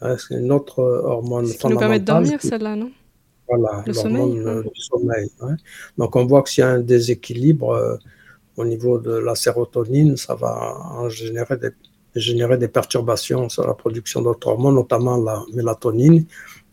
C'est 0.00 0.34
une 0.34 0.50
autre 0.52 0.82
hormone 0.82 1.46
qui 1.46 1.66
nous 1.66 1.78
permet 1.78 2.00
de 2.00 2.06
dormir, 2.06 2.40
celle-là, 2.40 2.74
non? 2.74 2.90
Voilà, 3.46 3.84
l'hormone 3.86 4.62
du 4.62 4.80
sommeil. 4.80 5.28
Donc 5.98 6.16
on 6.16 6.24
voit 6.24 6.42
que 6.42 6.50
s'il 6.50 6.62
y 6.62 6.64
a 6.64 6.70
un 6.70 6.80
déséquilibre 6.80 7.70
euh, 7.70 7.96
au 8.56 8.64
niveau 8.64 8.98
de 8.98 9.10
la 9.10 9.34
sérotonine, 9.34 10.16
ça 10.16 10.34
va 10.34 10.76
en 10.92 11.08
générer 11.08 11.56
des, 11.56 11.70
générer 12.14 12.56
des 12.58 12.68
perturbations 12.68 13.48
sur 13.48 13.66
la 13.66 13.74
production 13.74 14.22
d'autres 14.22 14.46
hormones, 14.48 14.76
notamment 14.76 15.16
la 15.16 15.42
mélatonine. 15.52 16.24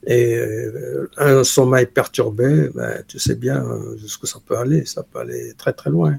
Et 0.05 0.35
euh, 0.35 1.09
un 1.17 1.43
sommeil 1.43 1.87
perturbé, 1.87 2.69
ben, 2.73 3.03
tu 3.07 3.17
sais 3.19 3.35
bien 3.35 3.65
euh, 3.65 3.97
jusqu'où 3.97 4.27
ça 4.27 4.39
peut 4.45 4.57
aller, 4.57 4.85
ça 4.85 5.03
peut 5.03 5.19
aller 5.19 5.53
très 5.57 5.73
très 5.73 5.89
loin. 5.89 6.17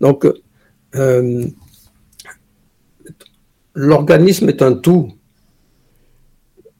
Donc, 0.00 0.26
l'organisme 3.74 4.48
est 4.48 4.62
un 4.62 4.74
tout. 4.74 5.12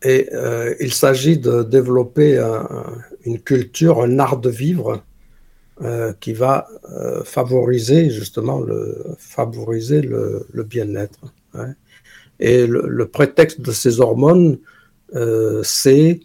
Et 0.03 0.29
euh, 0.33 0.75
il 0.81 0.93
s'agit 0.93 1.39
de 1.39 1.63
développer 1.63 2.39
une 3.25 3.41
culture, 3.41 4.03
un 4.03 4.19
art 4.19 4.39
de 4.39 4.51
vivre 4.51 5.03
euh, 5.83 6.13
qui 6.21 6.35
va 6.35 6.69
euh, 6.93 7.25
favoriser 7.25 8.11
justement 8.11 8.61
le, 8.61 9.03
favoriser 9.19 10.03
le, 10.03 10.47
bien-être. 10.63 11.21
Hein. 11.55 11.75
Et 12.39 12.67
le, 12.67 13.07
prétexte 13.09 13.61
de 13.61 13.73
ces 13.73 14.01
hormones, 14.01 14.59
c'est 15.63 16.21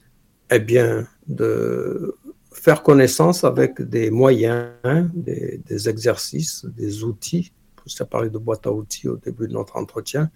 eh 0.51 0.59
bien 0.59 1.07
de 1.27 2.15
faire 2.51 2.81
connaissance 2.81 3.43
avec 3.43 3.81
des 3.81 4.09
moyens, 4.09 4.71
des, 5.13 5.61
des 5.65 5.87
exercices, 5.87 6.65
des 6.75 7.03
outils 7.03 7.53
je 7.85 8.03
parlé 8.03 8.29
de 8.29 8.37
boîte 8.37 8.67
à 8.67 8.71
outils 8.71 9.07
au 9.07 9.17
début 9.17 9.47
de 9.47 9.53
notre 9.53 9.77
entretien, 9.77 10.29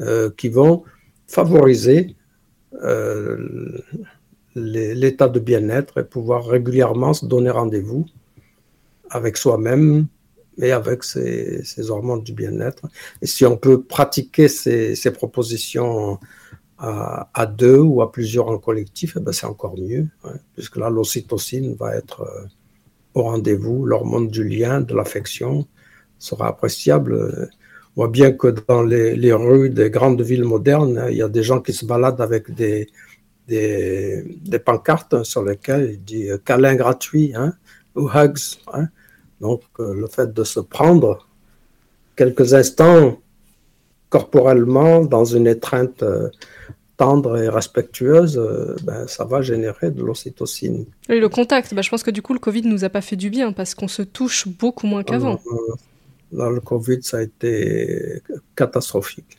euh, 0.00 0.30
qui 0.36 0.48
vont 0.48 0.84
favoriser 1.26 2.16
euh, 2.82 3.78
l'état 4.54 5.28
de 5.28 5.40
bien-être 5.40 5.98
et 5.98 6.04
pouvoir 6.04 6.46
régulièrement 6.46 7.14
se 7.14 7.26
donner 7.26 7.50
rendez-vous 7.50 8.06
avec 9.10 9.36
soi-même 9.36 10.06
mais 10.58 10.70
avec 10.70 11.04
ces, 11.04 11.90
hormones 11.90 12.22
du 12.22 12.32
bien-être. 12.32 12.82
Et 13.20 13.26
si 13.26 13.44
on 13.46 13.56
peut 13.56 13.82
pratiquer 13.82 14.48
ces, 14.48 15.10
propositions 15.12 16.18
à, 16.78 17.46
deux 17.46 17.78
ou 17.78 18.02
à 18.02 18.10
plusieurs 18.10 18.48
en 18.48 18.58
collectif, 18.58 19.16
eh 19.16 19.20
ben 19.20 19.32
c'est 19.32 19.46
encore 19.46 19.78
mieux, 19.78 20.08
hein, 20.24 20.34
puisque 20.54 20.76
là, 20.76 20.90
l'ocytocine 20.90 21.74
va 21.74 21.94
être 21.94 22.22
euh, 22.22 22.46
au 23.14 23.22
rendez-vous, 23.22 23.86
l'hormone 23.86 24.28
du 24.28 24.42
lien, 24.42 24.80
de 24.80 24.94
l'affection 24.94 25.66
sera 26.22 26.48
appréciable. 26.48 27.50
On 27.94 28.02
voit 28.02 28.08
bien 28.08 28.32
que 28.32 28.48
dans 28.68 28.82
les, 28.82 29.32
rues 29.32 29.70
des 29.70 29.90
grandes 29.90 30.22
villes 30.22 30.44
modernes, 30.44 31.06
il 31.10 31.16
y 31.16 31.22
a 31.22 31.28
des 31.28 31.42
gens 31.42 31.60
qui 31.60 31.72
se 31.72 31.84
baladent 31.84 32.20
avec 32.20 32.54
des, 32.54 32.88
des, 33.48 34.58
pancartes 34.64 35.24
sur 35.24 35.44
lesquelles 35.44 35.90
il 35.92 36.04
dit 36.04 36.30
euh, 36.30 36.38
câlin 36.38 36.74
gratuit 36.74 37.32
hein, 37.34 37.54
ou 37.94 38.08
hugs. 38.08 38.58
Hein. 38.72 38.88
Donc, 39.40 39.62
euh, 39.80 39.94
le 39.94 40.06
fait 40.06 40.32
de 40.32 40.44
se 40.44 40.60
prendre 40.60 41.26
quelques 42.16 42.54
instants 42.54 43.18
corporellement 44.08 45.04
dans 45.04 45.24
une 45.24 45.46
étreinte 45.46 46.02
euh, 46.02 46.28
tendre 46.96 47.36
et 47.36 47.48
respectueuse, 47.48 48.40
ben, 48.84 49.08
ça 49.08 49.24
va 49.24 49.42
générer 49.42 49.90
de 49.90 50.02
l'ocytocine. 50.02 50.84
Et 51.08 51.18
le 51.18 51.28
contact, 51.28 51.74
ben, 51.74 51.82
je 51.82 51.90
pense 51.90 52.02
que 52.02 52.10
du 52.10 52.22
coup, 52.22 52.34
le 52.34 52.38
Covid 52.38 52.62
nous 52.62 52.84
a 52.84 52.90
pas 52.90 53.00
fait 53.00 53.16
du 53.16 53.30
bien 53.30 53.52
parce 53.52 53.74
qu'on 53.74 53.88
se 53.88 54.02
touche 54.02 54.46
beaucoup 54.46 54.86
moins 54.86 55.02
qu'avant. 55.02 55.40
Là, 56.32 56.50
le 56.50 56.60
Covid, 56.60 57.02
ça 57.02 57.18
a 57.18 57.22
été 57.22 58.22
catastrophique. 58.56 59.38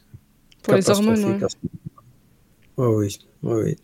Pour 0.62 0.76
les 0.76 0.90
hormones, 0.90 1.40
oui, 2.78 3.18
oui, 3.44 3.64
oui, 3.64 3.76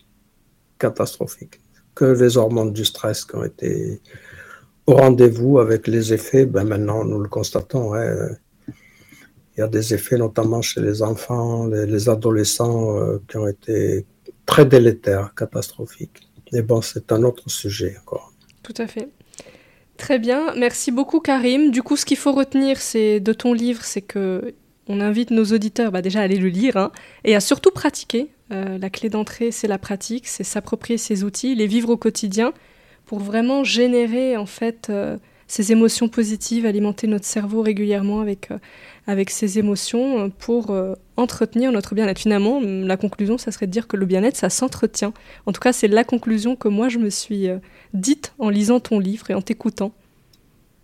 catastrophique. 0.78 1.60
Que 1.94 2.04
les 2.04 2.36
hormones 2.36 2.72
du 2.72 2.84
stress 2.84 3.24
qui 3.24 3.36
ont 3.36 3.44
été 3.44 4.00
au 4.86 4.94
rendez-vous 4.94 5.58
avec 5.58 5.86
les 5.86 6.12
effets, 6.12 6.46
ben 6.46 6.64
maintenant 6.64 7.04
nous 7.04 7.20
le 7.20 7.28
constatons. 7.28 7.94
Hein. 7.94 8.30
Il 9.56 9.60
y 9.60 9.62
a 9.62 9.68
des 9.68 9.94
effets 9.94 10.16
notamment 10.16 10.62
chez 10.62 10.80
les 10.80 11.02
enfants, 11.02 11.66
les, 11.66 12.08
adolescents 12.08 12.96
euh, 12.96 13.18
qui 13.28 13.36
ont 13.36 13.46
été 13.46 14.06
très 14.46 14.64
délétères, 14.64 15.34
catastrophiques. 15.34 16.28
Mais 16.52 16.62
bon, 16.62 16.80
c'est 16.80 17.12
un 17.12 17.22
autre 17.24 17.48
sujet 17.50 17.96
encore. 18.00 18.32
Tout 18.62 18.74
à 18.78 18.86
fait. 18.86 19.08
Très 20.00 20.18
bien, 20.18 20.54
merci 20.56 20.92
beaucoup 20.92 21.20
Karim. 21.20 21.70
Du 21.70 21.82
coup, 21.82 21.94
ce 21.94 22.06
qu'il 22.06 22.16
faut 22.16 22.32
retenir 22.32 22.80
c'est 22.80 23.20
de 23.20 23.32
ton 23.34 23.52
livre, 23.52 23.82
c'est 23.82 24.00
que 24.00 24.54
on 24.88 24.98
invite 24.98 25.30
nos 25.30 25.44
auditeurs 25.44 25.92
bah, 25.92 26.00
déjà 26.00 26.20
à 26.20 26.22
aller 26.22 26.38
le 26.38 26.48
lire 26.48 26.78
hein, 26.78 26.90
et 27.22 27.36
à 27.36 27.40
surtout 27.40 27.70
pratiquer. 27.70 28.30
Euh, 28.50 28.78
la 28.78 28.88
clé 28.88 29.10
d'entrée, 29.10 29.50
c'est 29.50 29.68
la 29.68 29.76
pratique, 29.76 30.26
c'est 30.26 30.42
s'approprier 30.42 30.96
ces 30.96 31.22
outils, 31.22 31.54
les 31.54 31.66
vivre 31.66 31.90
au 31.90 31.98
quotidien 31.98 32.54
pour 33.04 33.18
vraiment 33.18 33.62
générer 33.62 34.38
en 34.38 34.46
fait 34.46 34.88
euh, 34.88 35.18
ces 35.48 35.70
émotions 35.70 36.08
positives, 36.08 36.64
alimenter 36.64 37.06
notre 37.06 37.26
cerveau 37.26 37.60
régulièrement 37.60 38.22
avec, 38.22 38.50
euh, 38.52 38.58
avec 39.10 39.30
ces 39.30 39.58
émotions 39.58 40.20
euh, 40.20 40.28
pour 40.38 40.74
entretenir 41.16 41.72
notre 41.72 41.94
bien-être. 41.94 42.18
Finalement, 42.18 42.60
la 42.62 42.96
conclusion, 42.96 43.36
ça 43.38 43.50
serait 43.52 43.66
de 43.66 43.72
dire 43.72 43.86
que 43.88 43.96
le 43.96 44.06
bien-être, 44.06 44.36
ça 44.36 44.50
s'entretient. 44.50 45.12
En 45.46 45.52
tout 45.52 45.60
cas, 45.60 45.72
c'est 45.72 45.88
la 45.88 46.04
conclusion 46.04 46.56
que 46.56 46.68
moi, 46.68 46.88
je 46.88 46.98
me 46.98 47.10
suis 47.10 47.48
dite 47.92 48.32
en 48.38 48.48
lisant 48.48 48.80
ton 48.80 48.98
livre 48.98 49.30
et 49.30 49.34
en 49.34 49.42
t'écoutant. 49.42 49.92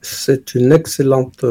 C'est 0.02 0.54
une 0.54 0.72
excellente 0.72 1.44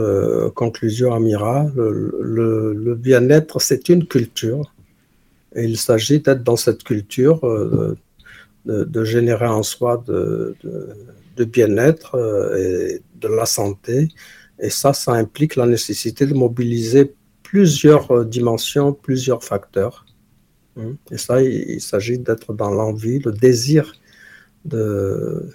conclusion, 0.53 1.13
Amira. 1.13 1.65
Le, 1.75 2.95
bien-être, 2.95 3.59
c'est 3.59 3.89
une 3.89 4.05
culture. 4.05 4.71
Et 5.55 5.63
il 5.63 5.77
s'agit 5.77 6.19
d'être 6.19 6.43
dans 6.43 6.57
cette 6.57 6.83
culture, 6.83 7.41
de, 8.65 9.03
générer 9.03 9.47
en 9.47 9.63
soi 9.63 10.03
de, 10.07 10.55
bien-être 11.43 12.15
euh, 12.15 12.55
et 12.57 13.01
de 13.19 13.27
la 13.27 13.45
santé. 13.45 14.09
Et 14.59 14.69
ça, 14.69 14.93
ça 14.93 15.13
implique 15.13 15.55
la 15.55 15.65
nécessité 15.65 16.25
de 16.25 16.33
mobiliser 16.33 17.13
plusieurs 17.43 18.11
euh, 18.11 18.25
dimensions, 18.25 18.93
plusieurs 18.93 19.43
facteurs. 19.43 20.05
Hein. 20.77 20.95
Et 21.11 21.17
ça, 21.17 21.41
il, 21.41 21.81
s'agit 21.81 22.17
d'être 22.17 22.53
dans 22.53 22.69
l'envie, 22.69 23.19
le 23.19 23.31
désir 23.31 23.93
de, 24.63 25.49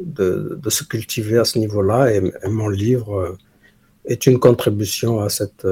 de, 0.00 0.70
se 0.70 0.84
cultiver 0.84 1.38
à 1.38 1.44
ce 1.44 1.58
niveau-là. 1.58 2.12
Et, 2.12 2.20
mon 2.48 2.68
livre 2.68 3.14
euh, 3.14 3.38
est 4.04 4.26
une 4.26 4.38
contribution 4.38 5.20
à 5.20 5.28
cette, 5.28 5.66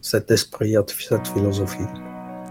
cet 0.00 0.30
esprit, 0.30 0.76
à 0.76 0.84
cette 0.86 1.28
philosophie. 1.28 1.88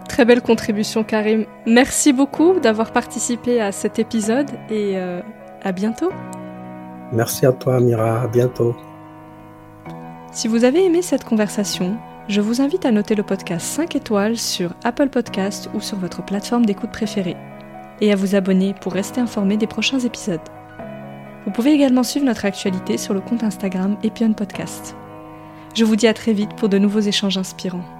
Très 0.10 0.26
belle 0.26 0.42
contribution 0.42 1.04
Karim. 1.04 1.46
Merci 1.68 2.14
beaucoup 2.14 2.60
d'avoir 2.60 2.92
participé 2.92 3.62
à 3.62 3.72
cet 3.72 4.00
épisode 4.00 4.50
et 4.70 4.98
euh, 4.98 5.22
à 5.62 5.72
bientôt. 5.72 6.12
Merci 7.14 7.46
à 7.46 7.54
toi 7.54 7.76
Amira, 7.76 8.24
à 8.24 8.28
bientôt. 8.28 8.76
Si 10.32 10.48
vous 10.48 10.64
avez 10.64 10.86
aimé 10.86 11.02
cette 11.02 11.24
conversation, 11.24 11.98
je 12.28 12.40
vous 12.40 12.62
invite 12.62 12.86
à 12.86 12.92
noter 12.92 13.16
le 13.16 13.24
podcast 13.24 13.66
5 13.66 13.96
étoiles 13.96 14.38
sur 14.38 14.76
Apple 14.84 15.10
Podcast 15.10 15.70
ou 15.74 15.82
sur 15.82 15.98
votre 15.98 16.24
plateforme 16.24 16.68
d'écoute 16.68 16.92
préférée 16.92 17.36
et 18.00 18.12
à 18.12 18.16
vous 18.16 18.36
abonner 18.36 18.76
pour 18.80 18.94
rester 18.94 19.20
informé 19.20 19.58
des 19.58 19.66
prochains 19.66 20.00
épisodes. 20.00 20.40
Vous 21.46 21.52
pouvez 21.52 21.72
également 21.72 22.04
suivre 22.04 22.28
notre 22.28 22.46
actualité 22.46 22.98
sur 22.98 23.16
le 23.16 23.22
compte 23.22 23.44
Instagram 23.44 23.98
Epion 24.04 24.34
Podcast. 24.34 24.96
Je 25.76 25.84
vous 25.84 25.96
dis 25.96 26.08
à 26.08 26.14
très 26.14 26.34
vite 26.34 26.56
pour 26.56 26.70
de 26.70 26.78
nouveaux 26.78 27.00
échanges 27.00 27.38
inspirants. 27.38 27.99